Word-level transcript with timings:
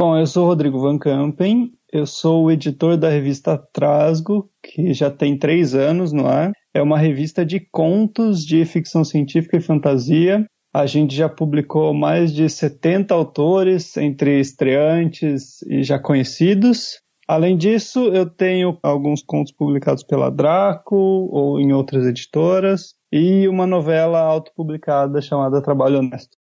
Bom, 0.00 0.16
eu 0.16 0.26
sou 0.26 0.46
Rodrigo 0.46 0.80
Van 0.80 0.96
Campen, 0.96 1.74
eu 1.92 2.06
sou 2.06 2.44
o 2.44 2.50
editor 2.50 2.96
da 2.96 3.10
revista 3.10 3.58
Trasgo, 3.58 4.48
que 4.62 4.94
já 4.94 5.10
tem 5.10 5.38
três 5.38 5.74
anos 5.74 6.10
no 6.10 6.26
ar. 6.26 6.52
É 6.72 6.80
uma 6.80 6.96
revista 6.96 7.44
de 7.44 7.60
contos 7.70 8.46
de 8.46 8.64
ficção 8.64 9.04
científica 9.04 9.58
e 9.58 9.60
fantasia. 9.60 10.46
A 10.72 10.86
gente 10.86 11.14
já 11.14 11.28
publicou 11.28 11.92
mais 11.92 12.32
de 12.32 12.48
70 12.48 13.12
autores, 13.12 13.94
entre 13.98 14.40
estreantes 14.40 15.60
e 15.68 15.82
já 15.82 15.98
conhecidos. 15.98 16.98
Além 17.28 17.54
disso, 17.54 18.06
eu 18.06 18.24
tenho 18.24 18.78
alguns 18.82 19.22
contos 19.22 19.52
publicados 19.52 20.02
pela 20.02 20.30
Draco 20.30 20.96
ou 20.96 21.60
em 21.60 21.74
outras 21.74 22.06
editoras 22.06 22.94
e 23.12 23.46
uma 23.46 23.66
novela 23.66 24.20
autopublicada 24.20 25.20
chamada 25.20 25.60
Trabalho 25.60 25.98
Honesto. 25.98 26.39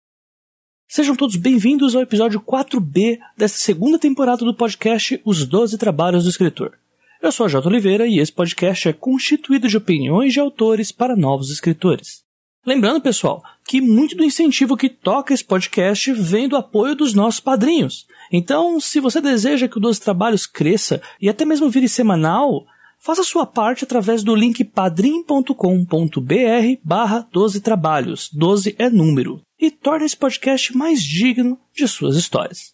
Sejam 0.94 1.16
todos 1.16 1.36
bem-vindos 1.36 1.96
ao 1.96 2.02
episódio 2.02 2.38
4B 2.38 3.18
desta 3.34 3.56
segunda 3.56 3.98
temporada 3.98 4.44
do 4.44 4.54
podcast 4.54 5.18
Os 5.24 5.46
Doze 5.46 5.78
Trabalhos 5.78 6.24
do 6.24 6.28
Escritor. 6.28 6.72
Eu 7.22 7.32
sou 7.32 7.46
a 7.46 7.48
J. 7.48 7.66
Oliveira 7.66 8.06
e 8.06 8.18
esse 8.18 8.30
podcast 8.30 8.90
é 8.90 8.92
constituído 8.92 9.68
de 9.68 9.76
opiniões 9.78 10.34
de 10.34 10.40
autores 10.40 10.92
para 10.92 11.16
novos 11.16 11.50
escritores. 11.50 12.22
Lembrando, 12.66 13.00
pessoal, 13.00 13.42
que 13.66 13.80
muito 13.80 14.14
do 14.14 14.22
incentivo 14.22 14.76
que 14.76 14.90
toca 14.90 15.32
esse 15.32 15.42
podcast 15.42 16.12
vem 16.12 16.46
do 16.46 16.58
apoio 16.58 16.94
dos 16.94 17.14
nossos 17.14 17.40
padrinhos. 17.40 18.06
Então, 18.30 18.78
se 18.78 19.00
você 19.00 19.18
deseja 19.18 19.68
que 19.68 19.78
o 19.78 19.80
Doze 19.80 19.98
Trabalhos 19.98 20.46
cresça 20.46 21.00
e 21.18 21.26
até 21.26 21.46
mesmo 21.46 21.70
vire 21.70 21.88
semanal, 21.88 22.66
faça 23.02 23.24
sua 23.24 23.44
parte 23.44 23.82
através 23.82 24.22
do 24.22 24.32
link 24.32 24.62
padrim.com.br 24.62 25.52
barra 26.84 27.26
12 27.32 27.60
trabalhos, 27.60 28.30
12 28.32 28.76
é 28.78 28.88
número 28.88 29.42
e 29.58 29.72
torna 29.72 30.06
esse 30.06 30.16
podcast 30.16 30.76
mais 30.76 31.02
digno 31.02 31.58
de 31.74 31.88
suas 31.88 32.14
histórias. 32.14 32.72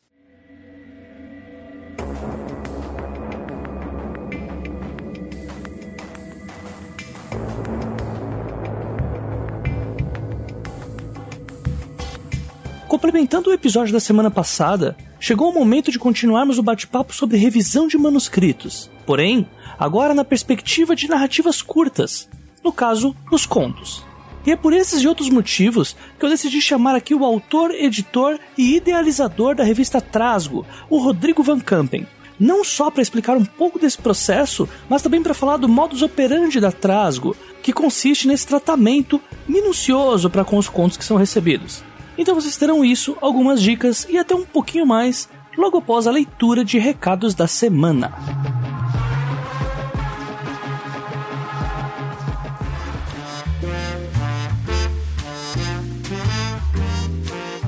Complementando 12.86 13.48
o 13.48 13.52
episódio 13.52 13.92
da 13.92 14.00
semana 14.00 14.30
passada, 14.30 14.94
chegou 15.18 15.50
o 15.50 15.54
momento 15.54 15.90
de 15.90 15.98
continuarmos 15.98 16.58
o 16.58 16.62
bate-papo 16.62 17.14
sobre 17.14 17.36
revisão 17.36 17.86
de 17.86 17.96
manuscritos. 17.96 18.90
Porém, 19.06 19.46
agora 19.78 20.12
na 20.12 20.24
perspectiva 20.24 20.96
de 20.96 21.08
narrativas 21.08 21.62
curtas, 21.62 22.28
no 22.64 22.72
caso, 22.72 23.14
os 23.30 23.46
contos. 23.46 24.04
E 24.46 24.50
é 24.50 24.56
por 24.56 24.72
esses 24.72 25.02
e 25.02 25.08
outros 25.08 25.28
motivos 25.28 25.94
que 26.18 26.24
eu 26.24 26.30
decidi 26.30 26.60
chamar 26.60 26.94
aqui 26.94 27.14
o 27.14 27.24
autor, 27.24 27.70
editor 27.70 28.38
e 28.56 28.76
idealizador 28.76 29.54
da 29.54 29.62
revista 29.62 30.00
Trasgo, 30.00 30.64
o 30.88 30.98
Rodrigo 30.98 31.42
Van 31.42 31.60
Campen. 31.60 32.06
Não 32.40 32.64
só 32.64 32.90
para 32.90 33.02
explicar 33.02 33.36
um 33.36 33.44
pouco 33.44 33.78
desse 33.78 33.98
processo, 33.98 34.68
mas 34.88 35.02
também 35.02 35.22
para 35.22 35.34
falar 35.34 35.56
do 35.56 35.68
modus 35.68 36.02
operandi 36.02 36.60
da 36.60 36.70
Trasgo, 36.70 37.36
que 37.62 37.72
consiste 37.72 38.28
nesse 38.28 38.46
tratamento 38.46 39.20
minucioso 39.46 40.30
para 40.30 40.44
com 40.44 40.56
os 40.56 40.68
contos 40.68 40.96
que 40.96 41.04
são 41.04 41.16
recebidos. 41.16 41.82
Então 42.16 42.34
vocês 42.34 42.56
terão 42.56 42.84
isso, 42.84 43.16
algumas 43.20 43.60
dicas 43.60 44.06
e 44.08 44.16
até 44.16 44.34
um 44.34 44.44
pouquinho 44.44 44.86
mais 44.86 45.28
logo 45.56 45.78
após 45.78 46.06
a 46.06 46.10
leitura 46.10 46.64
de 46.64 46.78
recados 46.78 47.34
da 47.34 47.46
semana. 47.46 48.57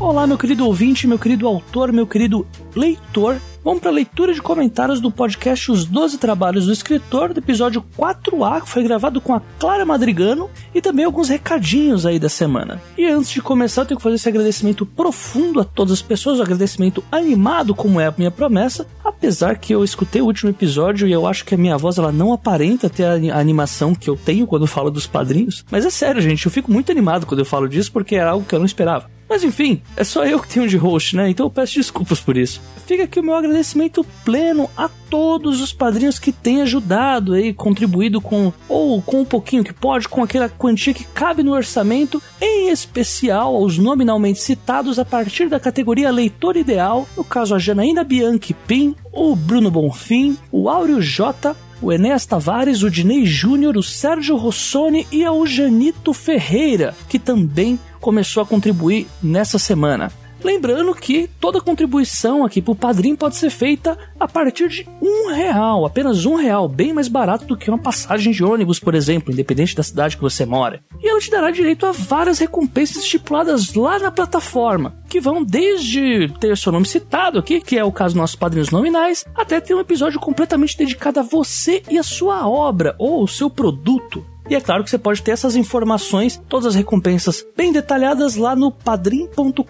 Olá, 0.01 0.27
meu 0.27 0.39
querido 0.39 0.65
ouvinte, 0.65 1.06
meu 1.06 1.19
querido 1.19 1.47
autor, 1.47 1.93
meu 1.93 2.06
querido 2.06 2.47
leitor. 2.75 3.39
Vamos 3.62 3.81
para 3.81 3.91
a 3.91 3.93
leitura 3.93 4.33
de 4.33 4.41
comentários 4.41 4.98
do 4.98 5.11
podcast 5.11 5.70
Os 5.70 5.84
Doze 5.84 6.17
Trabalhos 6.17 6.65
do 6.65 6.73
Escritor, 6.73 7.34
do 7.34 7.41
episódio 7.41 7.84
4A, 7.98 8.62
que 8.62 8.69
foi 8.71 8.83
gravado 8.83 9.21
com 9.21 9.34
a 9.34 9.43
Clara 9.59 9.84
Madrigano, 9.84 10.49
e 10.75 10.81
também 10.81 11.05
alguns 11.05 11.28
recadinhos 11.28 12.06
aí 12.06 12.19
da 12.19 12.31
semana. 12.31 12.81
E 12.97 13.05
antes 13.05 13.31
de 13.31 13.43
começar, 13.43 13.83
eu 13.83 13.87
tenho 13.88 13.99
que 13.99 14.03
fazer 14.03 14.16
esse 14.16 14.28
agradecimento 14.31 14.87
profundo 14.87 15.61
a 15.61 15.65
todas 15.65 15.93
as 15.93 16.03
pessoas, 16.03 16.38
um 16.38 16.44
agradecimento 16.44 17.05
animado, 17.12 17.75
como 17.75 18.00
é 18.00 18.06
a 18.06 18.15
minha 18.17 18.31
promessa, 18.31 18.87
apesar 19.05 19.59
que 19.59 19.75
eu 19.75 19.84
escutei 19.84 20.22
o 20.22 20.27
último 20.27 20.49
episódio 20.49 21.06
e 21.06 21.12
eu 21.12 21.27
acho 21.27 21.44
que 21.44 21.55
a 21.55 21.59
minha 21.59 21.77
voz 21.77 21.99
ela 21.99 22.11
não 22.11 22.32
aparenta 22.32 22.88
ter 22.88 23.05
a 23.05 23.38
animação 23.38 23.94
que 23.94 24.09
eu 24.09 24.17
tenho 24.17 24.47
quando 24.47 24.67
falo 24.67 24.91
dos 24.91 25.06
padrinhos. 25.06 25.62
Mas 25.71 25.84
é 25.84 25.91
sério, 25.91 26.22
gente, 26.22 26.47
eu 26.47 26.50
fico 26.50 26.72
muito 26.72 26.91
animado 26.91 27.27
quando 27.27 27.41
eu 27.41 27.47
falo 27.47 27.69
disso, 27.69 27.93
porque 27.93 28.17
era 28.17 28.31
algo 28.31 28.47
que 28.47 28.55
eu 28.55 28.59
não 28.59 28.67
esperava. 28.67 29.19
Mas 29.31 29.45
enfim, 29.45 29.81
é 29.97 30.03
só 30.03 30.25
eu 30.25 30.41
que 30.41 30.49
tenho 30.49 30.69
de 30.69 30.77
host, 30.77 31.15
né? 31.15 31.31
Então 31.31 31.47
eu 31.47 31.51
peço 31.51 31.77
desculpas 31.77 32.19
por 32.19 32.37
isso. 32.37 32.61
Fica 32.85 33.05
aqui 33.05 33.21
o 33.21 33.23
meu 33.23 33.37
agradecimento 33.37 34.05
pleno 34.25 34.69
a 34.77 34.89
todos 35.09 35.61
os 35.61 35.73
padrinhos 35.73 36.19
que 36.19 36.33
têm 36.33 36.63
ajudado 36.63 37.35
aí, 37.35 37.55
contribuído 37.55 38.21
com 38.21 38.53
ou 38.69 39.01
com 39.01 39.21
um 39.21 39.25
pouquinho 39.25 39.63
que 39.63 39.73
pode, 39.73 40.09
com 40.09 40.25
aquela 40.25 40.49
quantia 40.49 40.93
que 40.93 41.05
cabe 41.05 41.45
no 41.45 41.53
orçamento, 41.53 42.21
em 42.41 42.71
especial 42.71 43.55
aos 43.55 43.79
nominalmente 43.79 44.41
citados 44.41 44.99
a 44.99 45.05
partir 45.05 45.49
da 45.49 45.61
categoria 45.61 46.11
Leitor 46.11 46.57
Ideal, 46.57 47.09
no 47.17 47.23
caso 47.23 47.55
a 47.55 47.59
Janaína 47.61 48.03
Bianchi 48.03 48.53
Pim, 48.67 48.97
o 49.12 49.37
Bruno 49.37 49.71
Bonfim, 49.71 50.37
o 50.51 50.69
Áureo 50.69 51.01
J, 51.01 51.55
o 51.83 51.93
Enéas 51.93 52.27
Tavares, 52.27 52.83
o 52.83 52.91
Dinei 52.91 53.25
Júnior, 53.25 53.77
o 53.77 53.83
Sérgio 53.83 54.37
Rossoni 54.37 55.07
e 55.11 55.27
o 55.27 55.47
Janito 55.47 56.13
Ferreira, 56.13 56.95
que 57.09 57.19
também 57.19 57.79
começou 58.01 58.43
a 58.43 58.47
contribuir 58.47 59.07
nessa 59.23 59.59
semana. 59.59 60.11
Lembrando 60.43 60.95
que 60.95 61.28
toda 61.39 61.61
contribuição 61.61 62.45
aqui 62.45 62.62
para 62.62 62.73
o 62.73 62.77
padrinho 62.77 63.17
pode 63.17 63.37
ser 63.37 63.51
feita 63.51 63.99
a 64.19 64.27
partir 64.27 64.69
de 64.69 64.89
um 65.01 65.28
real, 65.33 65.84
apenas 65.84 66.25
um 66.25 66.34
real, 66.34 66.69
bem 66.69 66.93
mais 66.93 67.09
barato 67.09 67.45
do 67.45 67.56
que 67.56 67.71
uma 67.71 67.78
passagem 67.78 68.33
de 68.33 68.43
ônibus, 68.43 68.79
por 68.79 68.95
exemplo, 68.95 69.33
independente 69.33 69.77
da 69.77 69.83
cidade 69.83 70.17
que 70.17 70.23
você 70.23 70.47
mora. 70.47 70.83
E 71.03 71.09
ela 71.09 71.21
te 71.21 71.31
dará 71.31 71.50
direito 71.50 71.84
a 71.84 71.93
várias 71.93 72.39
recompensas 72.39 73.03
estipuladas 73.03 73.75
lá 73.75 73.99
na 73.99 74.11
plataforma, 74.11 74.97
que 75.09 75.21
vão 75.21 75.45
desde 75.45 76.29
ter 76.41 76.56
seu 76.56 76.73
nome 76.73 76.87
citado 76.87 77.39
aqui, 77.39 77.61
que 77.61 77.79
é 77.79 77.84
o 77.84 77.93
caso 77.93 78.15
dos 78.15 78.21
nossos 78.21 78.37
padrinhos 78.37 78.71
nominais, 78.71 79.25
até 79.34 79.61
ter 79.61 79.75
um 79.75 79.81
episódio 79.81 80.19
completamente 80.19 80.77
dedicado 80.77 81.21
a 81.21 81.23
você 81.23 81.83
e 81.91 81.99
a 81.99 82.03
sua 82.03 82.49
obra 82.49 82.95
ou 82.99 83.23
o 83.23 83.29
seu 83.29 83.50
produto. 83.50 84.25
E 84.50 84.56
é 84.56 84.61
claro 84.61 84.83
que 84.83 84.91
você 84.91 84.99
pode 84.99 85.22
ter 85.22 85.31
essas 85.31 85.55
informações, 85.55 86.43
todas 86.49 86.66
as 86.66 86.75
recompensas 86.75 87.47
bem 87.56 87.71
detalhadas 87.71 88.34
lá 88.34 88.56
no 88.56 88.72
padrim.com.br 88.72 89.62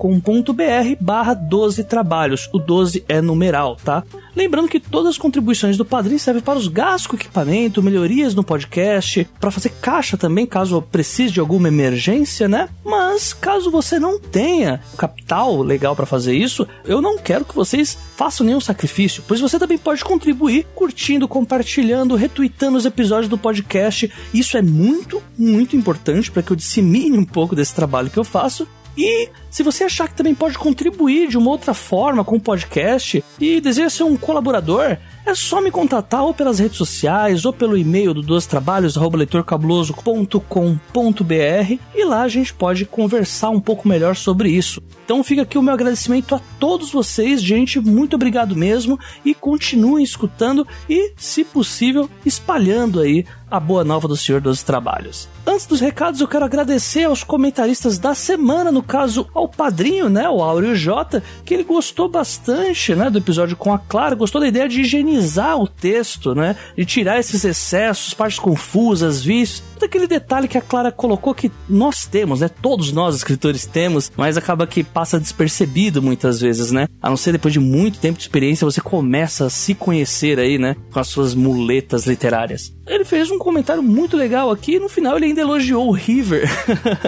barra 0.99 1.35
12 1.35 1.85
trabalhos. 1.85 2.49
O 2.51 2.59
12 2.59 3.05
é 3.07 3.21
numeral, 3.21 3.77
tá? 3.77 4.03
Lembrando 4.35 4.69
que 4.69 4.81
todas 4.81 5.11
as 5.11 5.19
contribuições 5.19 5.77
do 5.77 5.85
Padrim 5.85 6.19
servem 6.19 6.43
para 6.43 6.59
os 6.59 6.69
gastos 6.69 7.07
com 7.07 7.17
equipamento, 7.17 7.83
melhorias 7.83 8.35
no 8.35 8.45
podcast, 8.45 9.29
para 9.41 9.51
fazer 9.51 9.71
caixa 9.81 10.17
também, 10.17 10.47
caso 10.47 10.81
precise 10.83 11.33
de 11.33 11.41
alguma 11.41 11.69
emergência, 11.69 12.49
né? 12.49 12.69
Mas 12.85 13.33
caso 13.33 13.71
você 13.71 13.99
não 13.99 14.19
tenha 14.19 14.81
capital 14.97 15.63
legal 15.63 15.97
para 15.97 16.07
fazer 16.07 16.35
isso, 16.35 16.67
eu 16.85 17.01
não 17.01 17.19
quero 17.19 17.45
que 17.45 17.55
vocês 17.55 17.99
façam 18.17 18.47
nenhum 18.47 18.61
sacrifício, 18.61 19.23
pois 19.27 19.41
você 19.41 19.59
também 19.59 19.79
pode 19.79 20.05
contribuir 20.05 20.67
curtindo, 20.75 21.29
compartilhando, 21.29 22.17
retweetando 22.17 22.79
os 22.79 22.87
episódios 22.87 23.29
do 23.29 23.39
podcast. 23.39 24.11
Isso 24.33 24.57
é 24.57 24.63
muito, 24.63 25.23
muito 25.39 25.77
importante 25.77 26.31
para 26.31 26.43
que 26.43 26.51
eu 26.51 26.57
dissemine 26.57 27.19
um 27.19 27.25
pouco 27.25 27.57
desse 27.57 27.75
trabalho 27.75 28.11
que 28.11 28.19
eu 28.19 28.25
faço 28.25 28.67
e 28.97 29.29
se 29.51 29.63
você 29.63 29.85
achar 29.85 30.09
que 30.09 30.15
também 30.15 30.35
pode 30.35 30.59
contribuir 30.59 31.29
de 31.29 31.39
uma 31.39 31.51
outra 31.51 31.75
forma 31.75 32.25
com 32.25 32.37
o 32.37 32.41
podcast 32.41 33.25
e 33.41 33.61
deseja 33.61 33.91
ser 33.91 34.03
um 34.05 34.17
colaborador, 34.17 34.97
é 35.25 35.35
só 35.35 35.61
me 35.61 35.71
contatar 35.71 36.25
ou 36.25 36.35
pelas 36.35 36.59
redes 36.59 36.79
sociais 36.79 37.45
ou 37.45 37.53
pelo 37.53 37.77
e-mail 37.77 38.13
do 38.13 38.23
Dois 38.23 38.47
Trabalhos, 38.47 38.97
leitorcabuloso.com.br 38.97 41.79
e 41.95 42.05
lá 42.05 42.23
a 42.23 42.29
gente 42.29 42.53
pode 42.55 42.87
conversar 42.87 43.51
um 43.51 43.61
pouco 43.61 43.87
melhor 43.87 44.17
sobre 44.17 44.51
isso. 44.51 44.83
Então 45.05 45.23
fica 45.23 45.43
aqui 45.43 45.59
o 45.59 45.63
meu 45.63 45.75
agradecimento 45.75 46.35
a 46.35 46.41
todos 46.59 46.91
vocês, 46.91 47.43
gente, 47.43 47.79
muito 47.81 48.15
obrigado 48.15 48.57
mesmo 48.57 48.99
e 49.25 49.35
continuem 49.35 50.05
escutando 50.05 50.67
e, 50.89 51.13
se 51.17 51.45
possível, 51.45 52.09
espalhando 52.25 53.01
aí 53.01 53.25
a 53.51 53.59
boa 53.59 53.83
nova 53.83 54.07
do 54.07 54.17
Senhor 54.17 54.41
dos 54.41 54.63
Trabalhos. 54.63 55.29
Antes 55.45 55.67
dos 55.67 55.81
recados, 55.81 56.21
eu 56.21 56.29
quero 56.29 56.45
agradecer 56.45 57.05
aos 57.05 57.25
comentaristas 57.25 57.99
da 57.99 58.15
semana, 58.15 58.71
no 58.71 58.83
caso 58.83 59.27
ao 59.35 59.49
padrinho, 59.49 60.09
né, 60.09 60.29
o 60.29 60.41
Áureo 60.41 60.77
J, 60.77 61.21
que 61.45 61.55
ele 61.55 61.65
gostou 61.65 62.09
bastante, 62.09 62.95
né, 62.95 63.11
do 63.11 63.19
episódio 63.19 63.57
com 63.57 63.75
a 63.75 63.79
Clara, 63.79 64.15
gostou 64.15 64.41
da 64.41 64.47
ideia 64.47 64.69
de 64.69 64.83
higienizar 64.83 65.20
o 65.21 65.67
texto, 65.67 66.35
né, 66.35 66.57
de 66.77 66.85
tirar 66.85 67.19
esses 67.19 67.45
excessos, 67.45 68.15
partes 68.15 68.39
confusas, 68.39 69.23
vícios, 69.23 69.63
todo 69.75 69.85
aquele 69.85 70.07
detalhe 70.07 70.49
que 70.49 70.59
a 70.59 70.61
Clara 70.61 70.93
colocou 70.93 71.35
que 71.35 71.51
nós 71.69 72.07
temos, 72.07 72.41
né, 72.41 72.49
todos 72.49 72.93
nós 72.93 73.17
escritores 73.17 73.67
temos, 73.67 74.11
mas 74.17 74.37
acaba 74.37 74.67
que 74.67 74.85
passa 74.85 75.19
despercebido 75.19 76.03
muitas 76.03 76.41
vezes, 76.41 76.71
né, 76.71 76.87
a 77.03 77.09
não 77.09 77.17
ser 77.17 77.33
depois 77.33 77.53
de 77.53 77.61
muito 77.61 77.99
tempo 77.99 78.19
de 78.19 78.25
experiência 78.25 78.65
você 78.65 78.81
começa 78.81 79.47
a 79.47 79.51
se 79.51 79.75
conhecer 79.75 80.39
aí, 80.39 80.59
né, 80.59 80.77
com 80.93 81.01
as 81.01 81.09
suas 81.09 81.35
muletas 81.35 82.07
literárias. 82.07 82.73
Ele 82.91 83.05
fez 83.05 83.31
um 83.31 83.39
comentário 83.39 83.83
muito 83.83 84.17
legal 84.17 84.51
aqui. 84.51 84.81
No 84.81 84.89
final, 84.89 85.17
ele 85.17 85.27
ainda 85.27 85.41
elogiou 85.41 85.89
o 85.89 85.93
River. 85.93 86.51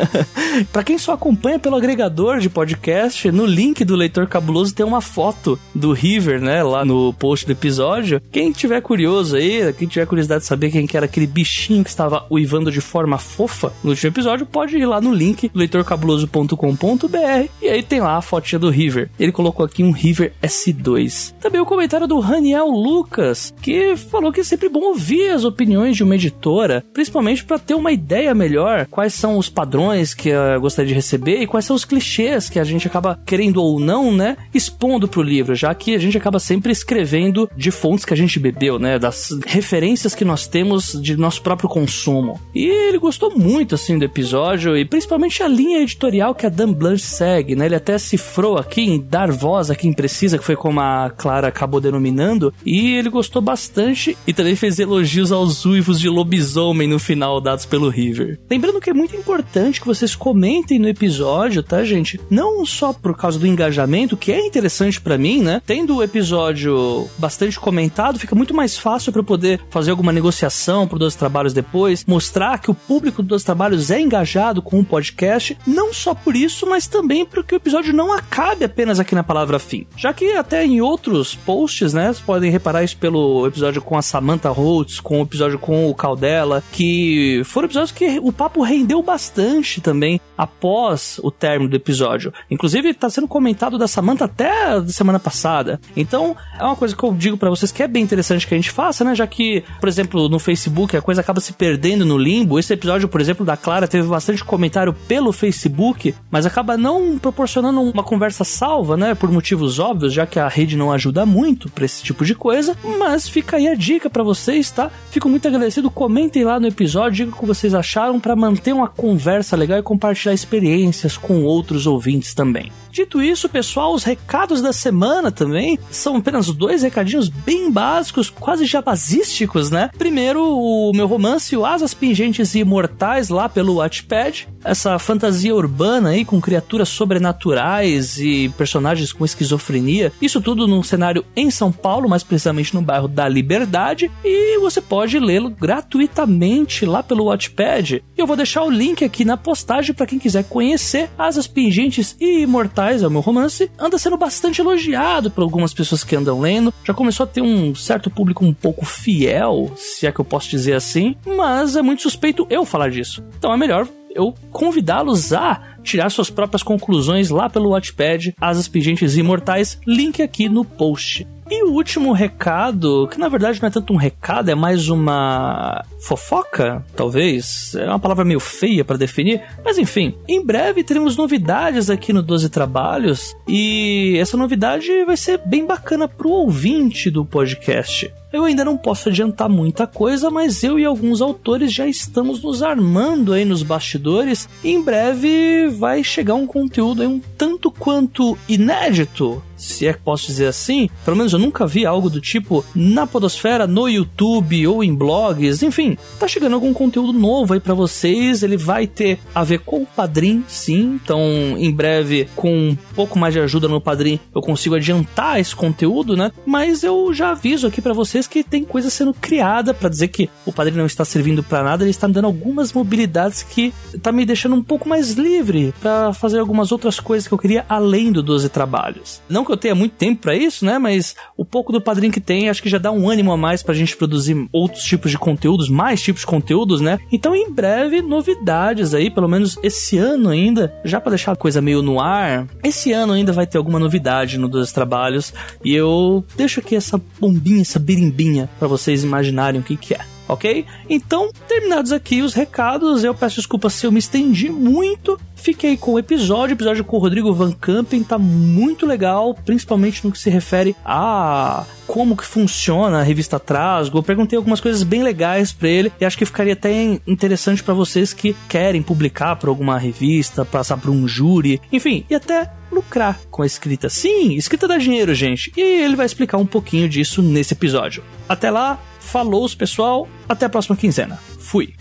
para 0.71 0.85
quem 0.85 0.97
só 0.97 1.13
acompanha 1.13 1.59
pelo 1.59 1.75
agregador 1.75 2.39
de 2.39 2.49
podcast, 2.49 3.31
no 3.33 3.45
link 3.45 3.85
do 3.85 3.97
Leitor 3.97 4.29
Cabuloso 4.29 4.75
tem 4.75 4.87
uma 4.87 5.01
foto 5.01 5.59
do 5.75 5.93
River, 5.93 6.41
né? 6.41 6.63
Lá 6.63 6.85
no 6.85 7.13
post 7.13 7.45
do 7.45 7.53
episódio. 7.53 8.23
Quem 8.31 8.53
tiver 8.53 8.81
curioso 8.81 9.35
aí, 9.35 9.73
quem 9.73 9.89
tiver 9.89 10.07
curiosidade 10.07 10.43
de 10.43 10.47
saber 10.47 10.71
quem 10.71 10.87
que 10.87 10.97
era 10.97 11.07
aquele 11.07 11.27
bichinho 11.27 11.83
que 11.83 11.91
estava 11.91 12.27
uivando 12.31 12.71
de 12.71 12.81
forma 12.81 13.19
fofa 13.19 13.73
no 13.83 13.91
último 13.91 14.11
episódio, 14.11 14.47
pode 14.47 14.77
ir 14.77 14.87
lá 14.87 15.01
no 15.01 15.13
link 15.13 15.51
leitorcabuloso.com.br 15.53 17.49
e 17.61 17.69
aí 17.69 17.83
tem 17.83 18.01
lá 18.01 18.19
a 18.19 18.23
fotinha 18.23 18.59
do 18.59 18.71
River. 18.71 19.11
Ele 19.19 19.33
colocou 19.33 19.67
aqui 19.67 19.83
um 19.83 19.91
River 19.91 20.33
S2. 20.41 21.35
Também 21.41 21.61
o 21.61 21.67
comentário 21.67 22.07
do 22.07 22.21
Raniel 22.21 22.69
Lucas, 22.69 23.53
que 23.61 23.97
falou 23.97 24.33
que 24.33 24.41
é 24.41 24.45
sempre 24.45 24.69
bom 24.69 24.83
ouvir 24.83 25.31
as 25.31 25.45
opiniões 25.45 25.72
de 25.93 26.05
uma 26.05 26.15
editora, 26.15 26.85
principalmente 26.93 27.45
para 27.45 27.59
ter 27.59 27.75
uma 27.75 27.93
ideia 27.93 28.35
melhor 28.35 28.87
quais 28.91 29.15
são 29.15 29.39
os 29.39 29.49
padrões 29.49 30.15
que 30.15 30.29
eu 30.29 30.61
gostaria 30.61 30.89
de 30.89 30.95
receber 30.95 31.41
e 31.41 31.47
quais 31.47 31.65
são 31.65 31.75
os 31.75 31.85
clichês 31.85 32.49
que 32.49 32.59
a 32.59 32.65
gente 32.65 32.87
acaba 32.87 33.19
querendo 33.27 33.63
ou 33.63 33.81
não, 33.81 34.13
né, 34.13 34.37
expondo 34.55 35.09
pro 35.09 35.23
livro, 35.23 35.55
já 35.55 35.75
que 35.75 35.95
a 35.95 35.99
gente 35.99 36.17
acaba 36.17 36.39
sempre 36.39 36.73
escrevendo 36.73 37.51
de 37.57 37.71
fontes 37.71 38.05
que 38.05 38.15
a 38.15 38.17
gente 38.17 38.39
bebeu, 38.39 38.79
né, 38.79 38.99
das 38.99 39.31
referências 39.47 40.15
que 40.15 40.25
nós 40.25 40.47
temos 40.47 41.01
de 41.01 41.17
nosso 41.17 41.43
próprio 41.43 41.69
consumo. 41.69 42.41
E 42.55 42.67
ele 42.67 42.99
gostou 42.99 43.37
muito 43.37 43.75
assim 43.75 43.99
do 43.99 44.05
episódio 44.05 44.77
e 44.77 44.85
principalmente 44.85 45.43
a 45.43 45.49
linha 45.49 45.81
editorial 45.81 46.35
que 46.35 46.47
a 46.47 46.49
Dan 46.49 46.73
Blanche 46.73 47.05
segue, 47.05 47.55
né? 47.55 47.67
Ele 47.67 47.75
até 47.75 47.99
cifrou 47.99 48.57
aqui 48.57 48.83
em 48.83 49.01
dar 49.01 49.31
voz 49.31 49.71
a 49.71 49.75
quem 49.75 49.93
precisa, 49.93 50.39
que 50.39 50.45
foi 50.45 50.57
como 50.57 50.81
a 50.81 51.11
Clara 51.11 51.49
acabou 51.49 51.81
denominando, 51.81 52.53
e 52.65 52.95
ele 52.95 53.09
gostou 53.09 53.41
bastante 53.43 54.17
e 54.27 54.33
também 54.33 54.57
fez 54.57 54.79
elogios 54.79 55.33
aos 55.33 55.62
uivos 55.65 56.01
de 56.01 56.09
lobisomem 56.09 56.89
no 56.89 56.99
final 56.99 57.41
dados 57.41 57.67
pelo 57.67 57.89
River. 57.89 58.39
Lembrando 58.51 58.81
que 58.81 58.91
é 58.91 58.95
muito 58.95 59.17
importante 59.17 59.81
que 59.81 59.87
vocês 59.87 60.15
comentem 60.15 60.79
no 60.79 60.89
episódio, 60.89 61.63
tá, 61.63 61.85
gente? 61.85 62.21
Não 62.31 62.65
só 62.65 62.93
por 62.93 63.17
causa 63.17 63.39
do 63.39 63.47
engajamento, 63.47 64.17
que 64.17 64.33
é 64.33 64.47
interessante 64.47 65.01
para 65.01 65.19
mim, 65.19 65.43
né? 65.43 65.63
Tendo 65.67 65.97
o 65.97 66.03
episódio 66.03 67.09
bastante 67.19 67.59
comentado, 67.59 68.19
fica 68.19 68.35
muito 68.35 68.55
mais 68.55 68.77
fácil 68.77 69.13
para 69.13 69.23
poder 69.23 69.61
fazer 69.71 69.91
alguma 69.91 70.13
negociação 70.13 70.87
pro 70.87 70.99
Dois 70.99 71.15
Trabalhos 71.15 71.53
depois, 71.53 72.05
mostrar 72.07 72.59
que 72.59 72.71
o 72.71 72.75
público 72.75 73.23
do 73.23 73.29
Dois 73.29 73.45
Trabalhos 73.45 73.91
é 73.91 74.01
engajado 74.01 74.63
com 74.63 74.81
o 74.81 74.85
podcast, 74.85 75.57
não 75.67 75.93
só 75.93 76.15
por 76.15 76.37
isso, 76.37 76.67
mas 76.67 76.87
também 76.87 77.25
porque 77.25 77.55
o 77.55 77.57
episódio 77.57 77.93
não 77.93 78.13
acabe 78.13 78.65
apenas 78.65 79.01
aqui 79.01 79.15
na 79.15 79.23
palavra 79.23 79.59
fim. 79.59 79.87
Já 79.97 80.13
que 80.13 80.33
até 80.33 80.65
em 80.65 80.81
outros 80.81 81.35
posts, 81.35 81.93
né, 81.93 82.07
vocês 82.07 82.21
podem 82.21 82.51
reparar 82.51 82.85
isso 82.85 82.97
pelo 82.97 83.47
episódio 83.47 83.83
com 83.83 83.97
a 83.97 84.03
Samantha 84.03 84.51
Holtz, 84.51 85.01
com 85.01 85.21
o 85.21 85.23
episódio 85.23 85.42
com 85.59 85.89
o 85.89 85.95
Caldela, 85.95 86.63
que 86.73 87.43
foram 87.45 87.67
episódios 87.67 87.93
que 87.93 88.19
o 88.23 88.33
papo 88.33 88.63
rendeu 88.63 89.03
bastante 89.03 89.81
também 89.81 90.21
após 90.37 91.21
o 91.23 91.31
término 91.31 91.71
do 91.71 91.77
episódio. 91.77 92.33
Inclusive, 92.51 92.91
está 92.91 93.09
sendo 93.09 93.29
comentado 93.29 93.79
da 93.79 93.87
Samantha 93.87 94.25
até 94.25 94.83
semana 94.89 95.19
passada. 95.19 95.81
Então, 95.97 96.37
é 96.59 96.65
uma 96.65 96.77
coisa 96.77 96.97
que 96.97 97.03
eu 97.03 97.13
digo 97.13 97.37
para 97.37 97.51
vocês 97.51 97.71
que 97.71 97.83
é 97.83 97.89
bem 97.89 98.03
interessante 98.03 98.47
que 98.47 98.55
a 98.55 98.57
gente 98.57 98.71
faça, 98.71 99.05
né? 99.05 99.15
Já 99.15 99.27
que, 99.27 99.63
por 99.81 99.89
exemplo, 99.89 100.29
no 100.29 100.39
Facebook 100.39 100.97
a 100.97 101.03
coisa 101.03 101.21
acaba 101.21 101.41
se 101.41 101.53
perdendo 101.53 102.05
no 102.05 102.19
limbo. 102.19 102.59
Esse 102.59 102.73
episódio, 102.73 103.09
por 103.09 103.21
exemplo, 103.21 103.45
da 103.45 103.57
Clara 103.57 103.87
teve 103.87 104.07
bastante 104.09 104.45
comentário 104.45 104.93
pelo 105.07 105.33
Facebook, 105.33 106.15
mas 106.31 106.47
acaba 106.47 106.77
não 106.77 107.19
proporcionando 107.19 107.81
uma 107.81 108.03
conversa 108.03 108.45
salva, 108.45 108.97
né? 108.97 109.15
Por 109.15 109.31
motivos 109.31 109.79
óbvios, 109.79 110.13
já 110.13 110.27
que 110.27 110.39
a 110.39 110.49
rede 110.49 110.77
não 110.77 110.93
ajuda 110.93 111.25
muito 111.25 111.71
para 111.71 111.85
esse 111.85 112.03
tipo 112.03 112.25
de 112.25 112.35
coisa. 112.35 112.77
Mas 112.99 113.29
fica 113.29 113.57
aí 113.57 113.69
a 113.69 113.75
dica 113.75 114.11
para 114.11 114.23
vocês, 114.23 114.71
tá? 114.71 114.91
Fico 115.11 115.29
muito 115.33 115.49
agradecido. 115.49 115.91
Comentem 115.91 116.45
lá 116.45 116.61
no 116.61 116.69
episódio, 116.69 117.25
digam 117.25 117.35
o 117.35 117.41
que 117.41 117.47
vocês 117.47 117.75
acharam 117.75 118.21
para 118.21 118.37
manter 118.37 118.73
uma 118.73 118.87
conversa 118.87 119.57
legal 119.57 119.79
e 119.79 119.83
compartilhar 119.83 120.35
experiências 120.35 121.17
com 121.17 121.43
outros 121.43 121.87
ouvintes 121.87 122.35
também. 122.35 122.71
Dito 122.93 123.23
isso, 123.23 123.49
pessoal, 123.49 123.95
os 123.95 124.05
recados 124.05 124.61
da 124.61 124.71
semana 124.71 125.33
também 125.33 125.79
são 125.91 126.17
apenas 126.17 126.49
dois 126.49 126.83
recadinhos 126.83 127.31
bem 127.31 127.71
básicos, 127.71 128.29
quase 128.29 128.67
jabazísticos, 128.67 129.71
né? 129.71 129.89
Primeiro, 129.97 130.45
o 130.45 130.93
meu 130.95 131.07
romance, 131.07 131.57
o 131.57 131.65
Asas 131.65 131.95
Pingentes 131.95 132.55
e 132.55 132.59
Imortais, 132.59 133.31
lá 133.31 133.49
pelo 133.49 133.77
Watchpad. 133.77 134.47
Essa 134.63 134.99
fantasia 134.99 135.55
urbana 135.55 136.11
aí 136.11 136.23
com 136.23 136.39
criaturas 136.39 136.91
sobrenaturais 136.91 138.19
e 138.19 138.51
personagens 138.59 139.11
com 139.11 139.25
esquizofrenia. 139.25 140.13
Isso 140.21 140.43
tudo 140.43 140.69
num 140.69 140.83
cenário 140.83 141.25
em 141.35 141.51
São 141.51 141.73
Paulo, 141.73 142.11
mais 142.11 142.23
precisamente 142.23 142.75
no 142.75 142.83
bairro 142.83 143.09
da 143.09 143.27
Liberdade. 143.27 144.11
E 144.23 144.59
você 144.59 144.83
pode 144.83 145.19
lê-lo 145.19 145.49
gratuitamente 145.49 146.85
lá 146.85 147.03
pelo 147.03 147.25
Watchpad. 147.25 148.05
Eu 148.19 148.27
vou 148.27 148.37
deixar 148.37 148.65
o 148.65 148.71
link 148.71 149.03
aqui 149.03 149.25
na 149.25 149.39
postagem 149.39 149.95
para 149.95 150.07
quem 150.07 150.19
quiser 150.19 150.45
conhecer 150.45 151.09
Asas 151.19 151.47
Pingentes 151.47 152.15
e 152.21 152.43
Imortais 152.43 152.82
é 152.91 153.07
o 153.07 153.11
meu 153.11 153.21
romance, 153.21 153.71
anda 153.79 153.99
sendo 153.99 154.17
bastante 154.17 154.61
elogiado 154.61 155.31
por 155.31 155.43
algumas 155.43 155.73
pessoas 155.73 156.03
que 156.03 156.17
andam 156.17 156.41
lendo. 156.41 156.75
Já 156.85 156.93
começou 156.93 157.25
a 157.25 157.27
ter 157.27 157.41
um 157.41 157.75
certo 157.75 158.11
público 158.11 158.45
um 158.45 158.53
pouco 158.53 158.85
fiel, 158.85 159.71
se 159.77 160.07
é 160.07 160.13
que 160.13 160.21
eu 160.21 160.25
posso 160.25 160.49
dizer 160.49 160.75
assim, 160.75 161.15
mas 161.25 161.77
é 161.77 161.83
muito 161.83 162.03
suspeito 162.03 162.47
eu 162.51 162.65
falar 162.65 162.91
disso. 162.91 163.23
Então 163.39 163.53
é 163.53 163.57
melhor 163.57 163.87
eu 164.15 164.35
convidá-los 164.51 165.33
a 165.33 165.72
tirar 165.83 166.11
suas 166.11 166.31
próprias 166.31 166.63
conclusões 166.63 167.31
lá 167.31 167.49
pelo 167.49 167.71
Watchpad, 167.71 168.35
Asas 168.41 168.69
Pingentes 168.69 169.17
Imortais, 169.17 169.79
link 169.87 170.23
aqui 170.23 170.49
no 170.49 170.65
post. 170.65 171.27
E 171.51 171.65
o 171.65 171.73
último 171.73 172.13
recado, 172.13 173.07
que 173.09 173.19
na 173.19 173.29
verdade 173.29 173.61
não 173.61 173.69
é 173.69 173.71
tanto 173.71 173.93
um 173.93 173.97
recado, 173.97 174.51
é 174.51 174.55
mais 174.55 174.89
uma 174.89 175.85
fofoca, 176.01 176.83
talvez. 176.97 177.75
É 177.75 177.85
uma 177.85 177.99
palavra 177.99 178.25
meio 178.25 178.41
feia 178.41 178.83
para 178.83 178.97
definir, 178.97 179.43
mas 179.63 179.77
enfim. 179.77 180.15
Em 180.27 180.43
breve 180.43 180.83
teremos 180.83 181.15
novidades 181.15 181.91
aqui 181.91 182.11
no 182.11 182.23
12 182.23 182.49
Trabalhos 182.49 183.37
e 183.47 184.17
essa 184.19 184.35
novidade 184.35 185.05
vai 185.05 185.17
ser 185.17 185.43
bem 185.45 185.67
bacana 185.67 186.09
pro 186.09 186.31
ouvinte 186.31 187.11
do 187.11 187.23
podcast. 187.23 188.11
Eu 188.33 188.45
ainda 188.45 188.65
não 188.65 188.79
posso 188.79 189.11
adiantar 189.11 189.47
muita 189.47 189.87
coisa, 189.87 190.31
mas 190.31 190.65
eu 190.65 190.79
e 190.79 190.87
alguns 190.87 191.21
autores 191.21 191.71
já 191.71 191.87
estamos 191.87 192.43
nos 192.43 192.63
armando 192.63 193.35
aí 193.35 193.45
nos 193.45 193.63
bastidores. 193.63 194.49
Em 194.65 194.81
breve 194.81 195.69
vai 195.73 196.05
chegar 196.05 196.35
um 196.35 196.47
conteúdo 196.47 197.03
aí 197.03 197.09
um 197.09 197.21
tanto 197.37 197.71
quanto 197.71 198.37
inédito 198.49 199.43
se 199.63 199.87
é 199.87 199.93
que 199.93 200.01
posso 200.01 200.27
dizer 200.27 200.47
assim, 200.47 200.91
pelo 201.05 201.17
menos 201.17 201.33
eu 201.33 201.39
nunca 201.39 201.67
vi 201.67 201.87
algo 201.87 202.11
do 202.11 202.21
tipo 202.21 202.65
na 202.75 203.07
Podosfera, 203.07 203.67
no 203.67 203.89
YouTube 203.89 204.67
ou 204.67 204.83
em 204.83 204.95
blogs, 204.95 205.63
enfim, 205.63 205.97
tá 206.19 206.27
chegando 206.27 206.55
algum 206.55 206.73
conteúdo 206.73 207.13
novo 207.13 207.55
aí 207.55 207.61
para 207.61 207.75
vocês. 207.75 208.43
Ele 208.43 208.57
vai 208.57 208.87
ter 208.87 209.19
a 209.35 209.45
ver 209.45 209.61
com 209.61 209.83
o 209.83 209.87
Padrim, 209.87 210.45
sim. 210.49 210.99
Então, 211.03 211.21
em 211.57 211.73
breve, 211.73 212.29
com 212.35 212.53
um 212.53 212.77
pouco 212.95 213.19
mais 213.19 213.35
de 213.35 213.41
ajuda 213.41 213.69
no 213.69 213.81
Padrim, 213.81 214.19
eu 214.35 214.41
consigo 214.41 214.75
adiantar 214.75 215.41
esse 215.41 215.55
conteúdo, 215.55 216.17
né? 216.17 216.33
Mas 216.45 216.83
eu 216.83 217.13
já 217.15 217.31
aviso 217.31 217.67
aqui 217.67 217.81
para 217.81 217.93
vocês 217.93 218.27
que 218.27 218.43
tem 218.43 218.65
coisa 218.65 218.91
sendo 218.91 219.15
criada 219.15 219.73
para 219.73 219.89
dizer 219.89 220.09
que 220.09 220.29
o 220.45 220.53
Padrim 220.53 220.77
não 220.77 220.87
está 220.87 221.05
servindo 221.05 221.43
para 221.43 221.63
nada, 221.63 221.85
ele 221.85 221.91
está 221.91 222.09
me 222.09 222.15
dando 222.15 222.27
algumas 222.27 222.73
mobilidades 222.73 223.43
que 223.43 223.73
tá 224.03 224.11
me 224.11 224.25
deixando 224.25 224.57
um 224.57 224.63
pouco 224.63 224.89
mais 224.89 225.13
livre 225.13 225.73
para 225.81 226.13
fazer 226.13 226.39
algumas 226.39 226.73
outras 226.73 226.99
coisas 226.99 227.29
que 227.29 227.35
eu 227.35 227.39
queria 227.39 227.65
além 227.69 228.11
do 228.11 228.23
12 228.23 228.49
trabalhos. 228.49 229.21
Não 229.29 229.45
que 229.45 229.52
eu 229.53 229.57
tenha 229.57 229.75
muito 229.75 229.93
tempo 229.93 230.23
para 230.23 230.35
isso, 230.35 230.65
né? 230.65 230.79
Mas 230.79 231.15
o 231.37 231.45
pouco 231.45 231.73
do 231.73 231.81
padrinho 231.81 232.13
que 232.13 232.21
tem, 232.21 232.49
acho 232.49 232.63
que 232.63 232.69
já 232.69 232.79
dá 232.79 232.91
um 232.91 233.09
ânimo 233.09 233.33
a 233.33 233.37
mais 233.37 233.63
pra 233.63 233.75
gente 233.75 233.97
produzir 233.97 234.49
outros 234.53 234.85
tipos 234.85 235.11
de 235.11 235.19
conteúdos, 235.19 235.69
mais 235.69 236.01
tipos 236.01 236.21
de 236.21 236.27
conteúdos, 236.27 236.81
né? 236.81 236.99
Então, 237.11 237.35
em 237.35 237.51
breve, 237.51 238.03
novidades 238.03 238.95
aí, 238.95 239.11
pelo 239.11 239.29
menos 239.29 239.59
esse 239.63 239.99
ano 239.99 240.29
ainda, 240.29 240.75
já 240.85 241.01
para 241.01 241.11
deixar 241.11 241.33
a 241.33 241.37
coisa 241.37 241.61
meio 241.61 241.83
no 241.83 242.01
ar, 242.01 242.47
esse 242.63 242.93
ano 242.93 243.13
ainda 243.13 243.33
vai 243.33 243.47
ter 243.47 243.59
alguma 243.59 243.79
novidade 243.79 244.39
no 244.39 244.49
dos 244.49 244.73
trabalhos 244.73 245.33
e 245.65 245.75
eu 245.75 246.25
deixo 246.37 246.61
aqui 246.61 246.77
essa 246.77 247.01
bombinha, 247.19 247.63
essa 247.63 247.79
birimbinha 247.79 248.49
para 248.59 248.69
vocês 248.69 249.03
imaginarem 249.03 249.61
o 249.61 249.65
que 249.65 249.77
que 249.77 249.95
é 249.95 250.01
ok? 250.29 250.65
Então, 250.89 251.31
terminados 251.47 251.93
aqui 251.93 252.23
os 252.23 252.35
recados, 252.35 253.05
eu 253.05 253.15
peço 253.15 253.37
desculpas 253.37 253.75
se 253.75 253.87
eu 253.87 253.93
me 253.93 253.99
estendi 253.99 254.49
muito. 254.49 255.19
Fiquei 255.43 255.77
com 255.77 255.95
o 255.95 255.99
episódio, 255.99 256.55
o 256.55 256.57
episódio 256.57 256.85
com 256.85 256.97
o 256.97 257.01
Rodrigo 257.01 257.35
Van 257.35 257.51
Campen 257.51 258.05
tá 258.05 258.17
muito 258.17 258.87
legal, 258.87 259.35
principalmente 259.35 260.05
no 260.05 260.13
que 260.13 260.19
se 260.19 260.31
refere 260.31 260.77
a 260.85 261.65
como 261.85 262.17
que 262.17 262.25
funciona 262.25 263.01
a 263.01 263.03
revista 263.03 263.41
Trasgo. 263.41 263.99
Eu 263.99 264.05
perguntei 264.05 264.37
algumas 264.37 264.61
coisas 264.61 264.85
bem 264.85 265.03
legais 265.03 265.53
para 265.53 265.69
ele 265.69 265.93
e 266.01 266.05
acho 266.05 266.17
que 266.17 266.25
ficaria 266.25 266.53
até 266.53 267.01
interessante 267.09 267.61
para 267.61 267.75
vocês 267.75 268.13
que 268.13 268.37
querem 268.49 268.83
publicar 268.83 269.35
para 269.35 269.51
alguma 269.51 269.77
revista, 269.77 270.45
passar 270.45 270.77
por 270.77 270.91
um 270.91 271.09
júri, 271.09 271.61
enfim, 271.73 272.07
e 272.09 272.15
até 272.15 272.49
lucrar 272.71 273.19
com 273.29 273.43
a 273.43 273.47
escrita. 273.47 273.89
Sim, 273.89 274.35
escrita 274.35 274.69
dá 274.69 274.79
dinheiro, 274.79 275.13
gente. 275.13 275.53
E 275.57 275.61
ele 275.61 275.97
vai 275.97 276.07
explicar 276.07 276.39
um 276.39 276.47
pouquinho 276.47 276.89
disso 276.89 277.21
nesse 277.21 277.53
episódio. 277.53 278.05
Até 278.29 278.49
lá, 278.49 278.81
falou 279.01 279.51
pessoal, 279.51 280.09
até 280.29 280.47
a 280.47 280.49
próxima 280.49 280.77
quinzena. 280.77 281.19
Fui. 281.41 281.75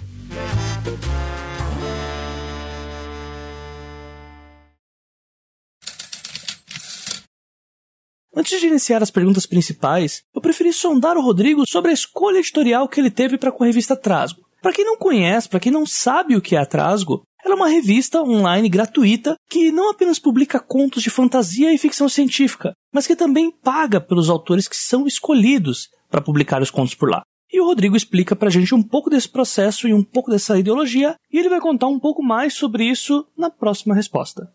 Antes 8.33 8.61
de 8.61 8.67
iniciar 8.67 9.03
as 9.03 9.11
perguntas 9.11 9.45
principais, 9.45 10.21
eu 10.33 10.41
preferi 10.41 10.71
sondar 10.71 11.17
o 11.17 11.21
Rodrigo 11.21 11.67
sobre 11.67 11.91
a 11.91 11.93
escolha 11.93 12.37
editorial 12.37 12.87
que 12.87 12.97
ele 12.97 13.11
teve 13.11 13.37
para 13.37 13.51
com 13.51 13.63
a 13.63 13.67
revista 13.67 13.93
Trasgo. 13.93 14.41
Para 14.61 14.71
quem 14.71 14.85
não 14.85 14.95
conhece, 14.95 15.49
para 15.49 15.59
quem 15.59 15.71
não 15.71 15.85
sabe 15.85 16.37
o 16.37 16.41
que 16.41 16.55
é 16.55 16.59
a 16.59 16.65
Trasgo, 16.65 17.23
ela 17.43 17.55
é 17.55 17.57
uma 17.57 17.67
revista 17.67 18.21
online 18.21 18.69
gratuita 18.69 19.35
que 19.49 19.69
não 19.69 19.89
apenas 19.89 20.17
publica 20.17 20.61
contos 20.61 21.03
de 21.03 21.09
fantasia 21.09 21.73
e 21.73 21.77
ficção 21.77 22.07
científica, 22.07 22.71
mas 22.93 23.05
que 23.05 23.17
também 23.17 23.51
paga 23.51 23.99
pelos 23.99 24.29
autores 24.29 24.65
que 24.65 24.77
são 24.77 25.05
escolhidos 25.05 25.89
para 26.09 26.21
publicar 26.21 26.61
os 26.61 26.71
contos 26.71 26.95
por 26.95 27.09
lá. 27.09 27.23
E 27.51 27.59
o 27.59 27.65
Rodrigo 27.65 27.97
explica 27.97 28.33
pra 28.33 28.49
gente 28.49 28.73
um 28.73 28.81
pouco 28.81 29.09
desse 29.09 29.27
processo 29.27 29.89
e 29.89 29.93
um 29.93 30.03
pouco 30.03 30.31
dessa 30.31 30.57
ideologia, 30.57 31.15
e 31.29 31.37
ele 31.37 31.49
vai 31.49 31.59
contar 31.59 31.87
um 31.87 31.99
pouco 31.99 32.23
mais 32.23 32.53
sobre 32.53 32.85
isso 32.85 33.27
na 33.37 33.49
próxima 33.49 33.93
resposta 33.93 34.47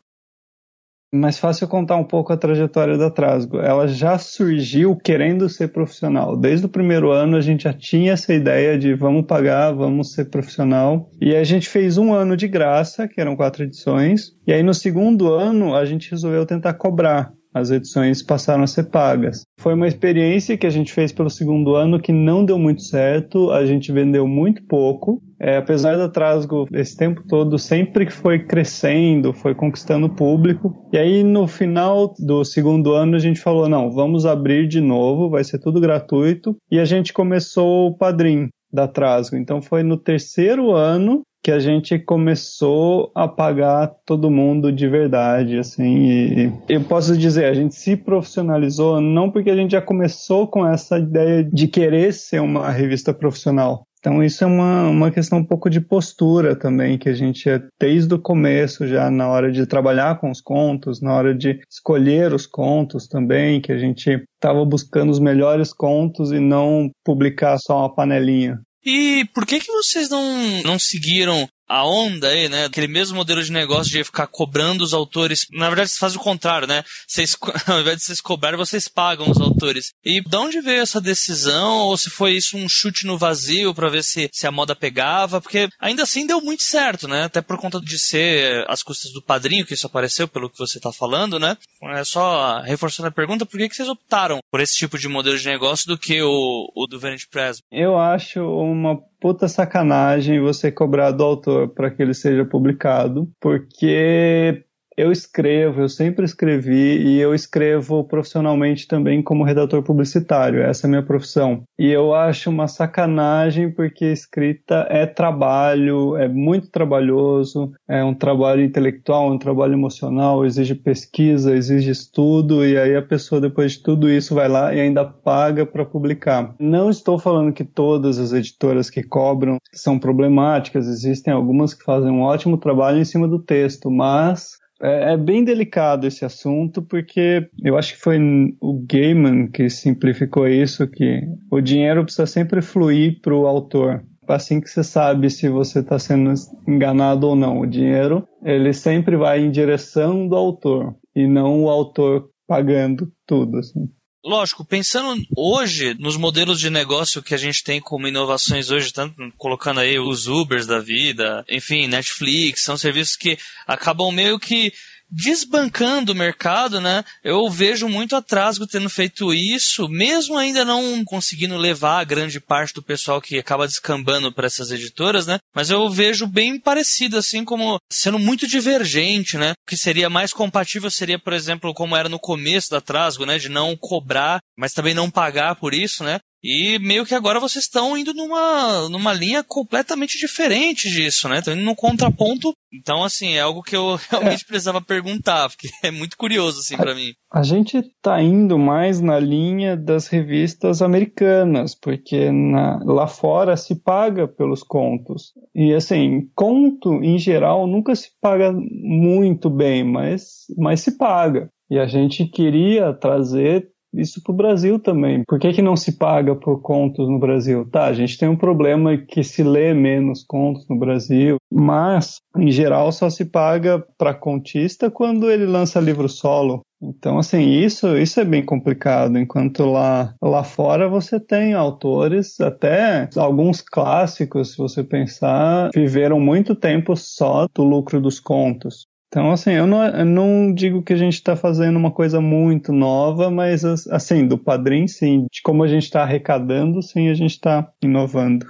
mais 1.16 1.38
fácil 1.38 1.66
contar 1.66 1.96
um 1.96 2.04
pouco 2.04 2.32
a 2.32 2.36
trajetória 2.36 2.96
da 2.96 3.10
Trasgo. 3.10 3.58
Ela 3.58 3.88
já 3.88 4.18
surgiu 4.18 4.96
querendo 4.96 5.48
ser 5.48 5.68
profissional. 5.68 6.36
Desde 6.36 6.66
o 6.66 6.68
primeiro 6.68 7.10
ano 7.10 7.36
a 7.36 7.40
gente 7.40 7.64
já 7.64 7.72
tinha 7.72 8.12
essa 8.12 8.32
ideia 8.32 8.78
de 8.78 8.94
vamos 8.94 9.26
pagar, 9.26 9.72
vamos 9.72 10.12
ser 10.12 10.26
profissional. 10.26 11.10
E 11.20 11.34
a 11.34 11.44
gente 11.44 11.68
fez 11.68 11.98
um 11.98 12.12
ano 12.12 12.36
de 12.36 12.46
graça, 12.46 13.08
que 13.08 13.20
eram 13.20 13.36
quatro 13.36 13.64
edições. 13.64 14.32
E 14.46 14.52
aí 14.52 14.62
no 14.62 14.74
segundo 14.74 15.32
ano 15.32 15.74
a 15.74 15.84
gente 15.84 16.10
resolveu 16.10 16.46
tentar 16.46 16.74
cobrar 16.74 17.32
as 17.56 17.70
edições 17.70 18.22
passaram 18.22 18.64
a 18.64 18.66
ser 18.66 18.90
pagas. 18.90 19.46
Foi 19.58 19.72
uma 19.72 19.88
experiência 19.88 20.58
que 20.58 20.66
a 20.66 20.70
gente 20.70 20.92
fez 20.92 21.10
pelo 21.10 21.30
segundo 21.30 21.74
ano 21.74 21.98
que 21.98 22.12
não 22.12 22.44
deu 22.44 22.58
muito 22.58 22.82
certo, 22.82 23.50
a 23.50 23.64
gente 23.64 23.90
vendeu 23.90 24.28
muito 24.28 24.62
pouco. 24.66 25.22
É, 25.40 25.56
apesar 25.56 25.96
da 25.96 26.08
Trasgo 26.08 26.66
esse 26.72 26.94
tempo 26.96 27.22
todo 27.26 27.58
sempre 27.58 28.10
foi 28.10 28.44
crescendo, 28.44 29.32
foi 29.32 29.54
conquistando 29.54 30.14
público. 30.14 30.86
E 30.92 30.98
aí 30.98 31.22
no 31.22 31.46
final 31.46 32.14
do 32.18 32.44
segundo 32.44 32.92
ano 32.92 33.16
a 33.16 33.18
gente 33.18 33.40
falou: 33.40 33.68
não, 33.68 33.90
vamos 33.90 34.26
abrir 34.26 34.68
de 34.68 34.80
novo, 34.80 35.30
vai 35.30 35.42
ser 35.42 35.58
tudo 35.58 35.80
gratuito. 35.80 36.56
E 36.70 36.78
a 36.78 36.84
gente 36.84 37.12
começou 37.12 37.88
o 37.88 37.96
Padrim 37.96 38.48
da 38.70 38.86
Trasgo. 38.86 39.36
Então 39.36 39.62
foi 39.62 39.82
no 39.82 39.96
terceiro 39.96 40.72
ano 40.72 41.22
que 41.42 41.50
a 41.52 41.58
gente 41.58 41.98
começou 41.98 43.10
a 43.14 43.28
pagar 43.28 43.92
todo 44.04 44.30
mundo 44.30 44.72
de 44.72 44.88
verdade, 44.88 45.58
assim, 45.58 46.06
e 46.06 46.52
eu 46.68 46.82
posso 46.82 47.16
dizer, 47.16 47.44
a 47.44 47.54
gente 47.54 47.74
se 47.74 47.96
profissionalizou 47.96 49.00
não 49.00 49.30
porque 49.30 49.50
a 49.50 49.56
gente 49.56 49.72
já 49.72 49.80
começou 49.80 50.48
com 50.48 50.66
essa 50.66 50.98
ideia 50.98 51.44
de 51.44 51.68
querer 51.68 52.12
ser 52.12 52.40
uma 52.40 52.70
revista 52.70 53.14
profissional. 53.14 53.86
Então 54.06 54.22
isso 54.22 54.44
é 54.44 54.46
uma, 54.46 54.88
uma 54.88 55.10
questão 55.10 55.40
um 55.40 55.44
pouco 55.44 55.68
de 55.68 55.80
postura 55.80 56.54
também, 56.54 56.96
que 56.96 57.08
a 57.08 57.12
gente 57.12 57.50
é 57.50 57.60
desde 57.80 58.14
o 58.14 58.20
começo 58.20 58.86
já 58.86 59.10
na 59.10 59.28
hora 59.28 59.50
de 59.50 59.66
trabalhar 59.66 60.20
com 60.20 60.30
os 60.30 60.40
contos, 60.40 61.00
na 61.00 61.12
hora 61.12 61.34
de 61.34 61.60
escolher 61.68 62.32
os 62.32 62.46
contos 62.46 63.08
também, 63.08 63.60
que 63.60 63.72
a 63.72 63.78
gente 63.78 64.24
estava 64.34 64.64
buscando 64.64 65.10
os 65.10 65.18
melhores 65.18 65.72
contos 65.72 66.30
e 66.30 66.38
não 66.38 66.88
publicar 67.04 67.58
só 67.58 67.80
uma 67.80 67.94
panelinha. 67.94 68.60
E 68.86 69.24
por 69.34 69.44
que 69.44 69.58
que 69.58 69.72
vocês 69.72 70.08
não, 70.08 70.62
não 70.62 70.78
seguiram 70.78 71.48
a 71.68 71.84
onda 71.84 72.28
aí, 72.28 72.48
né? 72.48 72.66
Aquele 72.66 72.86
mesmo 72.86 73.16
modelo 73.16 73.42
de 73.42 73.52
negócio 73.52 73.90
de 73.90 74.04
ficar 74.04 74.26
cobrando 74.26 74.84
os 74.84 74.94
autores. 74.94 75.46
Na 75.50 75.68
verdade, 75.68 75.90
você 75.90 75.98
faz 75.98 76.14
o 76.14 76.20
contrário, 76.20 76.66
né? 76.66 76.84
Vocês, 77.06 77.36
ao 77.66 77.80
invés 77.80 77.98
de 77.98 78.04
vocês 78.04 78.20
cobrarem, 78.20 78.58
vocês 78.58 78.88
pagam 78.88 79.30
os 79.30 79.40
autores. 79.40 79.92
E 80.04 80.20
de 80.20 80.36
onde 80.36 80.60
veio 80.60 80.82
essa 80.82 81.00
decisão? 81.00 81.78
Ou 81.80 81.96
se 81.96 82.10
foi 82.10 82.32
isso 82.32 82.56
um 82.56 82.68
chute 82.68 83.06
no 83.06 83.18
vazio 83.18 83.74
para 83.74 83.88
ver 83.88 84.04
se, 84.04 84.28
se 84.32 84.46
a 84.46 84.52
moda 84.52 84.76
pegava? 84.76 85.40
Porque 85.40 85.68
ainda 85.80 86.02
assim 86.02 86.26
deu 86.26 86.40
muito 86.40 86.62
certo, 86.62 87.08
né? 87.08 87.24
Até 87.24 87.40
por 87.40 87.58
conta 87.58 87.80
de 87.80 87.98
ser 87.98 88.64
as 88.68 88.82
custas 88.82 89.12
do 89.12 89.22
padrinho 89.22 89.66
que 89.66 89.74
isso 89.74 89.86
apareceu, 89.86 90.28
pelo 90.28 90.50
que 90.50 90.58
você 90.58 90.78
tá 90.78 90.92
falando, 90.92 91.38
né? 91.38 91.56
É 91.82 92.04
só 92.04 92.60
reforçando 92.60 93.08
a 93.08 93.12
pergunta, 93.12 93.46
por 93.46 93.58
que, 93.58 93.68
que 93.68 93.76
vocês 93.76 93.88
optaram 93.88 94.38
por 94.50 94.60
esse 94.60 94.76
tipo 94.76 94.98
de 94.98 95.08
modelo 95.08 95.38
de 95.38 95.46
negócio 95.46 95.86
do 95.86 95.98
que 95.98 96.22
o, 96.22 96.70
o 96.74 96.86
do 96.86 96.98
Vanity 97.00 97.28
Press? 97.28 97.60
Eu 97.70 97.98
acho 97.98 98.40
uma 98.40 98.98
puta 99.20 99.48
sacanagem 99.48 100.40
você 100.40 100.70
cobrar 100.70 101.10
do 101.10 101.24
autor 101.24 101.68
para 101.68 101.90
que 101.90 102.02
ele 102.02 102.14
seja 102.14 102.44
publicado, 102.44 103.30
porque 103.40 104.65
eu 104.96 105.12
escrevo, 105.12 105.82
eu 105.82 105.88
sempre 105.88 106.24
escrevi 106.24 106.98
e 106.98 107.20
eu 107.20 107.34
escrevo 107.34 108.02
profissionalmente 108.04 108.88
também 108.88 109.22
como 109.22 109.44
redator 109.44 109.82
publicitário, 109.82 110.62
essa 110.62 110.86
é 110.86 110.88
a 110.88 110.90
minha 110.90 111.02
profissão. 111.02 111.62
E 111.78 111.90
eu 111.90 112.14
acho 112.14 112.48
uma 112.48 112.66
sacanagem 112.66 113.70
porque 113.70 114.06
escrita 114.06 114.86
é 114.88 115.04
trabalho, 115.04 116.16
é 116.16 116.26
muito 116.28 116.70
trabalhoso, 116.70 117.72
é 117.86 118.02
um 118.02 118.14
trabalho 118.14 118.62
intelectual, 118.62 119.30
um 119.30 119.38
trabalho 119.38 119.74
emocional, 119.74 120.46
exige 120.46 120.74
pesquisa, 120.74 121.54
exige 121.54 121.90
estudo 121.90 122.64
e 122.64 122.78
aí 122.78 122.96
a 122.96 123.02
pessoa 123.02 123.40
depois 123.40 123.72
de 123.72 123.82
tudo 123.82 124.10
isso 124.10 124.34
vai 124.34 124.48
lá 124.48 124.74
e 124.74 124.80
ainda 124.80 125.04
paga 125.04 125.66
para 125.66 125.84
publicar. 125.84 126.54
Não 126.58 126.88
estou 126.88 127.18
falando 127.18 127.52
que 127.52 127.64
todas 127.64 128.18
as 128.18 128.32
editoras 128.32 128.88
que 128.88 129.02
cobram 129.02 129.58
são 129.72 129.98
problemáticas, 129.98 130.86
existem 130.88 131.34
algumas 131.34 131.74
que 131.74 131.84
fazem 131.84 132.10
um 132.10 132.22
ótimo 132.22 132.56
trabalho 132.56 132.98
em 132.98 133.04
cima 133.04 133.28
do 133.28 133.38
texto, 133.38 133.90
mas 133.90 134.56
é, 134.80 135.12
é, 135.12 135.16
bem 135.16 135.44
delicado 135.44 136.06
esse 136.06 136.24
assunto, 136.24 136.82
porque 136.82 137.48
eu 137.62 137.76
acho 137.76 137.94
que 137.94 138.00
foi 138.00 138.18
o 138.60 138.84
Gaiman 138.86 139.48
que 139.48 139.68
simplificou 139.70 140.46
isso, 140.46 140.86
que 140.86 141.22
o 141.50 141.60
dinheiro 141.60 142.04
precisa 142.04 142.26
sempre 142.26 142.60
fluir 142.60 143.20
para 143.20 143.34
o 143.34 143.46
autor. 143.46 144.04
Assim 144.28 144.60
que 144.60 144.68
você 144.68 144.82
sabe 144.82 145.30
se 145.30 145.48
você 145.48 145.78
está 145.80 145.98
sendo 145.98 146.34
enganado 146.66 147.28
ou 147.28 147.36
não. 147.36 147.60
O 147.60 147.66
dinheiro, 147.66 148.26
ele 148.42 148.72
sempre 148.72 149.16
vai 149.16 149.40
em 149.40 149.50
direção 149.50 150.26
do 150.26 150.34
autor, 150.34 150.94
e 151.14 151.26
não 151.26 151.62
o 151.62 151.70
autor 151.70 152.28
pagando 152.46 153.10
tudo. 153.24 153.58
Assim 153.58 153.88
lógico, 154.26 154.64
pensando 154.64 155.24
hoje 155.36 155.94
nos 155.94 156.16
modelos 156.16 156.58
de 156.58 156.68
negócio 156.68 157.22
que 157.22 157.34
a 157.34 157.38
gente 157.38 157.62
tem 157.62 157.80
como 157.80 158.08
inovações 158.08 158.70
hoje, 158.70 158.92
tanto 158.92 159.14
colocando 159.38 159.78
aí 159.78 159.98
os 159.98 160.26
Ubers 160.26 160.66
da 160.66 160.80
vida, 160.80 161.44
enfim, 161.48 161.86
Netflix, 161.86 162.64
são 162.64 162.76
serviços 162.76 163.16
que 163.16 163.38
acabam 163.66 164.10
meio 164.12 164.38
que 164.38 164.72
desbancando 165.10 166.12
o 166.12 166.14
mercado, 166.14 166.80
né? 166.80 167.04
Eu 167.22 167.48
vejo 167.48 167.88
muito 167.88 168.16
atraso 168.16 168.66
tendo 168.66 168.88
feito 168.88 169.32
isso, 169.32 169.88
mesmo 169.88 170.36
ainda 170.36 170.64
não 170.64 171.04
conseguindo 171.04 171.56
levar 171.56 172.00
a 172.00 172.04
grande 172.04 172.40
parte 172.40 172.74
do 172.74 172.82
pessoal 172.82 173.20
que 173.20 173.38
acaba 173.38 173.66
descambando 173.66 174.32
para 174.32 174.46
essas 174.46 174.70
editoras, 174.70 175.26
né? 175.26 175.38
Mas 175.54 175.70
eu 175.70 175.88
vejo 175.88 176.26
bem 176.26 176.58
parecido, 176.58 177.16
assim, 177.16 177.44
como 177.44 177.78
sendo 177.90 178.18
muito 178.18 178.46
divergente, 178.46 179.36
né? 179.36 179.52
O 179.52 179.70
que 179.70 179.76
seria 179.76 180.10
mais 180.10 180.32
compatível 180.32 180.90
seria, 180.90 181.18
por 181.18 181.32
exemplo, 181.32 181.72
como 181.74 181.96
era 181.96 182.08
no 182.08 182.18
começo 182.18 182.70
da 182.70 182.80
Trasgo, 182.80 183.26
né? 183.26 183.38
De 183.38 183.48
não 183.48 183.76
cobrar, 183.76 184.40
mas 184.56 184.72
também 184.72 184.94
não 184.94 185.10
pagar 185.10 185.56
por 185.56 185.72
isso, 185.72 186.02
né? 186.04 186.18
E 186.42 186.78
meio 186.78 187.04
que 187.04 187.14
agora 187.14 187.40
vocês 187.40 187.64
estão 187.64 187.96
indo 187.96 188.14
numa, 188.14 188.88
numa 188.88 189.12
linha 189.12 189.42
completamente 189.42 190.18
diferente 190.18 190.88
disso, 190.88 191.28
né? 191.28 191.38
Estão 191.38 191.54
indo 191.54 191.62
num 191.62 191.74
contraponto. 191.74 192.52
Então, 192.72 193.02
assim, 193.02 193.34
é 193.34 193.40
algo 193.40 193.62
que 193.62 193.74
eu 193.74 193.98
realmente 194.10 194.44
é. 194.44 194.46
precisava 194.46 194.80
perguntar, 194.80 195.48
porque 195.48 195.68
é 195.82 195.90
muito 195.90 196.16
curioso, 196.16 196.60
assim, 196.60 196.76
para 196.76 196.94
mim. 196.94 197.12
A 197.32 197.42
gente 197.42 197.82
tá 198.02 198.22
indo 198.22 198.58
mais 198.58 199.00
na 199.00 199.18
linha 199.18 199.76
das 199.76 200.08
revistas 200.08 200.82
americanas, 200.82 201.74
porque 201.74 202.30
na, 202.30 202.80
lá 202.84 203.06
fora 203.06 203.56
se 203.56 203.74
paga 203.74 204.28
pelos 204.28 204.62
contos. 204.62 205.32
E, 205.54 205.74
assim, 205.74 206.28
conto, 206.34 207.02
em 207.02 207.18
geral, 207.18 207.66
nunca 207.66 207.94
se 207.94 208.10
paga 208.20 208.52
muito 208.52 209.50
bem, 209.50 209.82
mas, 209.82 210.44
mas 210.56 210.80
se 210.80 210.96
paga. 210.96 211.50
E 211.68 211.78
a 211.78 211.86
gente 211.86 212.24
queria 212.26 212.92
trazer 212.92 213.68
isso 213.96 214.22
para 214.22 214.32
o 214.32 214.36
Brasil 214.36 214.78
também. 214.78 215.22
Por 215.26 215.38
que, 215.38 215.52
que 215.52 215.62
não 215.62 215.76
se 215.76 215.92
paga 215.92 216.34
por 216.34 216.60
contos 216.60 217.08
no 217.08 217.18
Brasil? 217.18 217.68
Tá, 217.70 217.86
a 217.86 217.92
gente 217.92 218.18
tem 218.18 218.28
um 218.28 218.36
problema 218.36 218.96
que 218.96 219.22
se 219.22 219.42
lê 219.42 219.74
menos 219.74 220.22
contos 220.22 220.66
no 220.68 220.78
Brasil, 220.78 221.36
mas 221.52 222.20
em 222.36 222.50
geral 222.50 222.92
só 222.92 223.08
se 223.10 223.24
paga 223.24 223.84
para 223.98 224.14
contista 224.14 224.90
quando 224.90 225.30
ele 225.30 225.46
lança 225.46 225.80
livro 225.80 226.08
solo. 226.08 226.62
Então, 226.82 227.18
assim, 227.18 227.40
isso, 227.40 227.96
isso 227.96 228.20
é 228.20 228.24
bem 228.24 228.44
complicado, 228.44 229.18
enquanto 229.18 229.64
lá, 229.64 230.14
lá 230.22 230.44
fora 230.44 230.88
você 230.88 231.18
tem 231.18 231.54
autores, 231.54 232.38
até 232.38 233.08
alguns 233.16 233.62
clássicos, 233.62 234.52
se 234.52 234.58
você 234.58 234.84
pensar, 234.84 235.70
viveram 235.74 236.20
muito 236.20 236.54
tempo 236.54 236.94
só 236.94 237.46
do 237.54 237.64
lucro 237.64 238.00
dos 238.00 238.20
contos. 238.20 238.86
Então, 239.08 239.30
assim, 239.30 239.52
eu 239.52 239.66
não, 239.66 239.84
eu 239.84 240.04
não 240.04 240.52
digo 240.52 240.82
que 240.82 240.92
a 240.92 240.96
gente 240.96 241.14
está 241.14 241.36
fazendo 241.36 241.76
uma 241.76 241.92
coisa 241.92 242.20
muito 242.20 242.72
nova, 242.72 243.30
mas, 243.30 243.64
assim, 243.64 244.26
do 244.26 244.36
padrinho, 244.36 244.88
sim. 244.88 245.26
De 245.32 245.40
como 245.42 245.62
a 245.62 245.68
gente 245.68 245.84
está 245.84 246.02
arrecadando, 246.02 246.82
sim, 246.82 247.08
a 247.08 247.14
gente 247.14 247.30
está 247.30 247.72
inovando. 247.82 248.46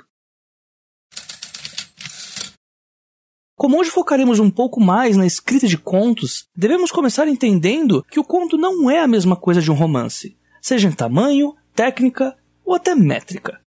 Como 3.54 3.78
hoje 3.78 3.90
focaremos 3.90 4.38
um 4.38 4.50
pouco 4.50 4.80
mais 4.80 5.16
na 5.16 5.26
escrita 5.26 5.66
de 5.66 5.78
contos, 5.78 6.46
devemos 6.54 6.92
começar 6.92 7.26
entendendo 7.26 8.04
que 8.10 8.20
o 8.20 8.24
conto 8.24 8.58
não 8.58 8.90
é 8.90 9.00
a 9.00 9.08
mesma 9.08 9.34
coisa 9.34 9.62
de 9.62 9.70
um 9.70 9.74
romance, 9.74 10.36
seja 10.60 10.88
em 10.88 10.92
tamanho, 10.92 11.54
técnica 11.74 12.36
ou 12.64 12.74
até 12.74 12.94
métrica. 12.94 13.60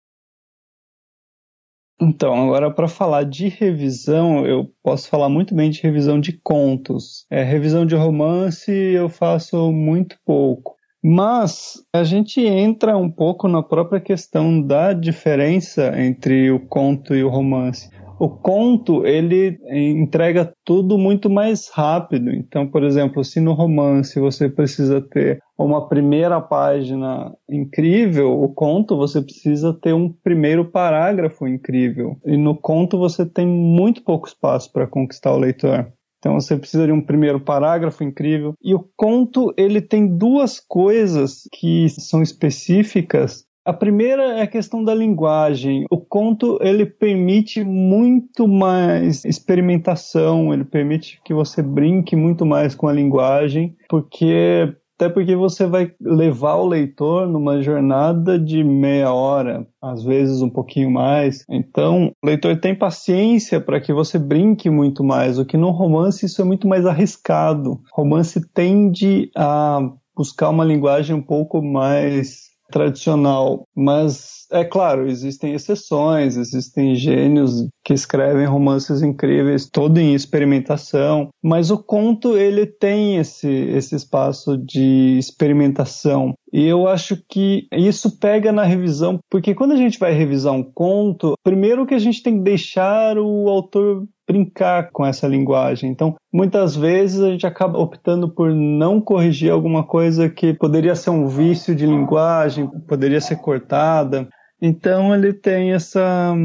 Então, 1.99 2.35
agora 2.35 2.69
para 2.69 2.87
falar 2.87 3.23
de 3.23 3.47
revisão, 3.47 4.45
eu 4.45 4.71
posso 4.83 5.09
falar 5.09 5.29
muito 5.29 5.55
bem 5.55 5.71
de 5.71 5.81
revisão 5.81 6.19
de 6.19 6.31
contos. 6.43 7.25
É, 7.29 7.43
revisão 7.43 7.85
de 7.85 7.95
romance 7.95 8.71
eu 8.71 9.09
faço 9.09 9.71
muito 9.71 10.15
pouco. 10.23 10.75
Mas 11.03 11.73
a 11.93 12.03
gente 12.03 12.41
entra 12.41 12.97
um 12.97 13.09
pouco 13.09 13.47
na 13.47 13.63
própria 13.63 13.99
questão 13.99 14.61
da 14.61 14.93
diferença 14.93 15.93
entre 15.99 16.51
o 16.51 16.59
conto 16.59 17.15
e 17.15 17.23
o 17.23 17.29
romance. 17.29 17.89
O 18.19 18.29
conto, 18.29 19.05
ele 19.05 19.59
entrega 19.69 20.51
tudo 20.65 20.97
muito 20.97 21.29
mais 21.29 21.69
rápido. 21.69 22.31
Então, 22.31 22.67
por 22.67 22.83
exemplo, 22.83 23.24
se 23.24 23.39
no 23.39 23.53
romance 23.53 24.19
você 24.19 24.50
precisa 24.50 25.00
ter 25.01 25.39
uma 25.57 25.88
primeira 25.88 26.41
página 26.41 27.31
incrível, 27.50 28.41
o 28.41 28.50
conto 28.50 28.97
você 28.97 29.21
precisa 29.21 29.74
ter 29.74 29.93
um 29.93 30.12
primeiro 30.12 30.65
parágrafo 30.65 31.47
incrível. 31.47 32.17
E 32.25 32.36
no 32.36 32.55
conto 32.55 32.97
você 32.97 33.25
tem 33.25 33.45
muito 33.45 34.03
pouco 34.03 34.27
espaço 34.27 34.71
para 34.71 34.88
conquistar 34.88 35.33
o 35.33 35.39
leitor. 35.39 35.91
Então 36.19 36.33
você 36.39 36.57
precisa 36.57 36.86
de 36.86 36.91
um 36.91 37.01
primeiro 37.01 37.39
parágrafo 37.39 38.03
incrível. 38.03 38.53
E 38.63 38.74
o 38.74 38.83
conto, 38.95 39.53
ele 39.55 39.79
tem 39.79 40.07
duas 40.17 40.59
coisas 40.59 41.43
que 41.53 41.88
são 41.89 42.21
específicas 42.24 43.46
a 43.67 43.74
primeira 43.74 44.39
é 44.39 44.43
a 44.43 44.47
questão 44.47 44.81
da 44.81 44.95
linguagem. 44.95 45.83
O 45.91 45.97
conto 45.97 46.57
ele 46.62 46.86
permite 46.86 47.65
muito 47.65 48.47
mais 48.47 49.25
experimentação, 49.25 50.53
ele 50.53 50.63
permite 50.63 51.19
que 51.25 51.33
você 51.33 51.62
brinque 51.62 52.15
muito 52.15 52.45
mais 52.45 52.74
com 52.74 52.88
a 52.88 52.93
linguagem, 52.93 53.75
porque 53.89 54.74
até 54.97 55.09
porque 55.09 55.36
você 55.36 55.67
vai 55.67 55.91
levar 56.01 56.55
o 56.55 56.65
leitor 56.65 57.27
numa 57.27 57.62
jornada 57.62 58.39
de 58.39 58.63
meia 58.63 59.13
hora, 59.13 59.67
às 59.81 60.01
vezes 60.01 60.41
um 60.41 60.50
pouquinho 60.50 60.89
mais. 60.89 61.43
Então, 61.50 62.13
o 62.24 62.25
leitor 62.25 62.57
tem 62.59 62.74
paciência 62.74 63.59
para 63.59 63.81
que 63.81 63.91
você 63.91 64.17
brinque 64.17 64.69
muito 64.69 65.03
mais, 65.03 65.38
o 65.38 65.45
que 65.45 65.57
no 65.57 65.71
romance 65.71 66.25
isso 66.25 66.41
é 66.41 66.45
muito 66.45 66.67
mais 66.69 66.86
arriscado. 66.86 67.74
O 67.74 68.01
romance 68.01 68.41
tende 68.53 69.29
a 69.36 69.81
buscar 70.15 70.50
uma 70.50 70.63
linguagem 70.63 71.15
um 71.15 71.21
pouco 71.21 71.62
mais 71.62 72.47
tradicional, 72.71 73.63
mas 73.75 74.45
é 74.51 74.63
claro, 74.63 75.07
existem 75.07 75.53
exceções, 75.53 76.38
existem 76.38 76.95
gênios 76.95 77.67
que 77.83 77.93
escrevem 77.93 78.45
romances 78.45 79.01
incríveis, 79.01 79.69
todo 79.69 79.97
em 79.97 80.13
experimentação, 80.13 81.29
mas 81.43 81.69
o 81.71 81.77
conto 81.77 82.38
ele 82.38 82.65
tem 82.65 83.17
esse, 83.17 83.47
esse 83.47 83.95
espaço 83.95 84.57
de 84.57 85.17
experimentação. 85.17 86.33
E 86.51 86.65
eu 86.65 86.87
acho 86.87 87.17
que 87.29 87.67
isso 87.71 88.19
pega 88.19 88.51
na 88.51 88.63
revisão, 88.63 89.19
porque 89.29 89.53
quando 89.53 89.73
a 89.73 89.77
gente 89.77 89.99
vai 89.99 90.13
revisar 90.13 90.53
um 90.53 90.63
conto, 90.63 91.33
primeiro 91.43 91.85
que 91.85 91.93
a 91.93 91.99
gente 91.99 92.23
tem 92.23 92.37
que 92.37 92.43
deixar 92.43 93.17
o 93.17 93.49
autor 93.49 94.07
brincar 94.27 94.91
com 94.91 95.05
essa 95.05 95.27
linguagem. 95.27 95.89
Então, 95.89 96.15
muitas 96.33 96.75
vezes 96.75 97.21
a 97.21 97.29
gente 97.29 97.47
acaba 97.47 97.79
optando 97.79 98.29
por 98.29 98.51
não 98.53 98.99
corrigir 98.99 99.51
alguma 99.51 99.83
coisa 99.83 100.29
que 100.29 100.53
poderia 100.53 100.95
ser 100.95 101.11
um 101.11 101.27
vício 101.27 101.73
de 101.73 101.85
linguagem, 101.85 102.69
poderia 102.87 103.21
ser 103.21 103.37
cortada. 103.37 104.27
Então, 104.61 105.15
ele 105.15 105.33
tem 105.33 105.71
essa. 105.71 106.35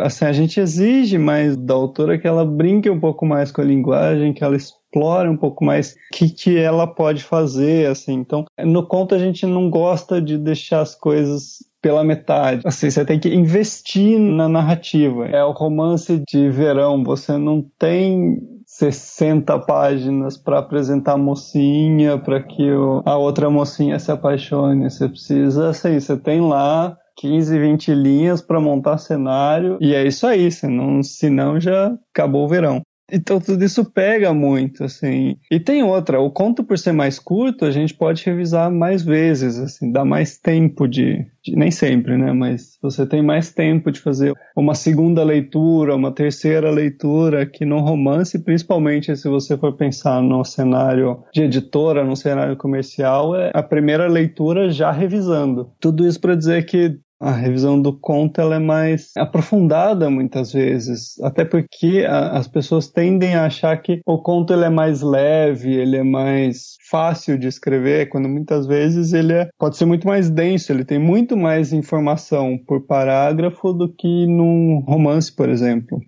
Assim, 0.00 0.24
a 0.24 0.32
gente 0.32 0.60
exige 0.60 1.18
mais 1.18 1.56
da 1.56 1.74
autora 1.74 2.18
que 2.18 2.26
ela 2.26 2.44
brinque 2.44 2.88
um 2.88 3.00
pouco 3.00 3.26
mais 3.26 3.50
com 3.50 3.60
a 3.60 3.64
linguagem, 3.64 4.32
que 4.32 4.44
ela 4.44 4.56
explore 4.90 5.28
um 5.28 5.36
pouco 5.36 5.64
mais 5.64 5.92
o 5.92 5.96
que, 6.12 6.28
que 6.28 6.58
ela 6.58 6.86
pode 6.86 7.22
fazer, 7.22 7.88
assim. 7.88 8.14
Então, 8.14 8.44
no 8.58 8.86
conto 8.86 9.14
a 9.14 9.18
gente 9.18 9.46
não 9.46 9.70
gosta 9.70 10.20
de 10.20 10.36
deixar 10.36 10.80
as 10.80 10.94
coisas 10.94 11.58
pela 11.80 12.04
metade. 12.04 12.62
Assim, 12.66 12.90
você 12.90 13.04
tem 13.04 13.18
que 13.18 13.32
investir 13.32 14.18
na 14.18 14.48
narrativa. 14.48 15.26
É 15.26 15.42
o 15.42 15.52
romance 15.52 16.22
de 16.28 16.50
verão, 16.50 17.02
você 17.02 17.38
não 17.38 17.64
tem 17.78 18.38
60 18.66 19.58
páginas 19.60 20.36
para 20.36 20.58
apresentar 20.58 21.12
a 21.12 21.18
mocinha, 21.18 22.18
para 22.18 22.42
que 22.42 22.70
o, 22.70 23.02
a 23.06 23.16
outra 23.16 23.48
mocinha 23.48 23.98
se 23.98 24.12
apaixone. 24.12 24.90
Você 24.90 25.08
precisa, 25.08 25.70
assim, 25.70 25.98
você 25.98 26.16
tem 26.16 26.40
lá 26.40 26.96
15, 27.16 27.58
20 27.58 27.94
linhas 27.94 28.40
para 28.42 28.60
montar 28.60 28.98
cenário 28.98 29.78
e 29.80 29.94
é 29.94 30.06
isso 30.06 30.26
aí, 30.26 30.50
senão, 30.50 31.02
senão 31.02 31.60
já 31.60 31.94
acabou 32.12 32.44
o 32.44 32.48
verão. 32.48 32.82
Então 33.12 33.40
tudo 33.40 33.64
isso 33.64 33.84
pega 33.84 34.32
muito, 34.32 34.84
assim. 34.84 35.36
E 35.50 35.58
tem 35.58 35.82
outra, 35.82 36.20
o 36.20 36.30
conto 36.30 36.64
por 36.64 36.78
ser 36.78 36.92
mais 36.92 37.18
curto, 37.18 37.64
a 37.64 37.70
gente 37.70 37.94
pode 37.94 38.24
revisar 38.24 38.70
mais 38.70 39.02
vezes, 39.02 39.58
assim, 39.58 39.90
dá 39.90 40.04
mais 40.04 40.38
tempo 40.38 40.86
de, 40.86 41.26
de, 41.42 41.56
nem 41.56 41.70
sempre, 41.70 42.16
né, 42.16 42.32
mas 42.32 42.78
você 42.82 43.06
tem 43.06 43.22
mais 43.22 43.52
tempo 43.52 43.90
de 43.90 44.00
fazer 44.00 44.34
uma 44.56 44.74
segunda 44.74 45.22
leitura, 45.22 45.94
uma 45.94 46.12
terceira 46.12 46.70
leitura, 46.70 47.46
que 47.46 47.64
no 47.64 47.80
romance, 47.80 48.38
principalmente 48.38 49.14
se 49.16 49.28
você 49.28 49.56
for 49.56 49.76
pensar 49.76 50.22
no 50.22 50.44
cenário 50.44 51.22
de 51.32 51.42
editora, 51.42 52.04
no 52.04 52.16
cenário 52.16 52.56
comercial, 52.56 53.34
é 53.34 53.50
a 53.54 53.62
primeira 53.62 54.06
leitura 54.06 54.70
já 54.70 54.90
revisando. 54.90 55.70
Tudo 55.80 56.06
isso 56.06 56.20
para 56.20 56.34
dizer 56.34 56.64
que 56.64 56.98
a 57.20 57.32
revisão 57.32 57.80
do 57.80 57.92
conto 57.92 58.40
é 58.40 58.58
mais 58.58 59.10
aprofundada 59.14 60.08
muitas 60.08 60.52
vezes, 60.52 61.20
até 61.20 61.44
porque 61.44 62.06
a, 62.08 62.38
as 62.38 62.48
pessoas 62.48 62.88
tendem 62.88 63.34
a 63.34 63.44
achar 63.44 63.76
que 63.76 64.00
o 64.06 64.22
conto 64.22 64.54
ele 64.54 64.64
é 64.64 64.70
mais 64.70 65.02
leve, 65.02 65.74
ele 65.74 65.98
é 65.98 66.02
mais 66.02 66.76
fácil 66.90 67.38
de 67.38 67.46
escrever, 67.46 68.08
quando 68.08 68.26
muitas 68.26 68.66
vezes 68.66 69.12
ele 69.12 69.34
é, 69.34 69.50
pode 69.58 69.76
ser 69.76 69.84
muito 69.84 70.06
mais 70.06 70.30
denso, 70.30 70.72
ele 70.72 70.84
tem 70.84 70.98
muito 70.98 71.36
mais 71.36 71.74
informação 71.74 72.56
por 72.66 72.86
parágrafo 72.86 73.74
do 73.74 73.92
que 73.92 74.26
num 74.26 74.80
romance, 74.80 75.30
por 75.30 75.50
exemplo. 75.50 76.00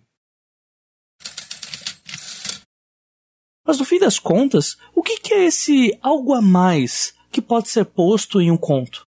Mas 3.66 3.78
no 3.78 3.84
fim 3.84 3.98
das 3.98 4.18
contas, 4.18 4.76
o 4.94 5.02
que 5.02 5.34
é 5.34 5.44
esse 5.44 5.96
algo 6.02 6.32
a 6.32 6.42
mais 6.42 7.14
que 7.30 7.40
pode 7.40 7.68
ser 7.68 7.84
posto 7.84 8.40
em 8.40 8.50
um 8.50 8.56
conto? 8.56 9.06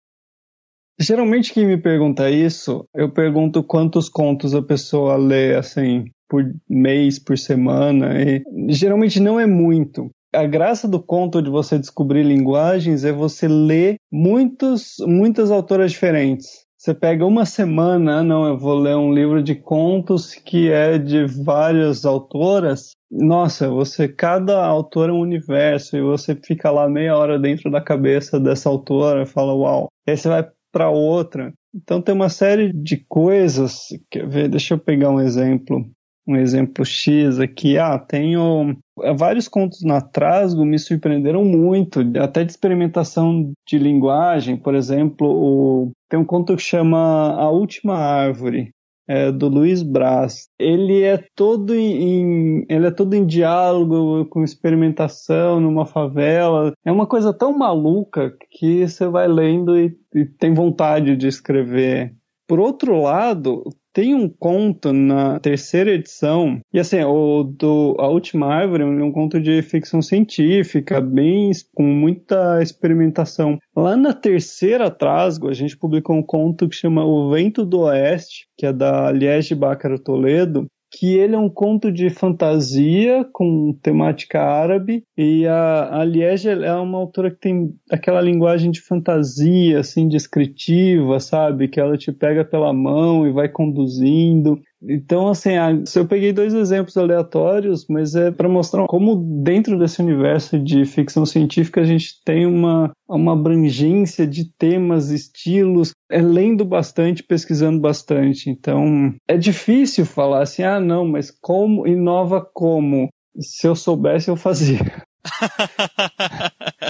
Geralmente 1.02 1.52
quem 1.52 1.66
me 1.66 1.76
pergunta 1.76 2.30
isso, 2.30 2.86
eu 2.94 3.10
pergunto 3.10 3.64
quantos 3.64 4.08
contos 4.08 4.54
a 4.54 4.62
pessoa 4.62 5.16
lê 5.16 5.56
assim 5.56 6.04
por 6.28 6.44
mês, 6.68 7.18
por 7.18 7.36
semana, 7.36 8.22
e 8.22 8.40
geralmente 8.68 9.18
não 9.18 9.38
é 9.38 9.44
muito. 9.44 10.10
A 10.32 10.46
graça 10.46 10.86
do 10.86 11.02
conto 11.02 11.42
de 11.42 11.50
você 11.50 11.76
descobrir 11.76 12.22
linguagens 12.22 13.04
é 13.04 13.12
você 13.12 13.48
ler 13.48 13.96
muitos, 14.12 14.94
muitas 15.00 15.50
autoras 15.50 15.90
diferentes. 15.90 16.64
Você 16.78 16.94
pega 16.94 17.26
uma 17.26 17.44
semana, 17.44 18.20
ah, 18.20 18.22
não, 18.22 18.46
eu 18.46 18.56
vou 18.56 18.74
ler 18.74 18.96
um 18.96 19.12
livro 19.12 19.42
de 19.42 19.56
contos 19.56 20.36
que 20.36 20.70
é 20.70 20.98
de 20.98 21.26
várias 21.26 22.06
autoras. 22.06 22.92
Nossa, 23.10 23.68
você, 23.68 24.06
cada 24.08 24.64
autor 24.64 25.10
é 25.10 25.12
um 25.12 25.20
universo, 25.20 25.96
e 25.96 26.00
você 26.00 26.36
fica 26.36 26.70
lá 26.70 26.88
meia 26.88 27.16
hora 27.16 27.40
dentro 27.40 27.70
da 27.72 27.80
cabeça 27.80 28.38
dessa 28.38 28.68
autora 28.68 29.24
e 29.24 29.26
fala, 29.26 29.52
uau. 29.52 29.88
Aí 30.08 30.16
você 30.16 30.28
vai 30.28 30.48
para 30.72 30.88
outra. 30.90 31.52
Então 31.74 32.00
tem 32.00 32.14
uma 32.14 32.28
série 32.28 32.72
de 32.72 33.04
coisas. 33.08 33.88
Quer 34.10 34.28
ver? 34.28 34.48
Deixa 34.48 34.74
eu 34.74 34.78
pegar 34.78 35.10
um 35.10 35.20
exemplo. 35.20 35.86
Um 36.26 36.36
exemplo 36.36 36.84
X 36.84 37.38
aqui. 37.38 37.76
Ah, 37.78 37.98
tenho 37.98 38.76
vários 39.16 39.48
contos 39.48 39.82
na 39.82 40.00
Trasgo 40.00 40.64
me 40.64 40.78
surpreenderam 40.78 41.44
muito, 41.44 42.00
até 42.20 42.44
de 42.44 42.52
experimentação 42.52 43.52
de 43.66 43.76
linguagem. 43.76 44.56
Por 44.56 44.74
exemplo, 44.74 45.26
o... 45.26 45.90
tem 46.08 46.20
um 46.20 46.24
conto 46.24 46.56
que 46.56 46.62
chama 46.62 47.34
A 47.34 47.50
Última 47.50 47.94
Árvore 47.94 48.72
é, 49.08 49.30
do 49.32 49.48
Luiz 49.48 49.82
Braz. 49.82 50.48
Ele 50.58 51.02
é 51.02 51.22
todo 51.34 51.74
em, 51.74 52.64
ele 52.68 52.86
é 52.86 52.90
todo 52.90 53.14
em 53.14 53.26
diálogo, 53.26 54.26
com 54.26 54.42
experimentação 54.42 55.60
numa 55.60 55.86
favela. 55.86 56.72
É 56.84 56.92
uma 56.92 57.06
coisa 57.06 57.32
tão 57.32 57.56
maluca 57.56 58.34
que 58.50 58.86
você 58.86 59.06
vai 59.06 59.28
lendo 59.28 59.78
e, 59.78 59.96
e 60.14 60.24
tem 60.24 60.54
vontade 60.54 61.16
de 61.16 61.26
escrever. 61.26 62.14
Por 62.46 62.60
outro 62.60 63.00
lado, 63.00 63.64
tem 63.92 64.14
um 64.14 64.28
conto 64.28 64.92
na 64.92 65.38
terceira 65.38 65.92
edição, 65.92 66.60
e 66.72 66.78
assim, 66.78 67.02
o 67.02 67.42
do 67.42 67.94
A 67.98 68.08
Última 68.08 68.46
Árvore 68.46 68.82
é 68.82 68.86
um 68.86 69.12
conto 69.12 69.40
de 69.40 69.60
ficção 69.62 70.00
científica, 70.00 71.00
bem 71.00 71.50
com 71.74 71.84
muita 71.84 72.62
experimentação. 72.62 73.58
Lá 73.76 73.96
na 73.96 74.12
terceira 74.12 74.90
Trasgo, 74.90 75.48
a 75.48 75.52
gente 75.52 75.76
publicou 75.76 76.16
um 76.16 76.22
conto 76.22 76.68
que 76.68 76.76
chama 76.76 77.04
O 77.04 77.30
Vento 77.30 77.64
do 77.64 77.80
Oeste, 77.80 78.46
que 78.56 78.66
é 78.66 78.72
da 78.72 79.10
Liege 79.10 79.54
Bácaro 79.54 79.98
Toledo, 79.98 80.66
que 80.92 81.16
ele 81.16 81.34
é 81.34 81.38
um 81.38 81.48
conto 81.48 81.90
de 81.90 82.10
fantasia 82.10 83.26
com 83.32 83.72
temática 83.82 84.42
árabe 84.42 85.04
e 85.16 85.46
a, 85.46 86.00
a 86.00 86.04
Liege 86.04 86.50
é 86.50 86.74
uma 86.74 86.98
autora 86.98 87.30
que 87.30 87.38
tem 87.38 87.74
aquela 87.90 88.20
linguagem 88.20 88.70
de 88.70 88.82
fantasia, 88.82 89.80
assim, 89.80 90.06
descritiva, 90.06 91.18
sabe? 91.18 91.68
Que 91.68 91.80
ela 91.80 91.96
te 91.96 92.12
pega 92.12 92.44
pela 92.44 92.74
mão 92.74 93.26
e 93.26 93.32
vai 93.32 93.48
conduzindo. 93.48 94.60
Então, 94.88 95.28
assim, 95.28 95.50
eu 95.94 96.06
peguei 96.06 96.32
dois 96.32 96.52
exemplos 96.54 96.96
aleatórios, 96.96 97.86
mas 97.88 98.14
é 98.14 98.30
para 98.30 98.48
mostrar 98.48 98.86
como 98.86 99.16
dentro 99.42 99.78
desse 99.78 100.02
universo 100.02 100.58
de 100.58 100.84
ficção 100.84 101.24
científica 101.24 101.80
a 101.80 101.84
gente 101.84 102.20
tem 102.24 102.46
uma, 102.46 102.90
uma 103.08 103.32
abrangência 103.32 104.26
de 104.26 104.50
temas, 104.58 105.10
estilos, 105.10 105.92
é 106.10 106.20
lendo 106.20 106.64
bastante, 106.64 107.22
pesquisando 107.22 107.80
bastante. 107.80 108.50
Então, 108.50 109.14
é 109.28 109.36
difícil 109.36 110.04
falar 110.04 110.42
assim, 110.42 110.62
ah, 110.62 110.80
não, 110.80 111.06
mas 111.06 111.30
como, 111.30 111.86
inova 111.86 112.44
como? 112.52 113.08
Se 113.38 113.66
eu 113.66 113.76
soubesse, 113.76 114.28
eu 114.28 114.36
fazia. 114.36 114.80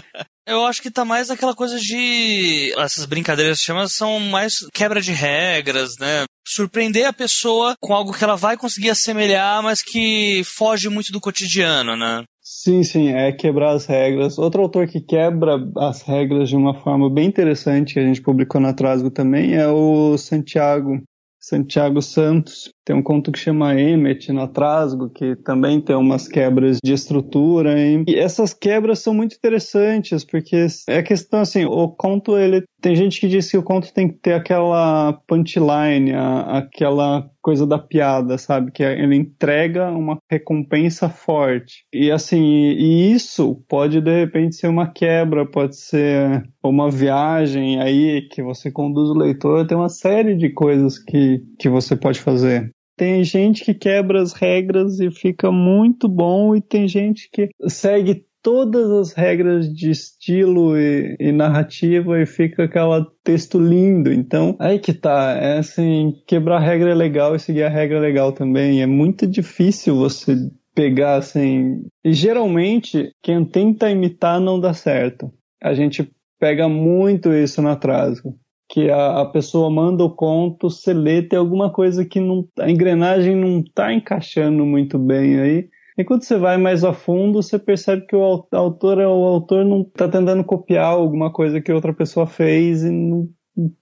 Eu 0.45 0.67
acho 0.67 0.83
que 0.83 0.91
tá 0.91 1.05
mais 1.05 1.31
aquela 1.31 1.55
coisa 1.55 1.79
de. 1.79 2.75
Essas 2.77 3.07
brincadeiras 3.07 3.65
que 3.65 3.89
são 3.89 4.19
mais 4.19 4.55
quebra 4.75 5.01
de 5.01 5.13
regras, 5.13 5.97
né? 6.01 6.25
Surpreender 6.55 7.07
a 7.07 7.12
pessoa 7.12 7.75
com 7.81 7.95
algo 7.95 8.12
que 8.12 8.23
ela 8.23 8.37
vai 8.37 8.57
conseguir 8.57 8.91
assemelhar, 8.91 9.62
mas 9.62 9.83
que 9.83 10.43
foge 10.45 10.88
muito 10.88 11.12
do 11.12 11.21
cotidiano, 11.21 11.97
né? 11.97 12.25
Sim, 12.43 12.83
sim, 12.83 13.09
é 13.09 13.33
quebrar 13.33 13.71
as 13.71 13.87
regras. 13.87 14.37
Outro 14.37 14.62
autor 14.62 14.87
que 14.87 15.01
quebra 15.01 15.57
as 15.77 16.03
regras 16.03 16.49
de 16.49 16.57
uma 16.57 16.75
forma 16.75 17.09
bem 17.09 17.27
interessante, 17.27 17.95
que 17.95 18.01
a 18.01 18.05
gente 18.05 18.21
publicou 18.21 18.61
na 18.61 18.75
Trasgo 18.75 19.11
também, 19.11 19.55
é 19.55 19.67
o 19.69 20.19
Santiago. 20.19 21.01
Santiago 21.41 22.01
Santos. 22.01 22.71
Tem 22.85 22.97
um 22.97 23.03
conto 23.03 23.31
que 23.31 23.38
chama 23.38 23.81
Emmet 23.81 24.33
no 24.33 24.49
Trasgo, 24.49 25.09
que 25.11 25.37
também 25.37 25.81
tem 25.81 25.95
umas 25.95 26.27
quebras 26.27 26.79
de 26.83 26.92
estrutura. 26.92 27.81
Hein? 27.81 28.05
E 28.09 28.16
essas 28.16 28.53
quebras 28.53 28.99
são 28.99 29.14
muito 29.14 29.37
interessantes, 29.37 30.25
porque 30.25 30.66
é 30.88 30.99
a 30.99 31.03
questão 31.03 31.40
assim, 31.40 31.64
o 31.64 31.88
conto, 31.88 32.37
ele 32.37 32.64
tem 32.81 32.97
gente 32.97 33.21
que 33.21 33.29
diz 33.29 33.49
que 33.49 33.57
o 33.57 33.62
conto 33.62 33.92
tem 33.95 34.09
que 34.09 34.18
ter 34.18 34.35
aquela 34.35 35.12
punchline, 35.29 36.12
a, 36.12 36.59
aquela 36.59 37.31
coisa 37.40 37.66
da 37.66 37.79
piada, 37.79 38.37
sabe? 38.37 38.73
Que 38.73 38.83
ele 38.83 39.16
entrega 39.16 39.90
uma 39.90 40.18
recompensa 40.31 41.09
forte. 41.09 41.85
E 41.92 42.11
assim, 42.11 42.40
e 42.42 43.12
isso 43.12 43.62
pode 43.68 44.01
de 44.01 44.21
repente 44.21 44.57
ser 44.57 44.68
uma 44.68 44.90
quebra, 44.90 45.47
pode 45.47 45.77
ser 45.77 46.42
uma 46.62 46.90
viagem 46.90 47.81
aí 47.81 48.23
que 48.29 48.42
você 48.42 48.71
conduz 48.71 49.11
o 49.11 49.18
leitor, 49.18 49.66
tem 49.66 49.77
uma 49.77 49.88
série 49.88 50.37
de 50.37 50.51
coisas 50.51 50.99
que, 50.99 51.42
que 51.59 51.68
você 51.68 51.97
pode 51.97 52.21
fazer. 52.21 52.72
Tem 53.03 53.25
gente 53.25 53.65
que 53.65 53.75
quebra 53.75 54.23
as 54.23 54.33
regras 54.33 55.01
e 55.01 55.11
fica 55.11 55.51
muito 55.51 56.09
bom, 56.09 56.55
e 56.55 56.61
tem 56.61 56.87
gente 56.87 57.29
que 57.33 57.49
segue 57.67 58.25
todas 58.41 58.88
as 58.93 59.12
regras 59.12 59.69
de 59.75 59.91
estilo 59.91 60.79
e, 60.79 61.17
e, 61.19 61.33
narrativa 61.33 62.23
e 62.23 62.27
fica 62.27 62.62
aquele 62.62 63.05
texto 63.25 63.59
lindo. 63.59 64.12
Então, 64.12 64.55
aí 64.61 64.79
que 64.79 64.93
tá. 64.93 65.33
É 65.33 65.59
assim, 65.59 66.12
quebrar 66.29 66.61
regra 66.61 66.93
é 66.93 66.95
legal 66.95 67.35
e 67.35 67.41
seguir 67.41 67.65
a 67.65 67.69
regra 67.69 67.99
é 67.99 68.01
legal 68.01 68.31
também. 68.31 68.83
É 68.83 68.87
muito 68.87 69.27
difícil 69.27 69.97
você 69.97 70.37
pegar 70.73 71.17
assim. 71.17 71.85
E 72.05 72.12
geralmente, 72.12 73.11
quem 73.21 73.45
tenta 73.45 73.91
imitar 73.91 74.38
não 74.38 74.61
dá 74.61 74.73
certo. 74.73 75.29
A 75.61 75.75
gente 75.75 76.09
pega 76.38 76.69
muito 76.69 77.35
isso 77.35 77.61
no 77.61 77.69
atraso 77.69 78.33
que 78.73 78.91
a, 78.91 79.27
pessoa 79.27 79.71
manda 79.71 80.03
o 80.03 80.09
conto, 80.09 80.71
você 80.71 80.95
lê, 80.95 81.21
tem 81.21 81.39
alguma 81.39 81.71
coisa 81.71 82.07
que 82.07 82.19
não, 82.19 82.49
a 82.59 82.71
engrenagem 82.71 83.37
não 83.37 83.61
está 83.61 83.93
encaixando 83.93 84.65
muito 84.65 84.99
bem 84.99 85.39
aí. 85.39 85.69
E 85.99 86.03
quando 86.03 86.23
você 86.23 86.39
vai 86.39 86.57
mais 86.57 86.83
a 86.83 86.95
fundo, 86.95 87.43
você 87.43 87.59
percebe 87.59 88.07
que 88.07 88.17
o 88.17 88.23
autor, 88.51 88.97
o 88.97 89.25
autor 89.27 89.63
não 89.63 89.83
está 89.83 90.09
tentando 90.09 90.43
copiar 90.43 90.87
alguma 90.87 91.31
coisa 91.31 91.61
que 91.61 91.71
outra 91.71 91.93
pessoa 91.93 92.27
fez 92.27 92.83
e 92.83 92.91
não 92.91 93.29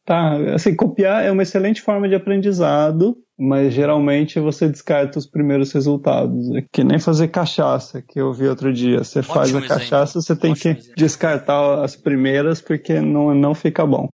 tá. 0.05 0.35
Assim, 0.55 0.75
copiar 0.75 1.25
é 1.25 1.31
uma 1.31 1.45
excelente 1.45 1.81
forma 1.81 2.09
de 2.09 2.17
aprendizado, 2.17 3.17
mas 3.39 3.73
geralmente 3.73 4.41
você 4.41 4.69
descarta 4.69 5.21
os 5.21 5.27
primeiros 5.27 5.71
resultados. 5.71 6.53
É 6.57 6.65
que 6.73 6.83
nem 6.83 6.99
fazer 6.99 7.29
cachaça, 7.29 8.03
que 8.03 8.21
eu 8.21 8.33
vi 8.33 8.49
outro 8.49 8.73
dia. 8.73 9.05
Você 9.05 9.21
Ótimo 9.21 9.35
faz 9.35 9.55
a 9.55 9.63
cachaça, 9.69 10.21
você 10.21 10.35
tem 10.35 10.51
Ótimo 10.51 10.75
que 10.75 10.81
exemplo. 10.81 10.97
descartar 10.97 11.85
as 11.85 11.95
primeiras 11.95 12.61
porque 12.61 13.01
não, 13.01 13.33
não 13.33 13.55
fica 13.55 13.87
bom. 13.87 14.09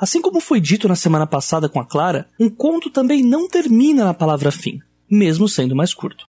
Assim 0.00 0.22
como 0.22 0.40
foi 0.40 0.62
dito 0.62 0.88
na 0.88 0.96
semana 0.96 1.26
passada 1.26 1.68
com 1.68 1.78
a 1.78 1.84
Clara, 1.84 2.26
um 2.40 2.48
conto 2.48 2.88
também 2.88 3.22
não 3.22 3.46
termina 3.46 4.02
na 4.02 4.14
palavra 4.14 4.50
fim, 4.50 4.78
mesmo 5.10 5.46
sendo 5.46 5.76
mais 5.76 5.92
curto. 5.92 6.24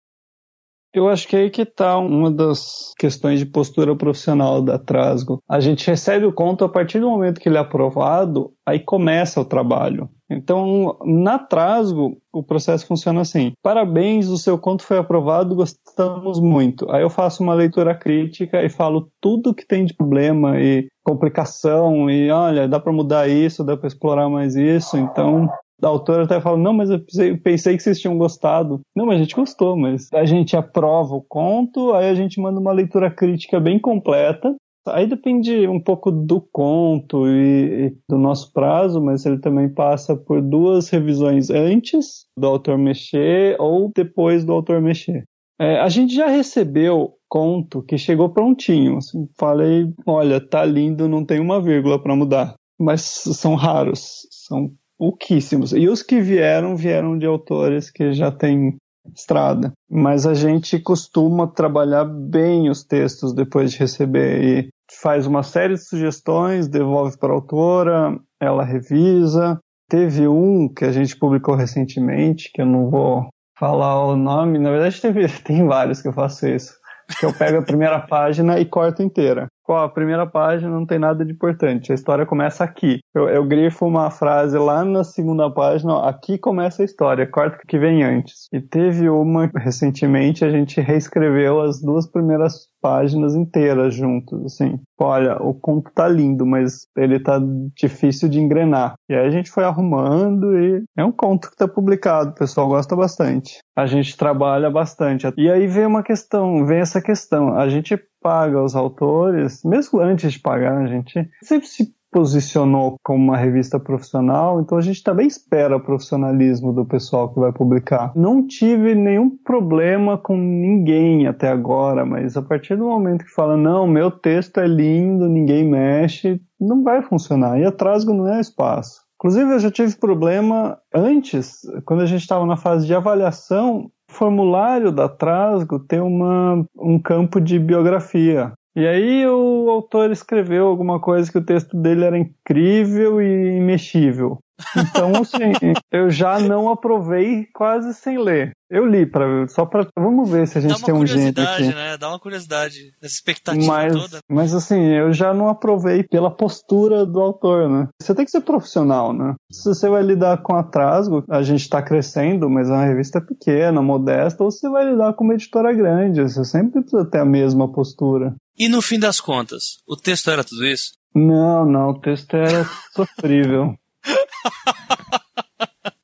Eu 0.95 1.09
acho 1.09 1.27
que 1.27 1.37
é 1.37 1.41
aí 1.41 1.51
que 1.51 1.63
está 1.63 1.99
uma 1.99 2.31
das 2.31 2.95
questões 2.97 3.41
de 3.41 3.45
postura 3.45 3.95
profissional 3.97 4.63
da 4.63 4.79
Trasgo. 4.79 5.43
A 5.49 5.59
gente 5.59 5.87
recebe 5.87 6.25
o 6.25 6.33
conto 6.33 6.65
a 6.65 6.69
partir 6.69 7.01
do 7.01 7.11
momento 7.11 7.41
que 7.41 7.49
ele 7.49 7.59
é 7.59 7.61
aprovado, 7.61 8.53
aí 8.65 8.79
começa 8.79 9.41
o 9.41 9.45
trabalho. 9.45 10.09
Então, 10.31 10.97
na 11.05 11.39
Trasgo, 11.39 12.17
o 12.33 12.43
processo 12.43 12.87
funciona 12.87 13.21
assim: 13.21 13.53
parabéns, 13.63 14.29
o 14.29 14.39
seu 14.39 14.57
conto 14.59 14.85
foi 14.85 14.97
aprovado, 14.97 15.57
gostamos 15.97 16.39
muito. 16.39 16.91
Aí 16.91 17.03
eu 17.03 17.09
faço 17.09 17.43
uma 17.43 17.55
leitura 17.55 17.95
crítica 17.95 18.63
e 18.63 18.69
falo 18.69 19.09
tudo 19.21 19.55
que 19.55 19.67
tem 19.67 19.87
de 19.87 19.95
problema 19.95 20.61
e 20.61 20.87
complicação, 21.03 22.11
e 22.11 22.31
olha, 22.31 22.69
dá 22.69 22.79
para 22.79 22.93
mudar 22.93 23.29
isso, 23.29 23.65
dá 23.65 23.77
para 23.77 23.87
explorar 23.87 24.29
mais 24.29 24.55
isso. 24.57 24.99
Então, 24.99 25.49
a 25.83 25.87
autora 25.87 26.25
até 26.25 26.41
fala, 26.41 26.59
não, 26.59 26.75
mas 26.75 26.91
eu 26.91 27.01
pensei 27.43 27.77
que 27.77 27.83
vocês 27.83 27.99
tinham 27.99 28.19
gostado. 28.19 28.81
Não, 28.95 29.07
mas 29.07 29.17
a 29.17 29.23
gente 29.23 29.35
gostou, 29.35 29.77
mas 29.77 30.09
a 30.13 30.27
gente 30.27 30.57
aprova 30.57 31.15
o 31.15 31.25
conto, 31.27 31.95
aí 31.95 32.11
a 32.11 32.15
gente 32.15 32.41
manda 32.41 32.61
uma 32.61 32.73
leitura 32.73 33.11
crítica 33.11 33.59
bem 33.59 33.79
completa, 33.79 34.55
Aí 34.89 35.05
depende 35.05 35.67
um 35.67 35.81
pouco 35.81 36.13
do 36.13 36.41
conto 36.41 37.27
e, 37.27 37.87
e, 37.89 37.97
do 38.09 38.17
nosso 38.17 38.53
prazo, 38.53 39.01
mas 39.01 39.27
ele 39.27 39.39
também 39.39 39.69
passa 39.69 40.17
por 40.17 40.41
duas 40.41 40.89
revisões 40.89 41.51
antes 41.51 42.27
do 42.39 42.47
autor 42.47 42.79
mexer 42.79 43.61
ou 43.61 43.91
depois 43.93 44.45
do 44.45 44.53
autor 44.53 44.81
mexer. 44.81 45.25
É, 45.59 45.81
a 45.81 45.89
gente 45.89 46.15
já 46.15 46.27
recebeu 46.27 47.15
conto 47.29 47.83
que 47.83 47.99
chegou 47.99 48.31
prontinho. 48.31 48.99
Assim, 48.99 49.29
falei, 49.39 49.93
olha, 50.07 50.41
tá 50.41 50.65
lindo, 50.65 51.09
não 51.09 51.25
tem 51.25 51.41
uma 51.41 51.61
vírgula 51.61 52.01
para 52.01 52.17
mudar. 52.17 52.55
Mas 52.79 53.03
são 53.03 53.55
raros, 53.55 54.27
são 54.31 54.71
pouquíssimos. 54.99 55.73
E 55.73 55.89
os 55.89 56.03
que 56.03 56.21
vieram, 56.21 56.77
vieram 56.77 57.19
de 57.19 57.27
autores 57.27 57.91
que 57.91 58.13
já 58.13 58.31
têm 58.31 58.77
estrada. 59.15 59.73
Mas 59.89 60.27
a 60.27 60.35
gente 60.35 60.79
costuma 60.79 61.47
trabalhar 61.47 62.05
bem 62.05 62.69
os 62.69 62.85
textos 62.85 63.33
depois 63.33 63.73
de 63.73 63.79
receber 63.79 64.43
e 64.43 64.69
faz 65.01 65.27
uma 65.27 65.43
série 65.43 65.75
de 65.75 65.85
sugestões, 65.85 66.69
devolve 66.69 67.17
para 67.19 67.33
a 67.33 67.35
autora, 67.35 68.19
ela 68.41 68.65
revisa. 68.65 69.59
Teve 69.89 70.27
um 70.27 70.69
que 70.69 70.85
a 70.85 70.91
gente 70.91 71.17
publicou 71.17 71.55
recentemente, 71.55 72.51
que 72.53 72.61
eu 72.61 72.67
não 72.67 72.91
vou 72.91 73.29
falar 73.59 74.05
o 74.05 74.17
nome, 74.17 74.59
na 74.59 74.71
verdade 74.71 75.01
teve, 75.01 75.27
tem 75.43 75.67
vários 75.67 76.01
que 76.03 76.09
eu 76.09 76.13
faço 76.13 76.47
isso. 76.47 76.75
Que 77.21 77.25
eu 77.25 77.33
pego 77.33 77.59
a 77.59 77.63
primeira 77.63 78.01
página 78.01 78.59
e 78.59 78.65
corto 78.65 79.01
inteira. 79.01 79.47
Qual 79.63 79.83
a 79.83 79.89
primeira 79.89 80.27
página 80.27 80.71
não 80.71 80.85
tem 80.85 80.99
nada 80.99 81.25
de 81.25 81.33
importante. 81.33 81.93
A 81.93 81.95
história 81.95 82.27
começa 82.27 82.65
aqui. 82.65 82.99
Eu, 83.15 83.29
eu 83.29 83.45
grifo 83.45 83.87
uma 83.87 84.11
frase 84.11 84.59
lá 84.59 84.85
na 84.85 85.05
segunda 85.05 85.49
página, 85.49 85.95
ó, 85.95 86.09
aqui 86.09 86.37
começa 86.37 86.83
a 86.83 86.85
história, 86.85 87.27
corta 87.27 87.59
o 87.63 87.67
que 87.67 87.79
vem 87.79 88.03
antes. 88.03 88.49
E 88.53 88.61
teve 88.61 89.09
uma 89.09 89.51
recentemente, 89.57 90.45
a 90.45 90.51
gente 90.51 90.81
reescreveu 90.81 91.61
as 91.61 91.81
duas 91.81 92.11
primeiras 92.11 92.67
páginas 92.87 93.35
inteiras 93.35 93.93
juntos, 93.93 94.45
assim. 94.45 94.79
Olha, 94.97 95.43
o 95.43 95.53
conto 95.53 95.91
tá 95.93 96.07
lindo, 96.07 96.47
mas 96.47 96.87
ele 96.97 97.19
tá 97.19 97.41
difícil 97.75 98.29
de 98.29 98.39
engrenar. 98.39 98.95
E 99.09 99.15
aí 99.15 99.27
a 99.27 99.31
gente 99.31 99.51
foi 99.51 99.65
arrumando 99.65 100.57
e 100.57 100.85
é 100.97 101.05
um 101.05 101.11
conto 101.11 101.51
que 101.51 101.57
tá 101.57 101.67
publicado, 101.67 102.31
o 102.31 102.35
pessoal 102.35 102.69
gosta 102.69 102.95
bastante. 102.95 103.59
A 103.77 103.87
gente 103.87 104.17
trabalha 104.17 104.71
bastante. 104.71 105.27
E 105.37 105.51
aí 105.51 105.67
vem 105.67 105.85
uma 105.85 106.05
questão, 106.05 106.65
vem 106.65 106.79
essa 106.79 107.03
questão. 107.03 107.59
A 107.59 107.69
gente 107.69 108.01
paga 108.23 108.63
os 108.63 108.77
autores, 108.77 109.63
mesmo 109.65 110.01
antes 110.01 110.33
de 110.33 110.39
pagar, 110.39 110.79
a 110.79 110.87
gente 110.87 111.29
sempre 111.43 111.67
se 111.67 111.93
posicionou 112.17 112.97
como 113.05 113.23
uma 113.23 113.37
revista 113.37 113.79
profissional, 113.79 114.59
então 114.59 114.79
a 114.79 114.81
gente 114.81 115.03
também 115.03 115.27
espera 115.27 115.79
profissionalismo 115.79 116.73
do 116.73 116.83
pessoal 116.83 117.29
que 117.29 117.39
vai 117.39 117.53
publicar. 117.53 118.11
Não 118.17 118.47
tive 118.47 118.95
nenhum 118.95 119.29
problema 119.29 120.17
com 120.17 120.35
ninguém 120.35 121.27
até 121.27 121.51
agora, 121.51 122.07
mas 122.07 122.35
a 122.35 122.41
partir 122.41 122.75
do 122.75 122.87
momento 122.87 123.23
que 123.23 123.35
fala, 123.35 123.55
não, 123.55 123.87
meu 123.87 124.11
texto 124.11 124.57
é 124.61 124.67
lindo, 124.67 125.29
ninguém 125.29 125.69
mexe, 125.69 126.41
não 126.59 126.83
vai 126.83 127.03
funcionar. 127.03 127.61
E 127.61 127.67
atraso 127.67 128.11
não 128.15 128.27
é 128.27 128.41
espaço. 128.41 129.03
Inclusive, 129.17 129.53
eu 129.53 129.59
já 129.59 129.71
tive 129.71 129.95
problema 129.97 130.79
antes, 130.95 131.61
quando 131.85 132.01
a 132.01 132.07
gente 132.07 132.23
estava 132.23 132.47
na 132.47 132.57
fase 132.57 132.87
de 132.87 132.95
avaliação, 132.95 133.91
o 134.11 134.13
formulário 134.13 134.91
da 134.91 135.07
Trasgo 135.07 135.79
tem 135.81 136.01
uma, 136.01 136.65
um 136.79 136.99
campo 136.99 137.43
de 137.43 137.59
biografia. 137.59 138.55
E 138.77 138.87
aí 138.87 139.27
o 139.27 139.71
autor 139.71 140.11
escreveu 140.11 140.67
alguma 140.67 141.01
coisa 141.01 141.33
que 141.33 141.39
o 141.39 141.45
texto 141.45 141.75
dele 141.75 142.05
era 142.05 142.19
incrível 142.19 143.23
e 143.23 143.57
imexível. 143.57 144.39
Então, 144.77 145.13
assim, 145.17 145.53
eu 145.91 146.11
já 146.11 146.39
não 146.39 146.69
aprovei 146.69 147.47
quase 147.55 147.95
sem 147.95 148.19
ler. 148.19 148.53
Eu 148.69 148.85
li 148.85 149.07
para 149.07 149.47
só 149.49 149.65
para 149.65 149.87
vamos 149.97 150.29
ver 150.29 150.49
se 150.49 150.59
a 150.59 150.61
gente 150.61 150.83
tem 150.83 150.93
um 150.93 151.07
jeito 151.07 151.41
aqui. 151.41 151.69
Né? 151.69 151.97
Dá 151.97 152.09
uma 152.09 152.19
curiosidade, 152.19 152.93
essa 153.01 153.15
expectativa 153.15 153.65
mas, 153.65 153.93
toda. 153.93 154.19
Mas 154.29 154.55
assim, 154.55 154.81
eu 154.93 155.13
já 155.13 155.33
não 155.33 155.49
aprovei 155.49 156.03
pela 156.03 156.31
postura 156.31 157.07
do 157.07 157.21
autor, 157.21 157.71
né? 157.71 157.89
Você 158.03 158.15
tem 158.15 158.25
que 158.25 158.31
ser 158.31 158.41
profissional, 158.41 159.13
né? 159.13 159.35
Se 159.53 159.69
você 159.69 159.89
vai 159.89 160.03
lidar 160.03 160.43
com 160.43 160.57
atraso, 160.57 161.25
a 161.31 161.43
gente 161.43 161.63
está 161.63 161.81
crescendo, 161.81 162.51
mas 162.51 162.69
é 162.69 162.73
uma 162.73 162.85
revista 162.85 163.21
pequena, 163.21 163.81
modesta, 163.81 164.43
ou 164.43 164.51
você 164.51 164.69
vai 164.69 164.85
lidar 164.91 165.15
com 165.15 165.25
uma 165.25 165.35
editora 165.35 165.73
grande, 165.73 166.23
você 166.23 166.45
sempre 166.45 166.81
precisa 166.81 167.05
ter 167.05 167.21
a 167.21 167.25
mesma 167.25 167.73
postura. 167.73 168.35
E 168.59 168.69
no 168.69 168.81
fim 168.81 168.99
das 168.99 169.21
contas, 169.21 169.79
o 169.87 169.97
texto 169.97 170.31
era 170.31 170.43
tudo 170.43 170.67
isso? 170.67 170.93
Não, 171.15 171.67
não, 171.67 171.91
o 171.91 172.01
texto 172.01 172.35
era 172.35 172.65
sofrível. 172.95 173.75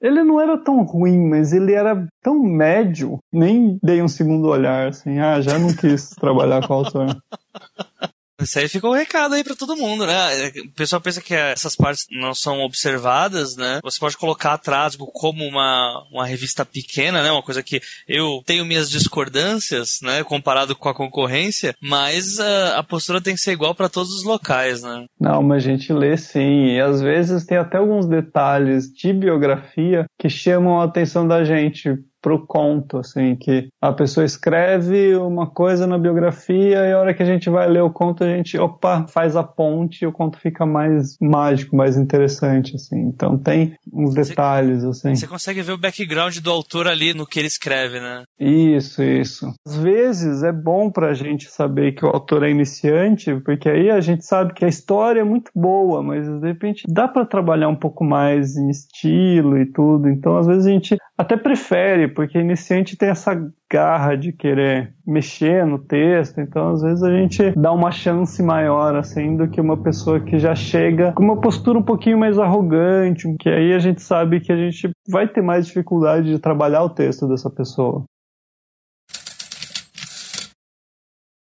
Ele 0.00 0.22
não 0.22 0.40
era 0.40 0.58
tão 0.58 0.82
ruim, 0.82 1.28
mas 1.28 1.52
ele 1.52 1.72
era 1.72 2.06
tão 2.22 2.42
médio, 2.42 3.18
nem 3.32 3.78
dei 3.82 4.02
um 4.02 4.08
segundo 4.08 4.48
olhar, 4.48 4.88
assim, 4.88 5.18
ah, 5.18 5.40
já 5.40 5.58
não 5.58 5.74
quis 5.74 6.10
trabalhar 6.10 6.66
com 6.66 6.74
o 6.74 6.76
autor. 6.78 7.06
Isso 8.40 8.58
aí 8.58 8.68
ficou 8.68 8.90
um 8.90 8.96
recado 8.96 9.34
aí 9.34 9.44
para 9.44 9.54
todo 9.54 9.76
mundo, 9.76 10.06
né? 10.06 10.50
O 10.66 10.72
pessoal 10.72 11.00
pensa 11.00 11.20
que 11.20 11.34
essas 11.34 11.76
partes 11.76 12.06
não 12.10 12.34
são 12.34 12.60
observadas, 12.60 13.56
né? 13.56 13.80
Você 13.82 13.98
pode 13.98 14.16
colocar 14.16 14.54
atrás 14.54 14.96
como 14.96 15.44
uma, 15.44 16.04
uma 16.10 16.26
revista 16.26 16.64
pequena, 16.64 17.22
né? 17.22 17.30
Uma 17.30 17.42
coisa 17.42 17.62
que 17.62 17.80
eu 18.08 18.42
tenho 18.44 18.64
minhas 18.64 18.90
discordâncias, 18.90 19.98
né? 20.02 20.24
Comparado 20.24 20.74
com 20.74 20.88
a 20.88 20.94
concorrência, 20.94 21.74
mas 21.80 22.40
a, 22.40 22.78
a 22.78 22.82
postura 22.82 23.20
tem 23.20 23.34
que 23.34 23.40
ser 23.40 23.52
igual 23.52 23.74
para 23.74 23.88
todos 23.88 24.12
os 24.12 24.24
locais, 24.24 24.82
né? 24.82 25.04
Não, 25.20 25.42
mas 25.42 25.64
a 25.64 25.68
gente 25.68 25.92
lê 25.92 26.16
sim. 26.16 26.66
E 26.66 26.80
às 26.80 27.00
vezes 27.00 27.44
tem 27.44 27.58
até 27.58 27.78
alguns 27.78 28.06
detalhes 28.06 28.86
de 28.92 29.12
biografia 29.12 30.06
que 30.18 30.28
chamam 30.28 30.80
a 30.80 30.84
atenção 30.84 31.26
da 31.26 31.44
gente 31.44 31.90
pro 32.22 32.46
conto, 32.46 32.98
assim, 32.98 33.35
que 33.35 33.68
a 33.80 33.92
pessoa 33.92 34.24
escreve 34.24 35.16
uma 35.16 35.48
coisa 35.48 35.87
na 35.87 35.98
biografia 35.98 36.87
e 36.87 36.92
a 36.92 36.98
hora 36.98 37.12
que 37.12 37.22
a 37.22 37.26
gente 37.26 37.50
vai 37.50 37.68
ler 37.68 37.82
o 37.82 37.90
conto 37.90 38.22
a 38.22 38.28
gente, 38.28 38.56
opa, 38.56 39.06
faz 39.08 39.35
a 39.35 39.42
ponte 39.42 40.04
e 40.04 40.06
o 40.06 40.12
conto 40.12 40.38
fica 40.38 40.64
mais 40.64 41.16
mágico, 41.20 41.74
mais 41.74 41.96
interessante, 41.96 42.76
assim. 42.76 43.00
Então 43.00 43.37
tem 43.37 43.74
uns 43.92 44.14
detalhes, 44.14 44.85
assim. 44.85 45.14
Você 45.16 45.26
consegue 45.26 45.62
ver 45.62 45.72
o 45.72 45.78
background 45.78 46.38
do 46.38 46.50
autor 46.50 46.87
ali 46.87 47.12
no 47.12 47.26
que 47.26 47.40
ele 47.40 47.48
escreve, 47.48 47.98
né? 47.98 48.22
Isso, 48.38 49.02
isso. 49.02 49.52
Às 49.66 49.76
vezes 49.76 50.44
é 50.44 50.52
bom 50.52 50.90
pra 50.90 51.14
gente 51.14 51.50
saber 51.50 51.92
que 51.92 52.04
o 52.04 52.08
autor 52.08 52.44
é 52.44 52.50
iniciante, 52.50 53.35
porque 53.44 53.68
aí 53.68 53.90
a 53.90 54.00
gente 54.00 54.24
sabe 54.24 54.54
que 54.54 54.64
a 54.64 54.68
história 54.68 55.20
é 55.20 55.24
muito 55.24 55.50
boa, 55.54 56.02
mas 56.02 56.28
de 56.28 56.46
repente 56.46 56.85
dá 56.88 57.08
para 57.08 57.26
trabalhar 57.26 57.68
um 57.68 57.76
pouco 57.76 58.04
mais 58.04 58.56
em 58.56 58.70
estilo 58.70 59.58
e 59.58 59.66
tudo. 59.66 60.08
Então 60.08 60.37
às 60.37 60.46
vezes 60.46 60.66
a 60.66 60.70
gente 60.70 60.96
até 61.18 61.37
prefere 61.37 62.12
porque 62.12 62.38
iniciante 62.38 62.96
tem 62.96 63.09
essa 63.09 63.33
garra 63.70 64.14
de 64.16 64.33
querer 64.33 64.94
mexer 65.07 65.66
no 65.66 65.79
texto, 65.79 66.40
então 66.40 66.70
às 66.70 66.83
vezes 66.83 67.03
a 67.03 67.11
gente 67.11 67.51
dá 67.53 67.72
uma 67.72 67.90
chance 67.90 68.42
maior 68.42 68.94
assim 68.94 69.37
do 69.37 69.48
que 69.48 69.61
uma 69.61 69.83
pessoa 69.83 70.20
que 70.20 70.38
já 70.38 70.55
chega 70.55 71.12
com 71.12 71.22
uma 71.22 71.40
postura 71.40 71.79
um 71.79 71.83
pouquinho 71.83 72.18
mais 72.18 72.38
arrogante, 72.38 73.27
que 73.40 73.48
aí 73.48 73.72
a 73.72 73.79
gente 73.79 74.03
sabe 74.03 74.40
que 74.40 74.53
a 74.53 74.57
gente 74.57 74.90
vai 75.09 75.27
ter 75.27 75.42
mais 75.42 75.66
dificuldade 75.66 76.31
de 76.31 76.38
trabalhar 76.38 76.83
o 76.85 76.90
texto 76.90 77.27
dessa 77.27 77.51
pessoa. 77.51 78.05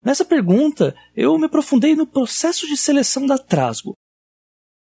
Nessa 0.04 0.24
pergunta, 0.24 0.94
eu 1.14 1.38
me 1.38 1.46
aprofundei 1.46 1.94
no 1.94 2.06
processo 2.06 2.66
de 2.66 2.76
seleção 2.76 3.26
da 3.26 3.36
Trasgo. 3.36 3.94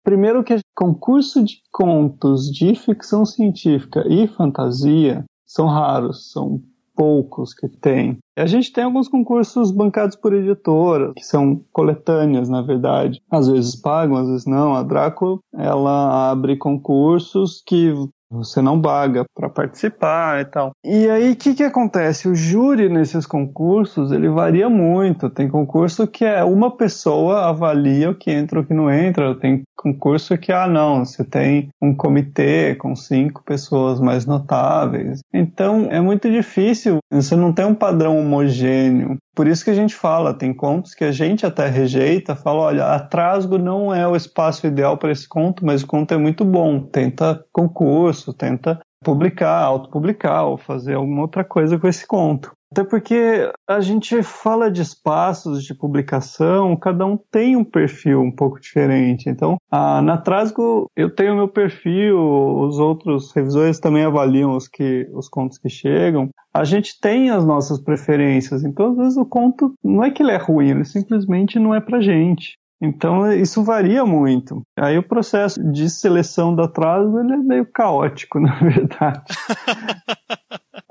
Primeiro 0.02 0.44
que 0.44 0.58
concurso 0.76 1.42
de 1.42 1.62
contos 1.72 2.50
de 2.50 2.74
ficção 2.74 3.24
científica 3.24 4.04
e 4.06 4.28
fantasia 4.28 5.24
são 5.54 5.66
raros, 5.68 6.32
são 6.32 6.60
poucos 6.96 7.54
que 7.54 7.68
tem. 7.68 8.18
A 8.36 8.46
gente 8.46 8.72
tem 8.72 8.84
alguns 8.84 9.08
concursos 9.08 9.70
bancados 9.70 10.16
por 10.16 10.32
editoras, 10.32 11.12
que 11.16 11.22
são 11.22 11.60
coletâneas, 11.72 12.48
na 12.48 12.62
verdade. 12.62 13.20
Às 13.30 13.48
vezes 13.48 13.76
pagam, 13.76 14.16
às 14.16 14.28
vezes 14.28 14.46
não. 14.46 14.74
A 14.74 14.82
Draco, 14.82 15.40
ela 15.54 16.30
abre 16.30 16.56
concursos 16.56 17.62
que 17.64 17.92
você 18.34 18.60
não 18.60 18.80
paga 18.80 19.24
para 19.34 19.48
participar 19.48 20.40
e 20.40 20.44
tal. 20.44 20.72
E 20.84 21.08
aí, 21.08 21.32
o 21.32 21.36
que, 21.36 21.54
que 21.54 21.62
acontece? 21.62 22.28
O 22.28 22.34
júri 22.34 22.88
nesses 22.88 23.26
concursos, 23.26 24.12
ele 24.12 24.28
varia 24.28 24.68
muito. 24.68 25.30
Tem 25.30 25.48
concurso 25.48 26.06
que 26.06 26.24
é 26.24 26.42
uma 26.44 26.76
pessoa 26.76 27.48
avalia 27.48 28.10
o 28.10 28.14
que 28.14 28.30
entra 28.30 28.58
ou 28.58 28.64
o 28.64 28.66
que 28.66 28.74
não 28.74 28.90
entra. 28.90 29.34
Tem 29.34 29.62
concurso 29.76 30.36
que, 30.38 30.52
ah, 30.52 30.66
não, 30.66 31.04
você 31.04 31.24
tem 31.24 31.68
um 31.80 31.94
comitê 31.94 32.74
com 32.74 32.96
cinco 32.96 33.42
pessoas 33.44 34.00
mais 34.00 34.26
notáveis. 34.26 35.20
Então, 35.32 35.88
é 35.90 36.00
muito 36.00 36.30
difícil. 36.30 36.98
Você 37.10 37.36
não 37.36 37.52
tem 37.52 37.64
um 37.64 37.74
padrão 37.74 38.18
homogêneo. 38.18 39.18
Por 39.34 39.48
isso 39.48 39.64
que 39.64 39.70
a 39.70 39.74
gente 39.74 39.94
fala, 39.94 40.32
tem 40.32 40.54
contos 40.54 40.94
que 40.94 41.02
a 41.02 41.10
gente 41.10 41.44
até 41.44 41.66
rejeita, 41.66 42.36
fala, 42.36 42.60
olha, 42.60 42.86
a 42.86 43.00
Trasgo 43.00 43.58
não 43.58 43.92
é 43.92 44.06
o 44.06 44.14
espaço 44.14 44.66
ideal 44.66 44.96
para 44.96 45.10
esse 45.10 45.28
conto, 45.28 45.66
mas 45.66 45.82
o 45.82 45.86
conto 45.86 46.14
é 46.14 46.16
muito 46.16 46.44
bom. 46.44 46.80
Tenta 46.80 47.44
concurso, 47.52 48.32
tenta 48.32 48.80
publicar, 49.04 49.60
autopublicar 49.60 50.46
ou 50.46 50.56
fazer 50.56 50.94
alguma 50.94 51.22
outra 51.22 51.44
coisa 51.44 51.78
com 51.78 51.88
esse 51.88 52.06
conto. 52.06 52.52
Até 52.74 52.82
porque 52.82 53.52
a 53.68 53.80
gente 53.80 54.20
fala 54.24 54.68
de 54.68 54.82
espaços 54.82 55.62
de 55.62 55.72
publicação, 55.72 56.74
cada 56.74 57.06
um 57.06 57.16
tem 57.16 57.54
um 57.54 57.62
perfil 57.62 58.20
um 58.20 58.32
pouco 58.32 58.58
diferente. 58.58 59.28
Então, 59.28 59.58
a, 59.70 60.02
na 60.02 60.18
Trasgo 60.18 60.90
eu 60.96 61.08
tenho 61.08 61.36
meu 61.36 61.46
perfil, 61.46 62.18
os 62.18 62.80
outros 62.80 63.30
revisores 63.30 63.78
também 63.78 64.02
avaliam 64.02 64.56
os, 64.56 64.66
que, 64.66 65.08
os 65.12 65.28
contos 65.28 65.56
que 65.56 65.68
chegam. 65.68 66.30
A 66.52 66.64
gente 66.64 66.98
tem 67.00 67.30
as 67.30 67.46
nossas 67.46 67.80
preferências, 67.80 68.64
então 68.64 68.90
às 68.90 68.96
vezes 68.96 69.16
o 69.16 69.24
conto 69.24 69.72
não 69.80 70.02
é 70.02 70.10
que 70.10 70.20
ele 70.20 70.32
é 70.32 70.36
ruim, 70.36 70.70
ele 70.70 70.84
simplesmente 70.84 71.60
não 71.60 71.72
é 71.72 71.80
pra 71.80 72.00
gente. 72.00 72.58
Então 72.82 73.32
isso 73.32 73.62
varia 73.62 74.04
muito. 74.04 74.62
Aí 74.76 74.98
o 74.98 75.08
processo 75.08 75.62
de 75.70 75.88
seleção 75.88 76.52
da 76.56 76.66
Trasgo 76.66 77.20
ele 77.20 77.34
é 77.34 77.36
meio 77.36 77.66
caótico, 77.66 78.40
na 78.42 78.56
verdade. 78.56 79.22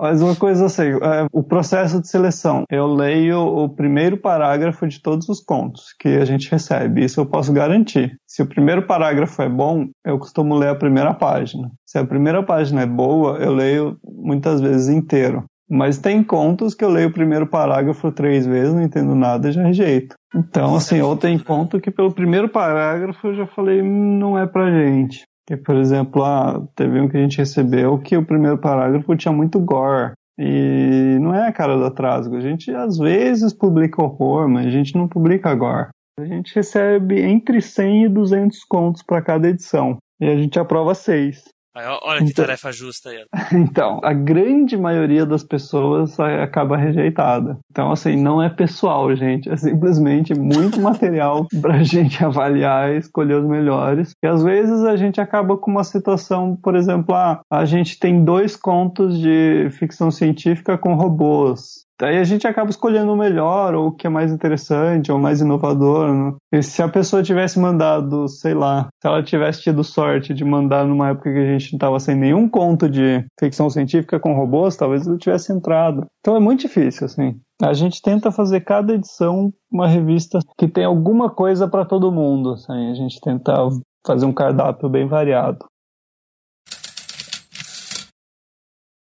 Mas 0.04 0.22
uma 0.22 0.36
coisa 0.36 0.66
assim, 0.66 0.90
é, 1.02 1.28
o 1.32 1.42
processo 1.42 2.02
de 2.02 2.10
seleção, 2.10 2.66
eu 2.70 2.86
leio 2.86 3.40
o 3.40 3.70
primeiro 3.70 4.18
parágrafo 4.18 4.86
de 4.86 5.02
todos 5.02 5.30
os 5.30 5.40
contos 5.40 5.96
que 5.98 6.10
a 6.10 6.26
gente 6.26 6.52
recebe, 6.52 7.06
isso 7.06 7.22
eu 7.22 7.26
posso 7.26 7.54
garantir. 7.54 8.18
Se 8.28 8.42
o 8.42 8.46
primeiro 8.46 8.86
parágrafo 8.86 9.42
é 9.42 9.48
bom, 9.48 9.88
eu 10.06 10.20
costumo 10.20 10.56
ler 10.56 10.68
a 10.68 10.76
primeira 10.76 11.14
página. 11.14 11.72
Se 11.88 11.98
a 11.98 12.06
primeira 12.06 12.44
página 12.44 12.82
é 12.82 12.86
boa, 12.86 13.38
eu 13.38 13.54
leio 13.54 13.98
muitas 14.04 14.60
vezes 14.60 14.90
inteiro. 14.90 15.46
Mas 15.70 15.98
tem 15.98 16.22
contos 16.22 16.76
que 16.76 16.84
eu 16.84 16.90
leio 16.90 17.08
o 17.08 17.14
primeiro 17.14 17.48
parágrafo 17.48 18.12
três 18.12 18.46
vezes, 18.46 18.74
não 18.74 18.84
entendo 18.84 19.16
nada 19.16 19.48
e 19.48 19.52
já 19.54 19.64
rejeito. 19.64 20.18
Então, 20.36 20.76
assim, 20.76 21.00
ou 21.00 21.16
tem 21.16 21.40
conto 21.40 21.80
que 21.80 21.90
pelo 21.90 22.12
primeiro 22.12 22.50
parágrafo 22.50 23.28
eu 23.28 23.36
já 23.36 23.48
falei, 23.48 23.82
hum, 23.82 24.18
não 24.20 24.38
é 24.38 24.46
pra 24.46 24.70
gente. 24.70 25.24
Que, 25.48 25.58
por 25.58 25.76
exemplo, 25.76 26.24
ah, 26.24 26.66
teve 26.76 27.00
um 27.00 27.08
que 27.08 27.18
a 27.18 27.22
gente 27.22 27.38
recebeu 27.38 28.00
que 28.00 28.16
o 28.16 28.26
primeiro 28.26 28.58
parágrafo 28.58 29.16
tinha 29.16 29.34
muito 29.34 29.60
gore. 29.60 30.14
E 30.38 31.18
não 31.22 31.34
é 31.36 31.48
a 31.48 31.54
cara 31.54 31.78
do 31.78 31.86
atraso. 31.86 32.34
A 32.36 32.42
gente 32.42 32.74
às 32.74 32.98
vezes 32.98 33.54
publica 33.54 34.04
horror, 34.04 34.48
mas 34.50 34.66
a 34.66 34.72
gente 34.72 34.96
não 34.96 35.08
publica 35.08 35.54
gore. 35.54 35.90
A 36.20 36.26
gente 36.26 36.56
recebe 36.56 37.22
entre 37.22 37.62
100 37.62 38.06
e 38.06 38.10
200 38.10 38.64
contos 38.64 39.04
para 39.04 39.22
cada 39.22 39.50
edição. 39.50 39.98
E 40.22 40.26
a 40.26 40.36
gente 40.36 40.60
aprova 40.60 40.96
seis. 40.96 41.44
Olha 41.76 42.20
que 42.20 42.32
então, 42.32 42.46
tarefa 42.46 42.72
justa 42.72 43.10
aí. 43.10 43.26
Então, 43.54 44.00
a 44.04 44.14
grande 44.14 44.78
maioria 44.78 45.26
das 45.26 45.44
pessoas 45.44 46.20
acaba 46.20 46.78
rejeitada. 46.78 47.58
Então, 47.72 47.92
assim, 47.92 48.16
não 48.16 48.42
é 48.42 48.50
pessoal, 48.50 49.16
gente. 49.16 49.50
É 49.50 49.58
simplesmente 49.58 50.34
muito 50.34 50.80
material 50.82 51.48
pra 51.62 51.82
gente 51.84 52.24
avaliar 52.24 52.94
e 52.94 52.98
escolher 52.98 53.36
os 53.36 53.46
melhores. 53.46 54.16
E 54.22 54.28
às 54.28 54.44
vezes 54.44 54.84
a 54.84 54.96
gente 54.96 55.20
acaba 55.20 55.58
com 55.58 55.72
uma 55.72 55.84
situação, 55.84 56.56
por 56.62 56.76
exemplo, 56.76 57.16
ah, 57.16 57.42
a 57.50 57.66
gente 57.66 57.98
tem 58.00 58.24
dois 58.24 58.56
contos 58.56 59.20
de 59.20 59.70
ficção 59.72 60.12
científica 60.12 60.78
com 60.78 60.94
robôs. 60.94 61.83
Daí 62.00 62.18
a 62.18 62.24
gente 62.24 62.48
acaba 62.48 62.70
escolhendo 62.70 63.12
o 63.14 63.18
melhor, 63.18 63.76
ou 63.76 63.88
o 63.88 63.92
que 63.92 64.08
é 64.08 64.10
mais 64.10 64.32
interessante, 64.32 65.12
ou 65.12 65.20
mais 65.20 65.42
inovador. 65.42 66.14
Né? 66.14 66.34
E 66.52 66.64
se 66.64 66.82
a 66.82 66.90
pessoa 66.90 67.24
tivesse 67.24 67.60
mandado, 67.60 68.28
sei 68.28 68.54
lá, 68.54 68.88
se 69.02 69.08
ela 69.08 69.24
tivesse 69.24 69.62
tido 69.62 69.84
sorte 69.84 70.34
de 70.34 70.44
mandar 70.44 70.86
numa 70.86 71.10
época 71.10 71.32
que 71.32 71.40
a 71.40 71.58
gente 71.58 71.74
não 71.74 71.78
estava 71.78 72.00
sem 72.00 72.16
nenhum 72.16 72.50
conto 72.50 72.90
de 72.90 73.24
ficção 73.40 73.70
científica 73.70 74.20
com 74.20 74.34
robôs, 74.34 74.76
talvez 74.76 75.06
ele 75.08 75.18
tivesse 75.18 75.54
entrado. 75.54 76.06
Então 76.20 76.36
é 76.36 76.40
muito 76.40 76.62
difícil, 76.62 77.06
assim. 77.06 77.40
A 77.62 77.74
gente 77.74 78.02
tenta 78.02 78.32
fazer 78.32 78.62
cada 78.62 78.94
edição 78.94 79.52
uma 79.72 79.88
revista 79.88 80.40
que 80.58 80.68
tem 80.68 80.86
alguma 80.86 81.30
coisa 81.30 81.68
para 81.68 81.86
todo 81.86 82.12
mundo. 82.12 82.54
Assim. 82.54 82.92
A 82.92 82.96
gente 82.96 83.22
tenta 83.22 83.54
fazer 84.06 84.26
um 84.26 84.34
cardápio 84.34 84.90
bem 84.90 85.08
variado. 85.08 85.66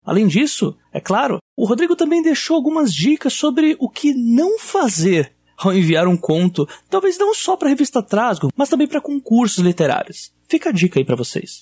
Além 0.05 0.27
disso, 0.27 0.77
é 0.91 0.99
claro, 0.99 1.37
o 1.57 1.65
Rodrigo 1.65 1.95
também 1.95 2.21
deixou 2.21 2.55
algumas 2.55 2.93
dicas 2.93 3.33
sobre 3.33 3.75
o 3.79 3.89
que 3.89 4.13
não 4.13 4.59
fazer 4.59 5.31
ao 5.57 5.73
enviar 5.73 6.07
um 6.07 6.17
conto, 6.17 6.67
talvez 6.89 7.17
não 7.17 7.33
só 7.33 7.55
para 7.55 7.67
a 7.67 7.69
revista 7.69 8.01
Trasgo, 8.01 8.49
mas 8.55 8.69
também 8.69 8.87
para 8.87 8.99
concursos 8.99 9.63
literários. 9.63 10.33
Fica 10.47 10.69
a 10.69 10.73
dica 10.73 10.99
aí 10.99 11.05
para 11.05 11.15
vocês. 11.15 11.61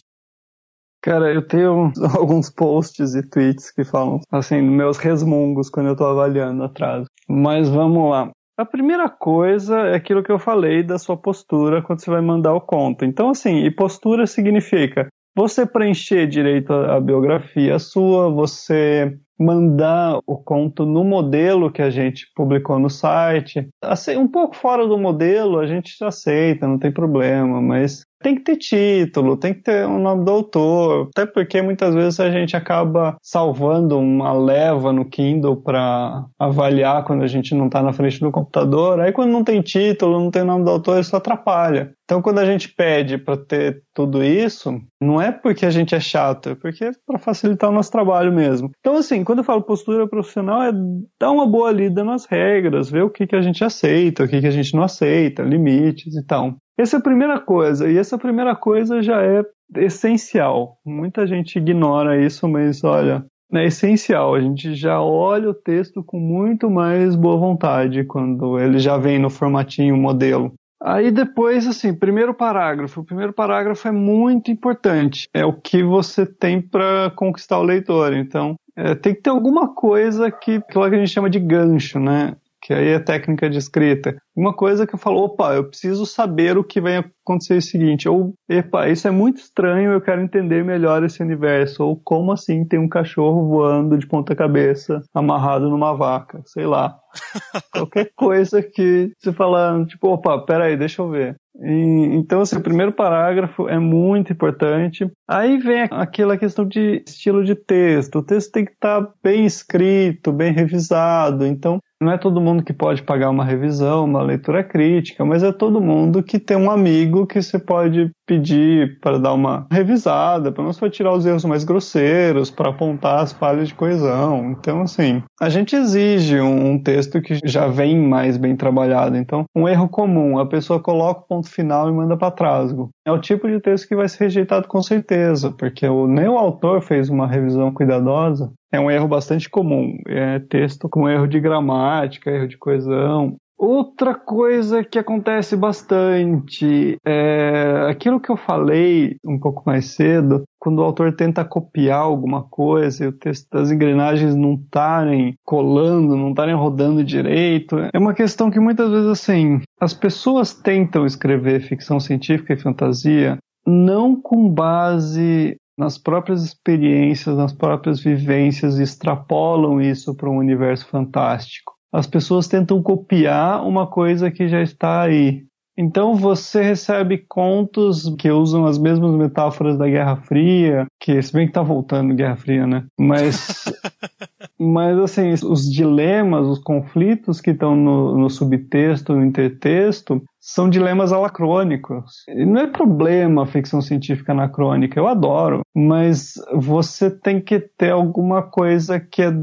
Cara, 1.02 1.34
eu 1.34 1.46
tenho 1.46 1.92
alguns 2.18 2.50
posts 2.50 3.16
e 3.16 3.24
tweets 3.28 3.72
que 3.72 3.84
falam, 3.84 4.22
assim, 4.32 4.62
meus 4.62 4.98
resmungos 4.98 5.70
quando 5.70 5.88
eu 5.88 5.96
tô 5.96 6.06
avaliando 6.06 6.64
atraso. 6.64 7.06
Mas 7.28 7.70
vamos 7.70 8.10
lá. 8.10 8.30
A 8.58 8.66
primeira 8.66 9.10
coisa 9.10 9.80
é 9.88 9.96
aquilo 9.96 10.24
que 10.24 10.32
eu 10.32 10.38
falei 10.38 10.84
da 10.84 11.00
sua 11.00 11.18
postura 11.18 11.82
quando 11.82 12.02
você 12.02 12.12
vai 12.12 12.22
mandar 12.22 12.54
o 12.54 12.62
conto. 12.62 13.04
Então, 13.04 13.30
assim, 13.30 13.66
e 13.66 13.72
postura 13.72 14.28
significa 14.28 15.08
você 15.36 15.66
preencher 15.66 16.28
direito 16.28 16.74
a, 16.74 17.00
biografia 17.00 17.80
sua, 17.80 18.30
você 18.30 19.18
mandar 19.40 20.20
o 20.28 20.38
conto 20.38 20.86
no 20.86 21.04
modelo 21.04 21.72
que 21.72 21.82
a 21.82 21.90
gente 21.90 22.28
publicou 22.36 22.78
no 22.78 22.90
site. 22.90 23.68
Assim, 23.82 24.16
um 24.16 24.28
pouco 24.28 24.56
fora 24.56 24.86
do 24.86 24.98
modelo 24.98 25.60
a 25.60 25.66
gente 25.66 25.96
aceita, 26.04 26.68
não 26.68 26.78
tem 26.78 26.92
problema, 26.92 27.62
mas 27.62 28.06
tem 28.22 28.36
que 28.36 28.42
ter 28.42 28.58
título, 28.58 29.38
tem 29.38 29.54
que 29.54 29.62
ter 29.62 29.86
o 29.86 29.98
nome 30.00 30.24
do 30.24 30.32
autor, 30.32 31.10
até 31.16 31.26
porque 31.26 31.62
muitas 31.62 31.94
vezes 31.94 32.20
a 32.20 32.30
gente 32.30 32.56
acaba 32.56 33.16
salvando 33.22 33.98
uma 33.98 34.34
leva 34.34 34.94
no 34.94 35.06
Kindle 35.06 35.58
para 35.58 36.26
avaliar 36.40 37.04
quando 37.04 37.24
a 37.24 37.28
gente 37.28 37.56
não 37.56 37.68
está 37.68 37.82
na 37.82 37.94
frente 37.94 38.20
do 38.20 38.32
computador. 38.32 39.00
Aí 39.00 39.12
quando 39.12 39.32
não 39.32 39.44
tem 39.44 39.62
título, 39.62 40.20
não 40.20 40.32
tem 40.32 40.44
nome 40.44 40.64
do 40.64 40.72
autor, 40.72 41.00
isso 41.00 41.16
atrapalha. 41.16 41.94
Então, 42.12 42.22
quando 42.22 42.40
a 42.40 42.46
gente 42.46 42.68
pede 42.68 43.18
para 43.18 43.38
ter 43.38 43.84
tudo 43.94 44.22
isso, 44.22 44.82
não 45.02 45.22
é 45.22 45.32
porque 45.32 45.66
a 45.66 45.70
gente 45.70 45.96
é 45.96 46.00
chato, 46.02 46.50
é 46.50 46.56
porque 46.56 46.84
é 46.84 46.92
para 47.08 47.18
facilitar 47.18 47.70
o 47.70 47.74
nosso 47.74 47.90
trabalho 47.90 48.34
mesmo. 48.34 48.70
Então, 48.82 48.98
assim, 48.98 49.24
quando 49.24 49.38
eu 49.38 49.46
falo 49.46 49.62
postura 49.62 50.06
profissional, 50.06 50.62
é 50.62 50.74
dar 51.18 51.32
uma 51.32 51.48
boa 51.48 51.72
lida 51.72 52.04
nas 52.04 52.26
regras, 52.26 52.90
ver 52.90 53.04
o 53.04 53.10
que, 53.10 53.26
que 53.26 53.36
a 53.36 53.42
gente 53.42 53.64
aceita, 53.64 54.26
o 54.26 54.28
que, 54.28 54.42
que 54.42 54.48
a 54.48 54.52
gente 54.52 54.76
não 54.76 54.84
aceita, 54.84 55.42
limites 55.42 56.14
e 56.14 56.26
tal. 56.26 56.58
Essa 56.82 56.98
é 56.98 57.00
a 57.00 57.04
primeira 57.04 57.40
coisa, 57.40 57.88
e 57.88 57.96
essa 57.96 58.18
primeira 58.18 58.56
coisa 58.56 59.04
já 59.04 59.22
é 59.22 59.46
essencial. 59.76 60.80
Muita 60.84 61.28
gente 61.28 61.60
ignora 61.60 62.20
isso, 62.20 62.50
mas 62.50 62.84
olha, 62.84 63.24
é 63.54 63.68
essencial. 63.68 64.34
A 64.34 64.42
gente 64.42 64.74
já 64.74 65.00
olha 65.00 65.52
o 65.52 65.54
texto 65.54 66.04
com 66.04 66.20
muito 66.20 66.72
mais 66.72 67.16
boa 67.16 67.38
vontade 67.38 68.04
quando 68.06 68.58
ele 68.58 68.80
já 68.80 68.98
vem 68.98 69.20
no 69.20 69.30
formatinho 69.30 69.96
modelo. 69.96 70.54
Aí 70.82 71.12
depois, 71.12 71.68
assim, 71.68 71.94
primeiro 71.94 72.34
parágrafo. 72.34 73.02
O 73.02 73.06
primeiro 73.06 73.32
parágrafo 73.32 73.88
é 73.88 73.92
muito 73.92 74.50
importante. 74.50 75.28
É 75.32 75.46
o 75.46 75.54
que 75.54 75.84
você 75.84 76.26
tem 76.26 76.60
para 76.60 77.12
conquistar 77.16 77.60
o 77.60 77.64
leitor. 77.64 78.12
Então, 78.14 78.56
é, 78.76 78.96
tem 78.96 79.14
que 79.14 79.22
ter 79.22 79.30
alguma 79.30 79.76
coisa 79.76 80.32
que, 80.32 80.60
que 80.60 80.80
a 80.80 80.90
gente 80.90 81.12
chama 81.12 81.30
de 81.30 81.40
gancho, 81.40 82.00
né? 82.00 82.36
Que 82.62 82.74
aí 82.74 82.90
é 82.90 83.00
técnica 83.00 83.50
de 83.50 83.58
escrita. 83.58 84.16
Uma 84.36 84.54
coisa 84.54 84.86
que 84.86 84.94
eu 84.96 85.00
falo, 85.00 85.24
opa, 85.24 85.56
eu 85.56 85.68
preciso 85.68 86.06
saber 86.06 86.58
o 86.58 86.64
que 86.64 86.80
vai 86.80 86.98
acontecer 86.98 87.56
é 87.56 87.58
o 87.58 87.62
seguinte, 87.62 88.08
ou, 88.08 88.34
epa, 88.50 88.88
isso 88.88 89.08
é 89.08 89.12
muito 89.12 89.38
estranho, 89.38 89.92
eu 89.92 90.02
quero 90.02 90.22
entender 90.22 90.64
melhor 90.64 91.04
esse 91.04 91.22
universo, 91.22 91.84
ou 91.84 92.00
como 92.02 92.32
assim 92.32 92.66
tem 92.66 92.80
um 92.80 92.88
cachorro 92.88 93.48
voando 93.48 93.98
de 93.98 94.08
ponta 94.08 94.36
cabeça, 94.36 95.02
amarrado 95.14 95.70
numa 95.70 95.94
vaca, 95.94 96.42
sei 96.46 96.66
lá. 96.66 96.98
Qualquer 97.74 98.12
coisa 98.16 98.62
que 98.62 99.12
você 99.20 99.34
fala, 99.34 99.86
tipo, 99.86 100.08
opa, 100.08 100.40
peraí, 100.46 100.78
deixa 100.78 101.02
eu 101.02 101.10
ver. 101.10 101.36
E, 101.60 102.16
então, 102.16 102.42
assim, 102.42 102.58
o 102.58 102.64
primeiro 102.64 102.94
parágrafo 102.94 103.68
é 103.68 103.78
muito 103.78 104.32
importante. 104.32 105.10
Aí 105.28 105.58
vem 105.58 105.88
aquela 105.92 106.38
questão 106.38 106.66
de 106.66 107.04
estilo 107.06 107.44
de 107.44 107.56
texto. 107.56 108.20
O 108.20 108.24
texto 108.24 108.52
tem 108.52 108.66
que 108.66 108.72
estar 108.72 109.02
tá 109.02 109.14
bem 109.22 109.46
escrito, 109.46 110.32
bem 110.32 110.54
revisado. 110.54 111.46
Então, 111.46 111.80
não 112.02 112.12
é 112.12 112.18
todo 112.18 112.42
mundo 112.42 112.64
que 112.64 112.74
pode 112.74 113.04
pagar 113.04 113.30
uma 113.30 113.46
revisão, 113.46 114.06
uma 114.06 114.24
leitura 114.24 114.64
crítica, 114.64 115.24
mas 115.24 115.44
é 115.44 115.52
todo 115.52 115.80
mundo 115.80 116.24
que 116.24 116.40
tem 116.40 116.58
um 116.58 116.72
amigo 116.72 117.28
que 117.28 117.40
você 117.40 117.60
pode 117.60 118.12
pedir 118.32 118.98
para 119.02 119.20
dar 119.20 119.34
uma 119.34 119.68
revisada, 119.70 120.54
para 120.54 120.64
não 120.64 120.72
só 120.72 120.90
tirar 120.90 121.14
os 121.14 121.26
erros 121.26 121.44
mais 121.44 121.66
grosseiros, 121.66 122.50
para 122.50 122.70
apontar 122.70 123.20
as 123.20 123.34
falhas 123.34 123.68
de 123.68 123.74
coesão. 123.74 124.52
Então, 124.52 124.84
assim, 124.84 125.22
a 125.42 125.50
gente 125.50 125.76
exige 125.76 126.40
um, 126.40 126.72
um 126.72 126.82
texto 126.82 127.22
que 127.22 127.40
já 127.44 127.68
vem 127.68 128.00
mais 128.00 128.38
bem 128.38 128.56
trabalhado. 128.56 129.18
Então, 129.18 129.44
um 129.54 129.68
erro 129.68 129.90
comum, 129.90 130.40
a 130.40 130.46
pessoa 130.46 130.80
coloca 130.80 131.20
o 131.20 131.28
ponto 131.28 131.50
final 131.50 131.90
e 131.90 131.92
manda 131.92 132.16
para 132.16 132.32
trás. 132.32 132.74
É 133.06 133.12
o 133.12 133.20
tipo 133.20 133.50
de 133.50 133.60
texto 133.60 133.90
que 133.90 133.96
vai 133.98 134.08
ser 134.08 134.26
rejeitado 134.26 134.66
com 134.66 134.82
certeza, 134.82 135.52
porque 135.52 135.86
o, 135.86 136.08
nem 136.08 136.30
o 136.30 136.38
autor 136.38 136.82
fez 136.82 137.10
uma 137.10 137.28
revisão 137.28 137.74
cuidadosa. 137.74 138.54
É 138.72 138.80
um 138.80 138.90
erro 138.90 139.10
bastante 139.10 139.50
comum. 139.50 139.98
É 140.08 140.40
texto 140.40 140.88
com 140.88 141.10
erro 141.10 141.28
de 141.28 141.42
gramática, 141.42 142.32
erro 142.32 142.48
de 142.48 142.58
coesão. 142.58 143.36
Outra 143.64 144.16
coisa 144.16 144.84
que 144.84 144.98
acontece 144.98 145.56
bastante 145.56 146.98
é 147.06 147.86
aquilo 147.88 148.20
que 148.20 148.32
eu 148.32 148.36
falei 148.36 149.18
um 149.24 149.40
pouco 149.40 149.62
mais 149.68 149.94
cedo, 149.94 150.46
quando 150.58 150.80
o 150.80 150.84
autor 150.84 151.16
tenta 151.16 151.46
copiar 151.46 152.00
alguma 152.00 152.42
coisa 152.42 153.04
e 153.04 153.08
o 153.08 153.12
texto 153.12 153.48
das 153.52 153.70
engrenagens 153.70 154.34
não 154.34 154.56
estarem 154.56 155.36
colando, 155.46 156.18
não 156.18 156.32
estarem 156.32 156.56
rodando 156.56 157.04
direito, 157.04 157.78
é 157.94 158.00
uma 158.00 158.16
questão 158.16 158.50
que 158.50 158.60
muitas 158.60 158.90
vezes 158.90 159.08
assim, 159.08 159.62
as 159.80 159.94
pessoas 159.94 160.56
tentam 160.56 161.06
escrever 161.06 161.62
ficção 161.62 162.00
científica 162.00 162.54
e 162.54 162.60
fantasia 162.60 163.38
não 163.64 164.20
com 164.20 164.50
base 164.50 165.56
nas 165.78 166.00
próprias 166.00 166.44
experiências, 166.44 167.38
nas 167.38 167.54
próprias 167.54 168.00
vivências, 168.00 168.80
extrapolam 168.80 169.80
isso 169.80 170.16
para 170.16 170.32
um 170.32 170.38
universo 170.38 170.88
fantástico 170.88 171.80
as 171.92 172.08
pessoas 172.08 172.48
tentam 172.48 172.82
copiar 172.82 173.66
uma 173.66 173.86
coisa 173.88 174.32
que 174.32 174.48
já 174.48 174.62
está 174.62 175.02
aí. 175.02 175.44
Então 175.78 176.16
você 176.16 176.62
recebe 176.62 177.26
contos 177.28 178.14
que 178.20 178.30
usam 178.30 178.66
as 178.66 178.78
mesmas 178.78 179.16
metáforas 179.16 179.78
da 179.78 179.88
Guerra 179.88 180.18
Fria, 180.18 180.86
que 181.00 181.22
se 181.22 181.34
bem 181.34 181.48
que 181.48 181.54
tá 181.54 181.62
voltando 181.62 182.14
Guerra 182.14 182.36
Fria, 182.36 182.68
né? 182.68 182.86
Mas, 183.00 183.64
mas 184.60 184.98
assim, 185.00 185.32
os 185.32 185.72
dilemas, 185.72 186.46
os 186.46 186.60
conflitos 186.60 187.40
que 187.40 187.52
estão 187.52 187.76
no, 187.76 188.18
no 188.18 188.30
subtexto, 188.30 189.16
no 189.16 189.26
intertexto, 189.26 190.22
são 190.54 190.70
dilemas 190.70 191.14
anacrônicos. 191.14 192.24
Não 192.28 192.62
é 192.62 192.68
problema 192.68 193.46
ficção 193.46 193.82
científica 193.82 194.32
anacrônica, 194.32 195.00
eu 195.00 195.08
adoro, 195.08 195.62
mas 195.76 196.34
você 196.54 197.10
tem 197.10 197.42
que 197.42 197.60
ter 197.60 197.92
alguma 197.92 198.42
coisa 198.42 199.00
que 199.00 199.22
é 199.22 199.34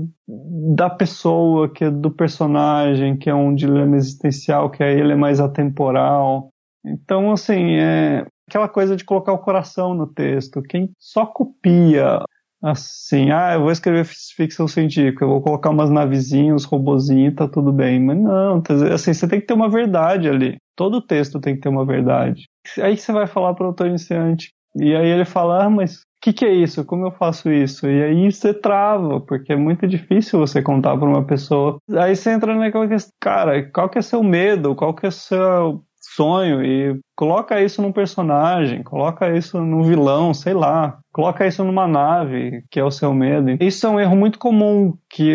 da 0.76 0.90
pessoa, 0.90 1.68
que 1.68 1.84
é 1.84 1.90
do 1.90 2.10
personagem, 2.10 3.16
que 3.16 3.30
é 3.30 3.34
um 3.34 3.54
dilema 3.54 3.96
existencial, 3.96 4.70
que 4.70 4.82
aí 4.82 5.00
ele 5.00 5.12
é 5.12 5.16
mais 5.16 5.40
atemporal. 5.40 6.50
Então, 6.84 7.32
assim, 7.32 7.76
é 7.76 8.26
aquela 8.48 8.68
coisa 8.68 8.96
de 8.96 9.04
colocar 9.04 9.32
o 9.32 9.38
coração 9.38 9.94
no 9.94 10.06
texto. 10.06 10.62
Quem 10.62 10.90
só 10.98 11.26
copia 11.26 12.22
assim, 12.62 13.30
ah, 13.30 13.54
eu 13.54 13.60
vou 13.60 13.70
escrever 13.70 14.04
ficção 14.04 14.66
científica, 14.66 15.24
eu 15.24 15.28
vou 15.28 15.40
colocar 15.40 15.70
umas 15.70 15.90
navezinhas, 15.90 16.64
robozinhos, 16.64 17.34
tá 17.34 17.46
tudo 17.46 17.72
bem. 17.72 18.00
Mas 18.00 18.18
não, 18.18 18.62
assim, 18.92 19.14
você 19.14 19.28
tem 19.28 19.40
que 19.40 19.46
ter 19.46 19.54
uma 19.54 19.68
verdade 19.70 20.28
ali. 20.28 20.56
Todo 20.78 21.02
texto 21.02 21.40
tem 21.40 21.56
que 21.56 21.60
ter 21.60 21.68
uma 21.68 21.84
verdade. 21.84 22.48
Aí 22.80 22.96
você 22.96 23.10
vai 23.10 23.26
falar 23.26 23.52
para 23.52 23.64
o 23.64 23.66
autor 23.66 23.88
iniciante. 23.88 24.52
E 24.76 24.94
aí 24.94 25.08
ele 25.08 25.24
fala, 25.24 25.64
ah, 25.64 25.68
mas 25.68 25.96
o 25.96 26.04
que, 26.22 26.32
que 26.32 26.44
é 26.44 26.52
isso? 26.52 26.84
Como 26.84 27.04
eu 27.04 27.10
faço 27.10 27.50
isso? 27.50 27.88
E 27.88 28.00
aí 28.00 28.30
você 28.30 28.54
trava, 28.54 29.20
porque 29.20 29.52
é 29.52 29.56
muito 29.56 29.88
difícil 29.88 30.38
você 30.38 30.62
contar 30.62 30.96
para 30.96 31.08
uma 31.08 31.24
pessoa. 31.24 31.78
Aí 31.96 32.14
você 32.14 32.30
entra 32.30 32.54
naquela 32.54 32.86
questão, 32.86 33.10
cara, 33.20 33.60
qual 33.72 33.88
que 33.88 33.98
é 33.98 34.02
seu 34.02 34.22
medo? 34.22 34.76
Qual 34.76 34.94
que 34.94 35.04
é 35.04 35.10
seu 35.10 35.82
sonho 36.14 36.64
e 36.64 36.98
coloca 37.16 37.60
isso 37.60 37.82
num 37.82 37.92
personagem, 37.92 38.82
coloca 38.82 39.36
isso 39.36 39.60
num 39.60 39.82
vilão, 39.82 40.32
sei 40.32 40.54
lá, 40.54 40.98
coloca 41.12 41.46
isso 41.46 41.64
numa 41.64 41.86
nave, 41.86 42.62
que 42.70 42.80
é 42.80 42.84
o 42.84 42.90
seu 42.90 43.12
medo. 43.12 43.56
Isso 43.60 43.86
é 43.86 43.90
um 43.90 44.00
erro 44.00 44.16
muito 44.16 44.38
comum, 44.38 44.94
que 45.10 45.34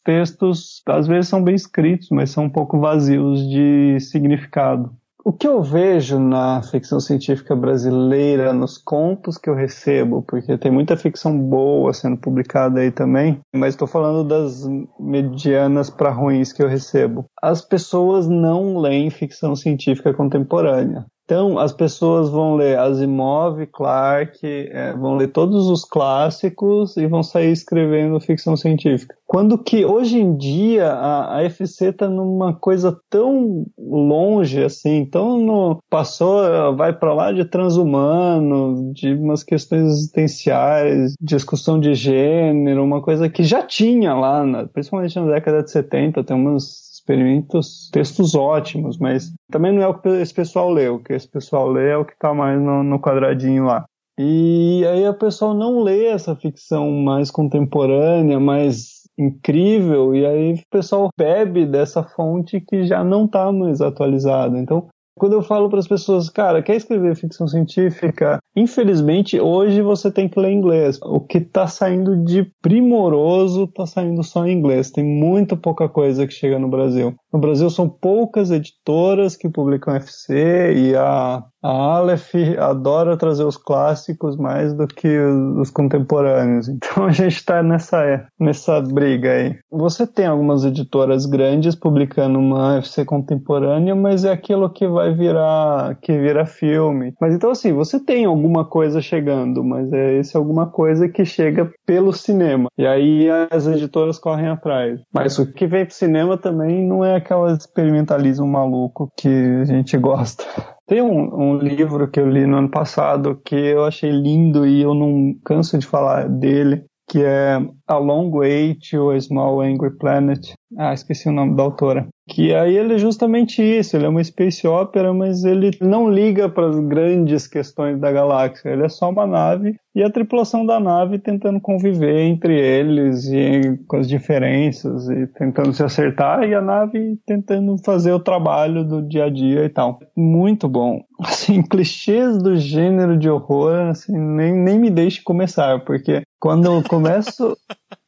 os 0.00 0.04
textos 0.04 0.82
às 0.86 1.06
vezes 1.06 1.28
são 1.28 1.42
bem 1.42 1.54
escritos, 1.54 2.08
mas 2.10 2.30
são 2.30 2.44
um 2.44 2.50
pouco 2.50 2.78
vazios 2.78 3.40
de 3.48 3.98
significado. 4.00 4.90
O 5.22 5.34
que 5.34 5.46
eu 5.46 5.62
vejo 5.62 6.18
na 6.18 6.62
ficção 6.62 6.98
científica 6.98 7.54
brasileira, 7.54 8.54
nos 8.54 8.78
contos 8.78 9.36
que 9.36 9.50
eu 9.50 9.54
recebo, 9.54 10.22
porque 10.22 10.56
tem 10.56 10.72
muita 10.72 10.96
ficção 10.96 11.38
boa 11.38 11.92
sendo 11.92 12.16
publicada 12.16 12.80
aí 12.80 12.90
também, 12.90 13.38
mas 13.54 13.74
estou 13.74 13.86
falando 13.86 14.26
das 14.26 14.66
medianas 14.98 15.90
para 15.90 16.10
ruins 16.10 16.54
que 16.54 16.62
eu 16.62 16.68
recebo. 16.68 17.26
As 17.42 17.60
pessoas 17.60 18.26
não 18.28 18.78
leem 18.78 19.10
ficção 19.10 19.54
científica 19.54 20.14
contemporânea. 20.14 21.04
Então, 21.30 21.60
as 21.60 21.72
pessoas 21.72 22.28
vão 22.28 22.56
ler 22.56 22.76
Asimov, 22.76 23.64
Clarke, 23.66 24.68
é, 24.72 24.92
vão 24.94 25.14
ler 25.14 25.28
todos 25.28 25.68
os 25.68 25.84
clássicos 25.84 26.96
e 26.96 27.06
vão 27.06 27.22
sair 27.22 27.52
escrevendo 27.52 28.18
ficção 28.18 28.56
científica. 28.56 29.14
Quando 29.28 29.56
que 29.56 29.84
hoje 29.84 30.18
em 30.18 30.36
dia 30.36 30.88
a, 30.88 31.36
a 31.36 31.44
FC 31.44 31.90
está 31.90 32.08
numa 32.08 32.52
coisa 32.52 32.98
tão 33.08 33.64
longe 33.78 34.60
assim, 34.64 35.04
tão 35.04 35.38
no, 35.38 35.80
passou, 35.88 36.74
vai 36.74 36.92
para 36.92 37.14
lá 37.14 37.30
de 37.30 37.44
transhumano, 37.44 38.92
de 38.92 39.14
umas 39.14 39.44
questões 39.44 39.82
existenciais, 39.82 41.14
discussão 41.20 41.78
de 41.78 41.94
gênero, 41.94 42.82
uma 42.82 43.00
coisa 43.00 43.28
que 43.28 43.44
já 43.44 43.62
tinha 43.62 44.14
lá, 44.14 44.44
na, 44.44 44.66
principalmente 44.66 45.14
na 45.14 45.26
década 45.26 45.62
de 45.62 45.70
70, 45.70 46.24
tem 46.24 46.36
umas 46.36 46.89
experimentos, 47.00 47.90
textos 47.92 48.34
ótimos, 48.34 48.98
mas 48.98 49.32
também 49.50 49.72
não 49.72 49.82
é 49.82 49.88
o 49.88 49.98
que 49.98 50.08
esse 50.08 50.32
pessoal 50.32 50.70
lê. 50.70 50.88
O 50.88 50.98
que 50.98 51.12
esse 51.12 51.28
pessoal 51.28 51.68
lê 51.70 51.90
é 51.90 51.96
o 51.96 52.04
que 52.04 52.12
está 52.12 52.32
mais 52.32 52.60
no, 52.60 52.82
no 52.82 53.00
quadradinho 53.00 53.64
lá. 53.64 53.84
E 54.18 54.84
aí 54.86 55.06
a 55.06 55.14
pessoa 55.14 55.54
não 55.54 55.82
lê 55.82 56.06
essa 56.06 56.36
ficção 56.36 56.90
mais 56.90 57.30
contemporânea, 57.30 58.38
mais 58.38 59.00
incrível, 59.18 60.14
e 60.14 60.24
aí 60.24 60.52
o 60.54 60.60
pessoal 60.70 61.08
bebe 61.16 61.66
dessa 61.66 62.02
fonte 62.02 62.60
que 62.60 62.84
já 62.84 63.02
não 63.02 63.24
está 63.24 63.50
mais 63.52 63.80
atualizada. 63.80 64.58
Então, 64.58 64.88
Quando 65.20 65.34
eu 65.34 65.42
falo 65.42 65.68
para 65.68 65.78
as 65.78 65.86
pessoas, 65.86 66.30
cara, 66.30 66.62
quer 66.62 66.76
escrever 66.76 67.14
ficção 67.14 67.46
científica? 67.46 68.38
Infelizmente, 68.56 69.38
hoje 69.38 69.82
você 69.82 70.10
tem 70.10 70.30
que 70.30 70.40
ler 70.40 70.50
inglês. 70.50 70.98
O 71.02 71.20
que 71.20 71.36
está 71.36 71.66
saindo 71.66 72.24
de 72.24 72.50
primoroso 72.62 73.64
está 73.64 73.84
saindo 73.84 74.22
só 74.24 74.46
em 74.46 74.56
inglês. 74.56 74.90
Tem 74.90 75.04
muito 75.04 75.58
pouca 75.58 75.90
coisa 75.90 76.26
que 76.26 76.32
chega 76.32 76.58
no 76.58 76.70
Brasil. 76.70 77.14
No 77.30 77.38
Brasil 77.38 77.68
são 77.68 77.86
poucas 77.86 78.50
editoras 78.50 79.36
que 79.36 79.50
publicam 79.50 79.94
FC 79.94 80.72
e 80.74 80.96
a 80.96 81.44
a 81.62 81.96
Aleph 81.96 82.34
adora 82.58 83.16
trazer 83.16 83.44
os 83.44 83.56
clássicos 83.56 84.36
mais 84.36 84.72
do 84.72 84.86
que 84.86 85.18
os 85.58 85.70
contemporâneos. 85.70 86.68
Então 86.68 87.04
a 87.06 87.12
gente 87.12 87.36
está 87.36 87.62
nessa, 87.62 88.26
nessa 88.38 88.80
briga 88.80 89.32
aí. 89.32 89.58
Você 89.70 90.06
tem 90.06 90.26
algumas 90.26 90.64
editoras 90.64 91.26
grandes 91.26 91.74
publicando 91.74 92.38
uma 92.38 92.78
FC 92.78 93.04
contemporânea, 93.04 93.94
mas 93.94 94.24
é 94.24 94.32
aquilo 94.32 94.70
que 94.70 94.88
vai 94.88 95.09
virar 95.12 95.96
que 96.00 96.12
vira 96.18 96.46
filme. 96.46 97.12
Mas 97.20 97.34
então 97.34 97.50
assim, 97.50 97.72
você 97.72 97.98
tem 97.98 98.24
alguma 98.24 98.64
coisa 98.64 99.00
chegando, 99.00 99.64
mas 99.64 99.92
é 99.92 100.18
esse 100.18 100.36
alguma 100.36 100.66
coisa 100.66 101.08
que 101.08 101.24
chega 101.24 101.70
pelo 101.86 102.12
cinema. 102.12 102.68
E 102.78 102.86
aí 102.86 103.28
as 103.50 103.66
editoras 103.66 104.18
correm 104.18 104.48
atrás. 104.48 105.00
Mas 105.12 105.38
o 105.38 105.52
que 105.52 105.66
vem 105.66 105.84
pro 105.84 105.94
cinema 105.94 106.36
também 106.36 106.86
não 106.86 107.04
é 107.04 107.16
aquele 107.16 107.52
experimentalismo 107.52 108.46
maluco 108.46 109.08
que 109.16 109.28
a 109.28 109.64
gente 109.64 109.96
gosta. 109.96 110.44
Tem 110.90 111.00
um, 111.00 111.52
um, 111.52 111.58
livro 111.58 112.10
que 112.10 112.18
eu 112.18 112.28
li 112.28 112.44
no 112.44 112.56
ano 112.56 112.68
passado 112.68 113.40
que 113.44 113.54
eu 113.54 113.84
achei 113.84 114.10
lindo 114.10 114.66
e 114.66 114.82
eu 114.82 114.92
não 114.92 115.32
canso 115.44 115.78
de 115.78 115.86
falar 115.86 116.28
dele, 116.28 116.84
que 117.10 117.24
é 117.24 117.60
A 117.88 117.98
Long 117.98 118.30
Way 118.30 118.76
to 118.88 119.10
a 119.10 119.20
Small 119.20 119.60
Angry 119.60 119.90
Planet. 119.98 120.52
Ah, 120.78 120.94
esqueci 120.94 121.28
o 121.28 121.32
nome 121.32 121.56
da 121.56 121.64
autora. 121.64 122.06
Que 122.28 122.54
aí 122.54 122.76
ele 122.76 122.94
é 122.94 122.98
justamente 122.98 123.60
isso, 123.60 123.96
ele 123.96 124.06
é 124.06 124.08
uma 124.08 124.22
space 124.22 124.64
opera, 124.64 125.12
mas 125.12 125.42
ele 125.44 125.72
não 125.80 126.08
liga 126.08 126.48
para 126.48 126.68
as 126.68 126.78
grandes 126.78 127.48
questões 127.48 127.98
da 127.98 128.12
galáxia. 128.12 128.68
Ele 128.68 128.84
é 128.84 128.88
só 128.88 129.10
uma 129.10 129.26
nave 129.26 129.74
e 129.92 130.04
a 130.04 130.10
tripulação 130.10 130.64
da 130.64 130.78
nave 130.78 131.18
tentando 131.18 131.60
conviver 131.60 132.20
entre 132.20 132.56
eles 132.56 133.26
e 133.26 133.76
com 133.88 133.96
as 133.96 134.08
diferenças 134.08 135.08
e 135.08 135.26
tentando 135.26 135.72
se 135.72 135.82
acertar 135.82 136.44
e 136.44 136.54
a 136.54 136.62
nave 136.62 137.18
tentando 137.26 137.76
fazer 137.84 138.12
o 138.12 138.20
trabalho 138.20 138.84
do 138.84 139.02
dia 139.02 139.24
a 139.24 139.28
dia 139.28 139.64
e 139.64 139.68
tal. 139.68 139.98
Muito 140.16 140.68
bom. 140.68 141.00
Assim, 141.20 141.60
clichês 141.62 142.38
do 142.38 142.56
gênero 142.56 143.18
de 143.18 143.28
horror, 143.28 143.88
assim, 143.90 144.16
nem, 144.16 144.54
nem 144.54 144.78
me 144.78 144.88
deixe 144.88 145.20
começar, 145.22 145.84
porque 145.84 146.22
quando 146.40 146.64
eu 146.64 146.82
começo 146.82 147.56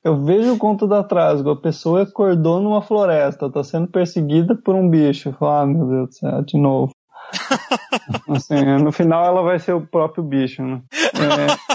eu 0.05 0.17
vejo 0.25 0.55
o 0.55 0.59
conto 0.59 0.87
da 0.87 1.05
Trasgo, 1.05 1.51
a 1.51 1.61
pessoa 1.61 2.03
acordou 2.03 2.61
numa 2.61 2.83
floresta, 2.83 3.51
tá 3.51 3.63
sendo 3.63 3.87
perseguida 3.87 4.57
por 4.57 4.75
um 4.75 4.89
bicho. 4.89 5.29
Eu 5.29 5.33
falo, 5.35 5.53
ah, 5.53 5.67
meu 5.67 5.87
Deus 5.87 6.09
do 6.09 6.15
céu, 6.15 6.43
de 6.43 6.59
novo. 6.59 6.93
assim, 8.29 8.65
no 8.83 8.91
final 8.91 9.25
ela 9.25 9.43
vai 9.43 9.61
ser 9.61 9.75
o 9.75 9.87
próprio 9.87 10.25
bicho, 10.25 10.61
né? 10.63 10.83
É... 10.95 11.73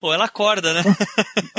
Ou 0.00 0.12
ela 0.12 0.24
acorda, 0.24 0.72
né? 0.72 0.82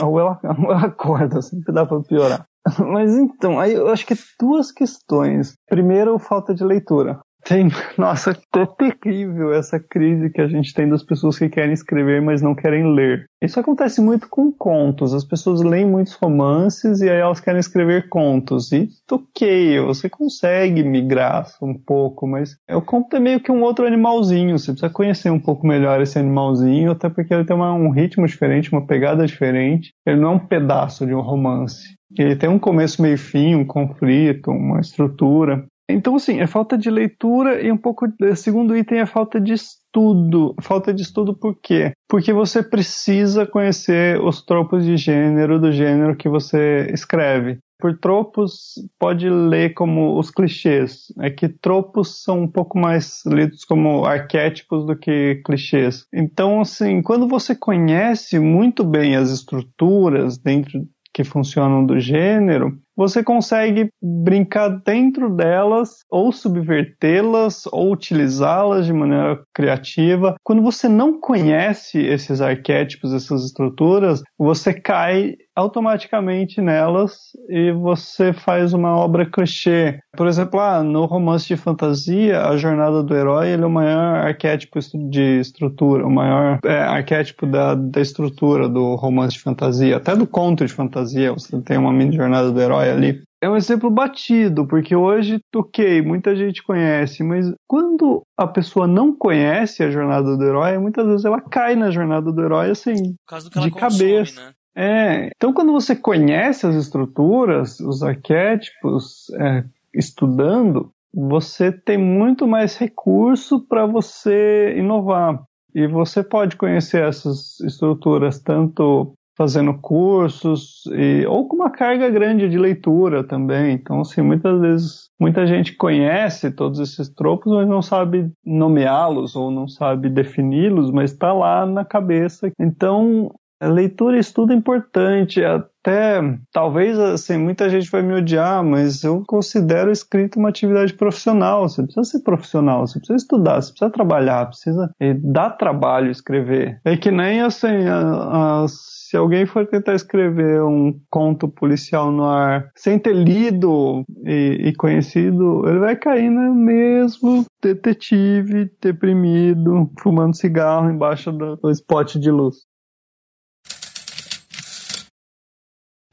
ou, 0.01 0.19
ela, 0.19 0.39
ou 0.43 0.71
ela 0.71 0.87
acorda, 0.87 1.41
sempre 1.41 1.73
dá 1.73 1.85
pra 1.85 1.99
piorar. 2.01 2.45
Mas 2.79 3.15
então, 3.15 3.59
aí 3.59 3.73
eu 3.73 3.89
acho 3.89 4.05
que 4.05 4.15
duas 4.39 4.71
questões. 4.71 5.55
Primeiro, 5.67 6.17
falta 6.17 6.53
de 6.53 6.63
leitura. 6.63 7.19
Tem, 7.47 7.67
nossa, 7.95 8.31
é 8.31 8.65
terrível 9.03 9.53
essa 9.53 9.79
crise 9.79 10.31
que 10.31 10.41
a 10.41 10.47
gente 10.47 10.73
tem 10.73 10.89
das 10.89 11.03
pessoas 11.03 11.37
que 11.37 11.47
querem 11.47 11.73
escrever, 11.73 12.19
mas 12.19 12.41
não 12.41 12.55
querem 12.55 12.93
ler. 12.95 13.25
Isso 13.41 13.59
acontece 13.59 14.01
muito 14.01 14.27
com 14.27 14.51
contos. 14.51 15.13
As 15.13 15.23
pessoas 15.23 15.61
leem 15.61 15.85
muitos 15.85 16.13
romances 16.13 17.01
e 17.01 17.09
aí 17.09 17.19
elas 17.19 17.39
querem 17.39 17.59
escrever 17.59 18.09
contos. 18.09 18.71
E 18.71 18.89
ok, 19.09 19.79
você 19.81 20.09
consegue 20.09 20.83
migrar 20.83 21.45
um 21.61 21.75
pouco, 21.75 22.25
mas 22.25 22.57
o 22.67 22.81
conto 22.81 23.15
é 23.15 23.19
meio 23.19 23.39
que 23.39 23.51
um 23.51 23.61
outro 23.61 23.85
animalzinho. 23.85 24.57
Você 24.57 24.71
precisa 24.71 24.89
conhecer 24.89 25.29
um 25.29 25.39
pouco 25.39 25.67
melhor 25.67 26.01
esse 26.01 26.17
animalzinho, 26.17 26.91
até 26.91 27.09
porque 27.09 27.31
ele 27.31 27.45
tem 27.45 27.55
uma, 27.55 27.73
um 27.73 27.91
ritmo 27.91 28.25
diferente, 28.25 28.71
uma 28.71 28.87
pegada 28.87 29.25
diferente. 29.27 29.93
Ele 30.03 30.19
não 30.19 30.31
é 30.31 30.35
um 30.35 30.47
pedaço 30.47 31.05
de 31.05 31.13
um 31.13 31.21
romance. 31.21 31.95
Ele 32.17 32.35
tem 32.35 32.49
um 32.49 32.57
começo, 32.57 33.01
meio 33.01 33.17
fim, 33.17 33.53
um 33.53 33.65
conflito, 33.65 34.49
uma 34.49 34.79
estrutura. 34.79 35.65
Então, 35.89 36.15
assim, 36.15 36.39
é 36.39 36.47
falta 36.47 36.77
de 36.77 36.89
leitura 36.89 37.61
e 37.61 37.71
um 37.71 37.77
pouco. 37.77 38.07
O 38.21 38.35
segundo 38.35 38.75
item 38.75 38.99
é 38.99 39.05
falta 39.05 39.39
de 39.39 39.53
estudo. 39.53 40.55
Falta 40.61 40.93
de 40.93 41.03
estudo 41.03 41.37
por 41.37 41.55
quê? 41.61 41.93
Porque 42.09 42.33
você 42.33 42.63
precisa 42.63 43.45
conhecer 43.45 44.19
os 44.19 44.43
tropos 44.43 44.83
de 44.83 44.97
gênero 44.97 45.59
do 45.59 45.71
gênero 45.71 46.15
que 46.15 46.27
você 46.27 46.87
escreve. 46.91 47.59
Por 47.77 47.99
tropos, 47.99 48.73
pode 48.97 49.29
ler 49.29 49.73
como 49.73 50.17
os 50.17 50.31
clichês. 50.31 51.13
É 51.21 51.29
que 51.29 51.47
tropos 51.47 52.23
são 52.23 52.43
um 52.43 52.51
pouco 52.51 52.79
mais 52.79 53.21
lidos 53.25 53.63
como 53.63 54.05
arquétipos 54.05 54.85
do 54.85 54.97
que 54.97 55.41
clichês. 55.45 56.05
Então, 56.13 56.61
assim, 56.61 57.01
quando 57.01 57.27
você 57.27 57.53
conhece 57.53 58.39
muito 58.39 58.83
bem 58.83 59.15
as 59.15 59.29
estruturas 59.29 60.37
dentro 60.37 60.81
que 61.13 61.23
funcionam 61.23 61.85
do 61.85 61.99
gênero, 61.99 62.77
você 62.95 63.23
consegue 63.23 63.89
brincar 64.01 64.69
dentro 64.69 65.29
delas, 65.35 65.99
ou 66.09 66.31
subvertê-las, 66.31 67.65
ou 67.71 67.91
utilizá-las 67.91 68.85
de 68.85 68.93
maneira 68.93 69.41
criativa. 69.53 70.35
Quando 70.43 70.61
você 70.61 70.87
não 70.87 71.19
conhece 71.19 71.99
esses 71.99 72.41
arquétipos, 72.41 73.13
essas 73.13 73.43
estruturas, 73.45 74.21
você 74.37 74.73
cai 74.73 75.35
automaticamente 75.55 76.59
nelas 76.61 77.31
e 77.49 77.71
você 77.71 78.33
faz 78.33 78.73
uma 78.73 78.97
obra 78.97 79.25
clichê. 79.25 79.99
Por 80.17 80.27
exemplo, 80.27 80.59
ah, 80.59 80.83
no 80.83 81.05
romance 81.05 81.47
de 81.47 81.55
fantasia, 81.55 82.45
a 82.45 82.57
jornada 82.57 83.01
do 83.01 83.15
herói 83.15 83.49
ele 83.49 83.63
é 83.63 83.65
o 83.65 83.69
maior 83.69 84.17
arquétipo 84.25 84.79
de 85.09 85.39
estrutura, 85.39 86.05
o 86.05 86.11
maior 86.11 86.59
é, 86.65 86.79
arquétipo 86.79 87.45
da, 87.45 87.73
da 87.73 88.01
estrutura 88.01 88.67
do 88.67 88.95
romance 88.95 89.35
de 89.35 89.41
fantasia, 89.41 89.95
até 89.95 90.15
do 90.15 90.27
conto 90.27 90.65
de 90.65 90.73
fantasia. 90.73 91.31
Você 91.31 91.61
tem 91.61 91.77
uma 91.77 91.93
mini 91.93 92.15
jornada 92.15 92.51
do 92.51 92.61
herói 92.61 92.84
ali. 92.91 93.23
É 93.41 93.49
um 93.49 93.55
exemplo 93.55 93.91
batido, 93.91 94.65
porque 94.65 94.95
hoje, 94.95 95.39
ok, 95.55 96.01
muita 96.01 96.35
gente 96.35 96.63
conhece, 96.63 97.23
mas 97.23 97.53
quando 97.67 98.23
a 98.35 98.47
pessoa 98.47 98.87
não 98.87 99.15
conhece 99.15 99.83
a 99.83 99.91
jornada 99.91 100.35
do 100.35 100.43
herói, 100.43 100.77
muitas 100.79 101.05
vezes 101.05 101.25
ela 101.25 101.39
cai 101.39 101.75
na 101.75 101.91
jornada 101.91 102.31
do 102.31 102.43
herói 102.43 102.71
assim, 102.71 103.15
de 103.61 103.71
cabeça. 103.71 104.41
né? 104.41 104.51
É, 104.77 105.29
então 105.35 105.53
quando 105.53 105.71
você 105.71 105.95
conhece 105.95 106.65
as 106.65 106.75
estruturas, 106.75 107.79
os 107.79 108.03
arquétipos, 108.03 109.29
é, 109.39 109.63
estudando, 109.93 110.91
você 111.13 111.71
tem 111.71 111.97
muito 111.97 112.45
mais 112.47 112.75
recurso 112.75 113.65
para 113.67 113.85
você 113.85 114.75
inovar. 114.77 115.41
E 115.73 115.87
você 115.87 116.23
pode 116.23 116.55
conhecer 116.55 117.03
essas 117.03 117.59
estruturas 117.59 118.39
tanto 118.39 119.13
fazendo 119.37 119.73
cursos 119.79 120.83
e, 120.93 121.25
ou 121.27 121.47
com 121.47 121.55
uma 121.57 121.69
carga 121.69 122.09
grande 122.09 122.47
de 122.49 122.57
leitura 122.57 123.23
também. 123.23 123.73
Então, 123.73 124.01
assim, 124.01 124.21
muitas 124.21 124.59
vezes 124.59 125.09
muita 125.19 125.45
gente 125.45 125.75
conhece 125.75 126.51
todos 126.51 126.79
esses 126.79 127.09
tropos, 127.09 127.51
mas 127.53 127.67
não 127.67 127.81
sabe 127.81 128.31
nomeá-los 128.45 129.35
ou 129.35 129.51
não 129.51 129.67
sabe 129.67 130.09
defini-los, 130.09 130.91
mas 130.91 131.11
está 131.11 131.33
lá 131.33 131.65
na 131.65 131.83
cabeça. 131.83 132.51
Então, 132.59 133.31
leitura 133.67 134.17
e 134.17 134.19
estudo 134.19 134.53
é 134.53 134.55
importante, 134.55 135.43
até 135.43 136.19
talvez 136.51 136.97
assim, 136.97 137.37
muita 137.37 137.69
gente 137.69 137.89
vai 137.91 138.01
me 138.01 138.13
odiar, 138.13 138.63
mas 138.63 139.03
eu 139.03 139.23
considero 139.27 139.91
escrita 139.91 140.39
uma 140.39 140.49
atividade 140.49 140.93
profissional. 140.93 141.67
Você 141.67 141.83
precisa 141.83 142.03
ser 142.03 142.23
profissional, 142.23 142.87
você 142.87 142.99
precisa 142.99 143.17
estudar, 143.17 143.61
você 143.61 143.71
precisa 143.71 143.91
trabalhar, 143.91 144.47
precisa 144.47 144.89
dar 145.21 145.51
trabalho 145.51 146.09
escrever. 146.09 146.79
É 146.83 146.97
que 146.97 147.11
nem 147.11 147.41
assim, 147.41 147.85
a, 147.87 148.63
a, 148.63 148.65
se 148.67 149.15
alguém 149.15 149.45
for 149.45 149.67
tentar 149.67 149.93
escrever 149.93 150.63
um 150.63 150.99
conto 151.09 151.47
policial 151.47 152.11
no 152.11 152.23
ar 152.23 152.69
sem 152.75 152.97
ter 152.97 153.13
lido 153.13 154.03
e, 154.25 154.69
e 154.69 154.75
conhecido, 154.75 155.67
ele 155.67 155.79
vai 155.79 155.95
cair 155.95 156.29
no 156.29 156.55
mesmo 156.55 157.45
detetive 157.61 158.71
deprimido, 158.81 159.89
fumando 159.99 160.35
cigarro 160.35 160.89
embaixo 160.89 161.31
do, 161.31 161.55
do 161.57 161.69
spot 161.71 162.15
de 162.15 162.31
luz. 162.31 162.55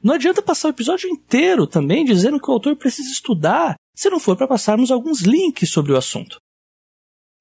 Não 0.03 0.15
adianta 0.15 0.41
passar 0.41 0.67
o 0.67 0.71
episódio 0.71 1.09
inteiro 1.09 1.65
também 1.65 2.03
dizendo 2.03 2.39
que 2.39 2.49
o 2.49 2.53
autor 2.53 2.75
precisa 2.75 3.09
estudar, 3.09 3.75
se 3.95 4.09
não 4.09 4.19
for 4.19 4.35
para 4.35 4.47
passarmos 4.47 4.91
alguns 4.91 5.21
links 5.21 5.71
sobre 5.71 5.93
o 5.93 5.97
assunto. 5.97 6.37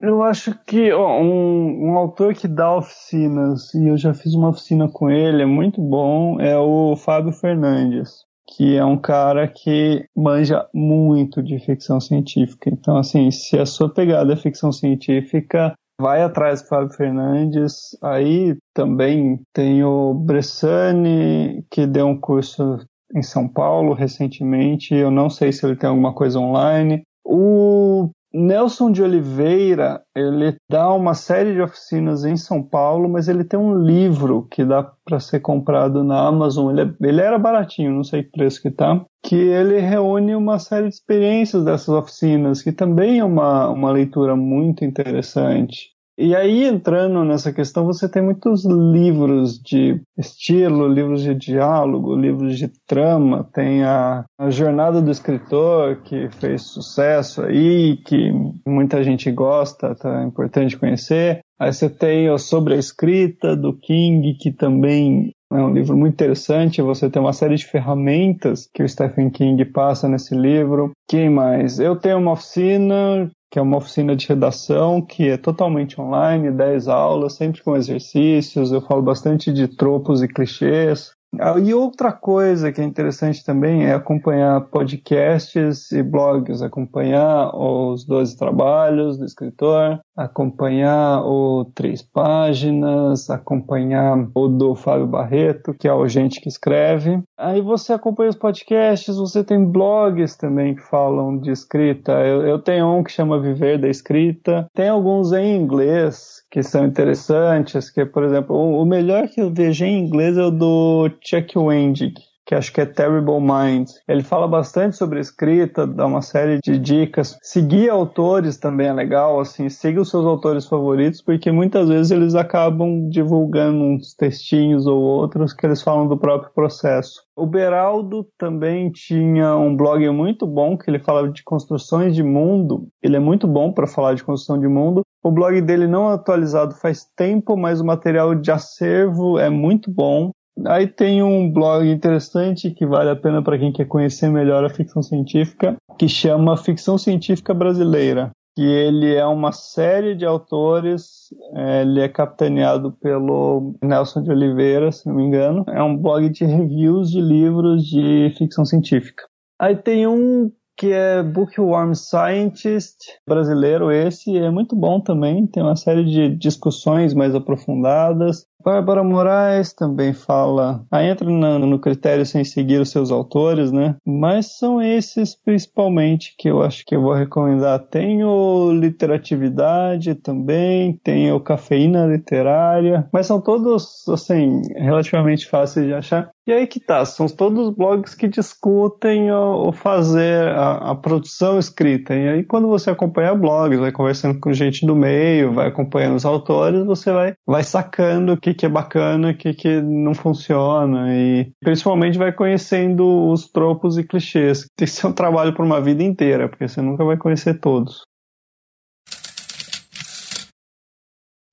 Eu 0.00 0.22
acho 0.22 0.56
que 0.64 0.92
ó, 0.92 1.20
um, 1.20 1.90
um, 1.90 1.96
autor 1.96 2.34
que 2.34 2.46
dá 2.46 2.76
oficinas, 2.76 3.72
e 3.74 3.88
eu 3.88 3.96
já 3.96 4.14
fiz 4.14 4.34
uma 4.34 4.48
oficina 4.50 4.88
com 4.88 5.10
ele, 5.10 5.42
é 5.42 5.46
muito 5.46 5.80
bom, 5.80 6.40
é 6.40 6.56
o 6.56 6.96
Fábio 6.96 7.32
Fernandes, 7.32 8.24
que 8.48 8.76
é 8.76 8.84
um 8.84 8.98
cara 8.98 9.46
que 9.46 10.04
manja 10.16 10.68
muito 10.74 11.42
de 11.42 11.58
ficção 11.58 12.00
científica. 12.00 12.68
Então, 12.68 12.96
assim, 12.96 13.30
se 13.30 13.58
a 13.58 13.66
sua 13.66 13.92
pegada 13.92 14.32
é 14.32 14.36
ficção 14.36 14.72
científica, 14.72 15.72
vai 16.02 16.22
atrás 16.22 16.60
do 16.60 16.68
Fábio 16.68 16.94
Fernandes. 16.94 17.96
Aí 18.02 18.56
também 18.74 19.40
tem 19.54 19.84
o 19.84 20.12
Bressani, 20.12 21.64
que 21.70 21.86
deu 21.86 22.08
um 22.08 22.20
curso 22.20 22.78
em 23.14 23.22
São 23.22 23.48
Paulo 23.48 23.94
recentemente. 23.94 24.94
Eu 24.94 25.10
não 25.10 25.30
sei 25.30 25.52
se 25.52 25.64
ele 25.64 25.76
tem 25.76 25.88
alguma 25.88 26.12
coisa 26.12 26.40
online. 26.40 27.02
O 27.24 28.10
Nelson 28.34 28.90
de 28.90 29.02
Oliveira, 29.02 30.02
ele 30.16 30.56
dá 30.70 30.92
uma 30.92 31.14
série 31.14 31.52
de 31.52 31.60
oficinas 31.60 32.24
em 32.24 32.36
São 32.36 32.62
Paulo, 32.62 33.08
mas 33.08 33.28
ele 33.28 33.44
tem 33.44 33.60
um 33.60 33.74
livro 33.74 34.48
que 34.50 34.64
dá 34.64 34.90
para 35.04 35.20
ser 35.20 35.40
comprado 35.40 36.02
na 36.02 36.26
Amazon. 36.26 36.70
Ele, 36.70 36.90
é, 36.90 37.08
ele, 37.08 37.20
era 37.20 37.38
baratinho, 37.38 37.92
não 37.92 38.02
sei 38.02 38.22
que 38.22 38.30
preço 38.30 38.62
que 38.62 38.70
tá, 38.70 39.04
que 39.22 39.36
ele 39.36 39.78
reúne 39.78 40.34
uma 40.34 40.58
série 40.58 40.88
de 40.88 40.94
experiências 40.94 41.64
dessas 41.64 41.90
oficinas, 41.90 42.62
que 42.62 42.72
também 42.72 43.18
é 43.18 43.24
uma, 43.24 43.68
uma 43.68 43.92
leitura 43.92 44.34
muito 44.34 44.84
interessante. 44.84 45.91
E 46.18 46.36
aí, 46.36 46.64
entrando 46.64 47.24
nessa 47.24 47.52
questão, 47.52 47.86
você 47.86 48.06
tem 48.06 48.22
muitos 48.22 48.66
livros 48.66 49.58
de 49.58 50.00
estilo, 50.18 50.86
livros 50.86 51.22
de 51.22 51.34
diálogo, 51.34 52.14
livros 52.14 52.58
de 52.58 52.70
trama. 52.86 53.48
Tem 53.52 53.82
a, 53.82 54.24
a 54.38 54.50
Jornada 54.50 55.00
do 55.00 55.10
Escritor, 55.10 56.02
que 56.02 56.28
fez 56.38 56.62
sucesso 56.62 57.42
aí, 57.42 57.96
que 57.96 58.30
muita 58.66 59.02
gente 59.02 59.30
gosta, 59.30 59.94
tá 59.94 60.20
é 60.20 60.24
importante 60.24 60.76
conhecer. 60.76 61.40
Aí 61.58 61.72
você 61.72 61.88
tem 61.88 62.28
o 62.28 62.36
Sobre 62.36 62.74
a 62.74 62.78
Escrita, 62.78 63.56
do 63.56 63.72
King, 63.72 64.34
que 64.34 64.50
também 64.50 65.32
é 65.50 65.62
um 65.62 65.72
livro 65.72 65.96
muito 65.96 66.14
interessante. 66.14 66.82
Você 66.82 67.08
tem 67.08 67.22
uma 67.22 67.32
série 67.32 67.56
de 67.56 67.64
ferramentas 67.64 68.68
que 68.74 68.82
o 68.82 68.88
Stephen 68.88 69.30
King 69.30 69.64
passa 69.66 70.08
nesse 70.08 70.34
livro. 70.34 70.90
Quem 71.08 71.30
mais? 71.30 71.78
Eu 71.78 71.96
tenho 71.96 72.18
uma 72.18 72.32
oficina 72.32 73.30
que 73.52 73.58
é 73.58 73.62
uma 73.62 73.76
oficina 73.76 74.16
de 74.16 74.26
redação 74.26 75.02
que 75.02 75.28
é 75.28 75.36
totalmente 75.36 76.00
online, 76.00 76.50
10 76.50 76.88
aulas, 76.88 77.34
sempre 77.34 77.62
com 77.62 77.76
exercícios. 77.76 78.72
Eu 78.72 78.80
falo 78.80 79.02
bastante 79.02 79.52
de 79.52 79.68
tropos 79.68 80.22
e 80.22 80.26
clichês. 80.26 81.12
Ah, 81.38 81.58
e 81.58 81.74
outra 81.74 82.12
coisa 82.12 82.72
que 82.72 82.80
é 82.80 82.84
interessante 82.84 83.44
também 83.44 83.84
é 83.84 83.92
acompanhar 83.92 84.58
podcasts 84.62 85.92
e 85.92 86.02
blogs, 86.02 86.62
acompanhar 86.62 87.54
os 87.54 88.06
12 88.06 88.38
trabalhos 88.38 89.18
do 89.18 89.26
escritor, 89.26 90.00
acompanhar 90.16 91.22
o 91.24 91.64
Três 91.74 92.02
Páginas, 92.02 93.30
acompanhar 93.30 94.28
o 94.34 94.48
do 94.48 94.74
Fábio 94.74 95.06
Barreto, 95.06 95.74
que 95.74 95.88
é 95.88 95.92
o 95.92 96.06
Gente 96.06 96.40
que 96.40 96.48
Escreve. 96.48 97.22
Aí 97.38 97.60
você 97.60 97.92
acompanha 97.92 98.30
os 98.30 98.36
podcasts, 98.36 99.16
você 99.16 99.42
tem 99.42 99.64
blogs 99.64 100.36
também 100.36 100.74
que 100.74 100.82
falam 100.82 101.38
de 101.38 101.50
escrita. 101.50 102.12
Eu, 102.12 102.42
eu 102.42 102.58
tenho 102.58 102.86
um 102.94 103.02
que 103.02 103.10
chama 103.10 103.40
Viver 103.40 103.78
da 103.78 103.88
Escrita. 103.88 104.66
Tem 104.74 104.88
alguns 104.88 105.32
em 105.32 105.56
inglês 105.56 106.42
que 106.50 106.62
são 106.62 106.84
interessantes, 106.84 107.90
que, 107.90 108.04
por 108.04 108.24
exemplo, 108.24 108.54
o, 108.54 108.84
melhor 108.84 109.26
que 109.28 109.40
eu 109.40 109.50
vejo 109.50 109.84
em 109.84 110.04
inglês 110.04 110.36
é 110.36 110.42
o 110.42 110.50
do 110.50 111.10
Chuck 111.24 111.58
Wendig, 111.58 112.14
que 112.44 112.54
acho 112.54 112.72
que 112.72 112.80
é 112.80 112.86
Terrible 112.86 113.40
Mind. 113.40 113.88
Ele 114.08 114.22
fala 114.22 114.48
bastante 114.48 114.96
sobre 114.96 115.20
escrita, 115.20 115.86
dá 115.86 116.06
uma 116.06 116.22
série 116.22 116.58
de 116.62 116.78
dicas. 116.78 117.36
Seguir 117.42 117.90
autores 117.90 118.56
também 118.56 118.88
é 118.88 118.92
legal, 118.92 119.40
assim, 119.40 119.68
siga 119.68 120.00
os 120.00 120.10
seus 120.10 120.24
autores 120.24 120.66
favoritos, 120.66 121.22
porque 121.22 121.50
muitas 121.52 121.88
vezes 121.88 122.10
eles 122.10 122.34
acabam 122.34 123.08
divulgando 123.08 123.82
uns 123.82 124.14
textinhos 124.14 124.86
ou 124.86 125.00
outros 125.00 125.52
que 125.52 125.66
eles 125.66 125.82
falam 125.82 126.08
do 126.08 126.18
próprio 126.18 126.52
processo. 126.54 127.22
O 127.34 127.46
Beraldo 127.46 128.26
também 128.36 128.90
tinha 128.90 129.56
um 129.56 129.74
blog 129.74 130.06
muito 130.10 130.46
bom 130.46 130.76
que 130.76 130.90
ele 130.90 130.98
falava 130.98 131.30
de 131.30 131.42
construções 131.42 132.14
de 132.14 132.22
mundo. 132.22 132.88
Ele 133.02 133.16
é 133.16 133.20
muito 133.20 133.46
bom 133.46 133.72
para 133.72 133.86
falar 133.86 134.14
de 134.14 134.22
construção 134.22 134.60
de 134.60 134.68
mundo. 134.68 135.02
O 135.22 135.30
blog 135.30 135.60
dele 135.62 135.86
não 135.86 136.10
é 136.10 136.14
atualizado 136.14 136.74
faz 136.74 137.06
tempo, 137.16 137.56
mas 137.56 137.80
o 137.80 137.84
material 137.84 138.34
de 138.34 138.50
acervo 138.50 139.38
é 139.38 139.48
muito 139.48 139.90
bom. 139.90 140.32
Aí 140.66 140.86
tem 140.86 141.22
um 141.22 141.50
blog 141.50 141.88
interessante 141.88 142.70
que 142.70 142.86
vale 142.86 143.10
a 143.10 143.16
pena 143.16 143.42
para 143.42 143.58
quem 143.58 143.72
quer 143.72 143.86
conhecer 143.86 144.28
melhor 144.28 144.64
a 144.64 144.70
ficção 144.70 145.02
científica, 145.02 145.76
que 145.98 146.08
chama 146.08 146.56
Ficção 146.56 146.98
Científica 146.98 147.54
Brasileira. 147.54 148.30
Que 148.54 148.62
ele 148.62 149.14
é 149.14 149.24
uma 149.24 149.50
série 149.50 150.14
de 150.14 150.26
autores, 150.26 151.28
é, 151.54 151.80
ele 151.82 152.00
é 152.00 152.08
capitaneado 152.08 152.92
pelo 152.92 153.74
Nelson 153.82 154.22
de 154.22 154.30
Oliveira, 154.30 154.92
se 154.92 155.08
não 155.08 155.14
me 155.14 155.24
engano. 155.24 155.64
É 155.68 155.82
um 155.82 155.96
blog 155.96 156.28
de 156.28 156.44
reviews 156.44 157.10
de 157.10 157.20
livros 157.20 157.82
de 157.84 158.34
ficção 158.36 158.66
científica. 158.66 159.24
Aí 159.58 159.74
tem 159.74 160.06
um 160.06 160.52
que 160.76 160.90
é 160.90 161.22
Bookworm 161.22 161.94
Scientist, 161.94 162.96
brasileiro 163.26 163.90
esse, 163.90 164.36
é 164.36 164.50
muito 164.50 164.74
bom 164.74 165.00
também, 165.00 165.46
tem 165.46 165.62
uma 165.62 165.76
série 165.76 166.04
de 166.04 166.34
discussões 166.36 167.14
mais 167.14 167.34
aprofundadas. 167.34 168.46
Bárbara 168.64 169.02
Moraes 169.02 169.72
também 169.72 170.12
fala, 170.12 170.84
aí 170.90 171.08
entra 171.08 171.28
no, 171.28 171.58
no 171.58 171.78
critério 171.78 172.24
sem 172.24 172.44
seguir 172.44 172.80
os 172.80 172.90
seus 172.90 173.10
autores, 173.10 173.72
né? 173.72 173.96
Mas 174.06 174.58
são 174.58 174.80
esses 174.80 175.34
principalmente 175.34 176.34
que 176.38 176.48
eu 176.48 176.62
acho 176.62 176.84
que 176.84 176.94
eu 176.94 177.02
vou 177.02 177.14
recomendar. 177.14 177.78
Tem 177.78 178.24
o 178.24 178.72
Literatividade 178.72 180.14
também, 180.14 180.98
tem 181.02 181.32
o 181.32 181.40
Cafeína 181.40 182.06
Literária, 182.06 183.08
mas 183.12 183.26
são 183.26 183.40
todos, 183.40 184.08
assim, 184.08 184.62
relativamente 184.76 185.48
fáceis 185.48 185.86
de 185.86 185.94
achar. 185.94 186.30
E 186.44 186.52
aí 186.52 186.66
que 186.66 186.80
tá, 186.80 187.04
são 187.04 187.28
todos 187.28 187.70
blogs 187.70 188.16
que 188.16 188.26
discutem 188.26 189.30
o, 189.30 189.68
o 189.68 189.72
fazer 189.72 190.48
a, 190.48 190.90
a, 190.90 190.94
produção 190.94 191.56
escrita. 191.56 192.16
E 192.16 192.28
aí 192.28 192.42
quando 192.42 192.66
você 192.66 192.90
acompanha 192.90 193.32
blogs, 193.32 193.78
vai 193.78 193.92
conversando 193.92 194.40
com 194.40 194.52
gente 194.52 194.84
do 194.84 194.96
meio, 194.96 195.52
vai 195.52 195.68
acompanhando 195.68 196.16
os 196.16 196.24
autores, 196.24 196.84
você 196.84 197.12
vai, 197.12 197.34
vai 197.46 197.62
sacando 197.62 198.32
o 198.32 198.36
que, 198.36 198.51
que 198.54 198.66
é 198.66 198.68
bacana, 198.68 199.30
o 199.30 199.36
que, 199.36 199.54
que 199.54 199.80
não 199.80 200.14
funciona. 200.14 201.14
E 201.14 201.50
principalmente 201.60 202.18
vai 202.18 202.32
conhecendo 202.32 203.30
os 203.30 203.48
tropos 203.48 203.98
e 203.98 204.04
clichês. 204.04 204.66
Tem 204.76 204.86
que 204.86 204.92
ser 204.92 205.06
um 205.06 205.12
trabalho 205.12 205.54
por 205.54 205.64
uma 205.64 205.80
vida 205.80 206.02
inteira, 206.02 206.48
porque 206.48 206.66
você 206.66 206.80
nunca 206.80 207.04
vai 207.04 207.16
conhecer 207.16 207.60
todos. 207.60 208.02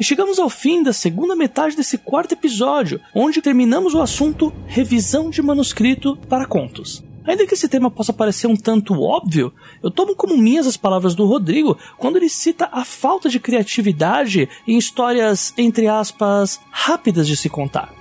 E 0.00 0.04
chegamos 0.04 0.38
ao 0.38 0.48
fim 0.48 0.82
da 0.82 0.94
segunda 0.94 1.36
metade 1.36 1.76
desse 1.76 1.98
quarto 1.98 2.32
episódio, 2.32 3.02
onde 3.14 3.42
terminamos 3.42 3.92
o 3.92 4.00
assunto 4.00 4.50
revisão 4.66 5.28
de 5.28 5.42
manuscrito 5.42 6.16
para 6.26 6.46
contos. 6.46 7.04
Ainda 7.22 7.46
que 7.46 7.52
esse 7.52 7.68
tema 7.68 7.90
possa 7.90 8.10
parecer 8.10 8.46
um 8.46 8.56
tanto 8.56 8.98
óbvio, 8.98 9.52
eu 9.82 9.90
tomo 9.90 10.16
como 10.16 10.38
minhas 10.38 10.66
as 10.66 10.78
palavras 10.78 11.14
do 11.14 11.26
Rodrigo 11.26 11.76
quando 11.98 12.16
ele 12.16 12.30
cita 12.30 12.66
a 12.72 12.82
falta 12.82 13.28
de 13.28 13.38
criatividade 13.38 14.48
em 14.66 14.78
histórias, 14.78 15.52
entre 15.58 15.86
aspas, 15.86 16.58
rápidas 16.70 17.26
de 17.26 17.36
se 17.36 17.50
contar. 17.50 17.92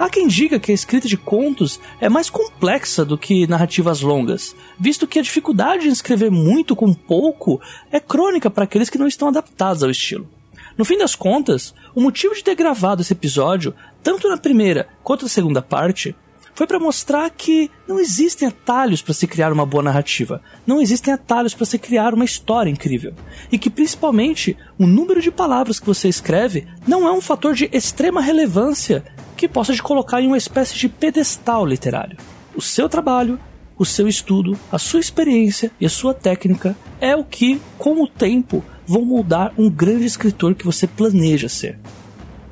Há 0.00 0.10
quem 0.10 0.26
diga 0.26 0.58
que 0.58 0.72
a 0.72 0.74
escrita 0.74 1.06
de 1.06 1.16
contos 1.16 1.78
é 2.00 2.08
mais 2.08 2.28
complexa 2.28 3.04
do 3.04 3.16
que 3.16 3.46
narrativas 3.46 4.00
longas, 4.00 4.56
visto 4.76 5.06
que 5.06 5.20
a 5.20 5.22
dificuldade 5.22 5.86
em 5.86 5.92
escrever 5.92 6.28
muito 6.28 6.74
com 6.74 6.92
pouco 6.92 7.60
é 7.92 8.00
crônica 8.00 8.50
para 8.50 8.64
aqueles 8.64 8.90
que 8.90 8.98
não 8.98 9.06
estão 9.06 9.28
adaptados 9.28 9.84
ao 9.84 9.90
estilo. 9.90 10.28
No 10.76 10.84
fim 10.84 10.98
das 10.98 11.14
contas, 11.14 11.74
o 11.94 12.00
motivo 12.00 12.34
de 12.34 12.44
ter 12.44 12.54
gravado 12.54 13.00
esse 13.02 13.12
episódio, 13.12 13.74
tanto 14.02 14.28
na 14.28 14.36
primeira 14.36 14.88
quanto 15.02 15.22
na 15.22 15.28
segunda 15.28 15.62
parte, 15.62 16.14
foi 16.54 16.66
para 16.66 16.78
mostrar 16.78 17.28
que 17.30 17.70
não 17.86 18.00
existem 18.00 18.48
atalhos 18.48 19.02
para 19.02 19.12
se 19.12 19.26
criar 19.26 19.52
uma 19.52 19.66
boa 19.66 19.82
narrativa, 19.82 20.40
não 20.66 20.80
existem 20.80 21.12
atalhos 21.12 21.54
para 21.54 21.66
se 21.66 21.78
criar 21.78 22.14
uma 22.14 22.24
história 22.24 22.70
incrível, 22.70 23.12
e 23.52 23.58
que 23.58 23.68
principalmente 23.68 24.56
o 24.78 24.86
número 24.86 25.20
de 25.20 25.30
palavras 25.30 25.78
que 25.78 25.86
você 25.86 26.08
escreve 26.08 26.66
não 26.86 27.06
é 27.06 27.12
um 27.12 27.20
fator 27.20 27.54
de 27.54 27.68
extrema 27.72 28.22
relevância 28.22 29.04
que 29.36 29.46
possa 29.46 29.74
te 29.74 29.82
colocar 29.82 30.22
em 30.22 30.26
uma 30.26 30.38
espécie 30.38 30.74
de 30.76 30.88
pedestal 30.88 31.66
literário. 31.66 32.16
O 32.54 32.62
seu 32.62 32.88
trabalho, 32.88 33.38
o 33.78 33.84
seu 33.84 34.08
estudo, 34.08 34.58
a 34.70 34.78
sua 34.78 35.00
experiência 35.00 35.70
e 35.80 35.86
a 35.86 35.90
sua 35.90 36.14
técnica 36.14 36.76
é 37.00 37.14
o 37.14 37.24
que, 37.24 37.60
com 37.78 38.02
o 38.02 38.08
tempo, 38.08 38.64
vão 38.86 39.04
moldar 39.04 39.52
um 39.58 39.68
grande 39.68 40.06
escritor 40.06 40.54
que 40.54 40.64
você 40.64 40.86
planeja 40.86 41.48
ser. 41.48 41.78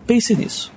Pense 0.07 0.35
nisso. 0.35 0.73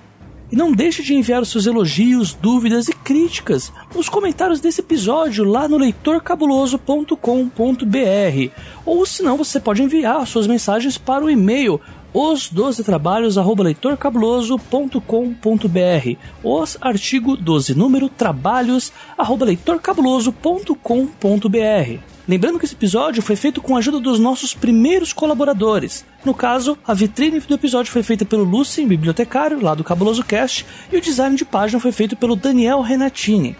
E 0.50 0.56
não 0.56 0.72
deixe 0.72 1.02
de 1.02 1.14
enviar 1.14 1.42
os 1.42 1.50
seus 1.50 1.66
elogios, 1.66 2.32
dúvidas 2.32 2.88
e 2.88 2.94
críticas 2.94 3.70
nos 3.94 4.08
comentários 4.08 4.60
desse 4.60 4.80
episódio 4.80 5.44
lá 5.44 5.68
no 5.68 5.76
leitorcabuloso.com.br. 5.76 8.50
Ou 8.86 9.04
senão 9.04 9.36
você 9.36 9.60
pode 9.60 9.82
enviar 9.82 10.26
suas 10.26 10.46
mensagens 10.46 10.96
para 10.96 11.22
o 11.22 11.30
e-mail 11.30 11.78
os 12.12 12.48
12 12.48 12.84
trabalhos 12.84 13.36
leitorcabuloso.com.br 13.36 16.16
os 16.42 16.76
artigo 16.80 17.36
12 17.36 17.74
número 17.74 18.08
trabalhos 18.08 18.92
leitorcabuloso.com.br 19.40 22.18
Lembrando 22.28 22.58
que 22.58 22.66
esse 22.66 22.74
episódio 22.74 23.22
foi 23.22 23.36
feito 23.36 23.62
com 23.62 23.74
a 23.74 23.78
ajuda 23.78 23.98
dos 23.98 24.18
nossos 24.18 24.52
primeiros 24.52 25.14
colaboradores. 25.14 26.04
No 26.22 26.34
caso, 26.34 26.76
a 26.86 26.92
vitrine 26.92 27.40
do 27.40 27.54
episódio 27.54 27.90
foi 27.90 28.02
feita 28.02 28.26
pelo 28.26 28.44
Lucien, 28.44 28.86
bibliotecário, 28.86 29.62
lá 29.62 29.74
do 29.74 29.82
Cabuloso 29.82 30.22
Cast, 30.22 30.66
e 30.92 30.96
o 30.98 31.00
design 31.00 31.36
de 31.36 31.46
página 31.46 31.80
foi 31.80 31.90
feito 31.90 32.16
pelo 32.16 32.36
Daniel 32.36 32.82
Renatini. 32.82 33.56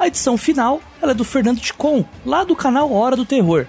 A 0.00 0.08
edição 0.08 0.36
final 0.36 0.80
é 1.00 1.14
do 1.14 1.22
Fernando 1.22 1.60
Ticon, 1.60 2.04
lá 2.26 2.42
do 2.42 2.56
canal 2.56 2.92
Hora 2.92 3.14
do 3.14 3.24
Terror. 3.24 3.66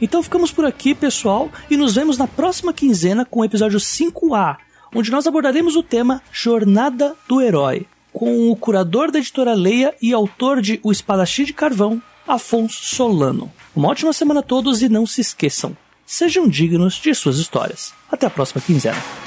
Então 0.00 0.22
ficamos 0.22 0.52
por 0.52 0.64
aqui, 0.64 0.94
pessoal, 0.94 1.50
e 1.70 1.76
nos 1.76 1.94
vemos 1.94 2.18
na 2.18 2.26
próxima 2.26 2.72
quinzena 2.72 3.24
com 3.24 3.40
o 3.40 3.44
episódio 3.44 3.78
5A, 3.78 4.56
onde 4.94 5.10
nós 5.10 5.26
abordaremos 5.26 5.76
o 5.76 5.82
tema 5.82 6.22
Jornada 6.30 7.14
do 7.28 7.40
Herói, 7.40 7.86
com 8.12 8.50
o 8.50 8.56
curador 8.56 9.10
da 9.10 9.18
editora 9.18 9.54
Leia 9.54 9.94
e 10.00 10.12
autor 10.12 10.60
de 10.60 10.80
O 10.82 10.92
Espadachim 10.92 11.44
de 11.44 11.52
Carvão, 11.52 12.02
Afonso 12.26 12.84
Solano. 12.94 13.50
Uma 13.74 13.88
ótima 13.88 14.12
semana 14.12 14.40
a 14.40 14.42
todos 14.42 14.82
e 14.82 14.88
não 14.88 15.06
se 15.06 15.20
esqueçam, 15.20 15.76
sejam 16.04 16.48
dignos 16.48 16.94
de 16.94 17.14
suas 17.14 17.38
histórias. 17.38 17.94
Até 18.10 18.26
a 18.26 18.30
próxima 18.30 18.60
quinzena. 18.60 19.25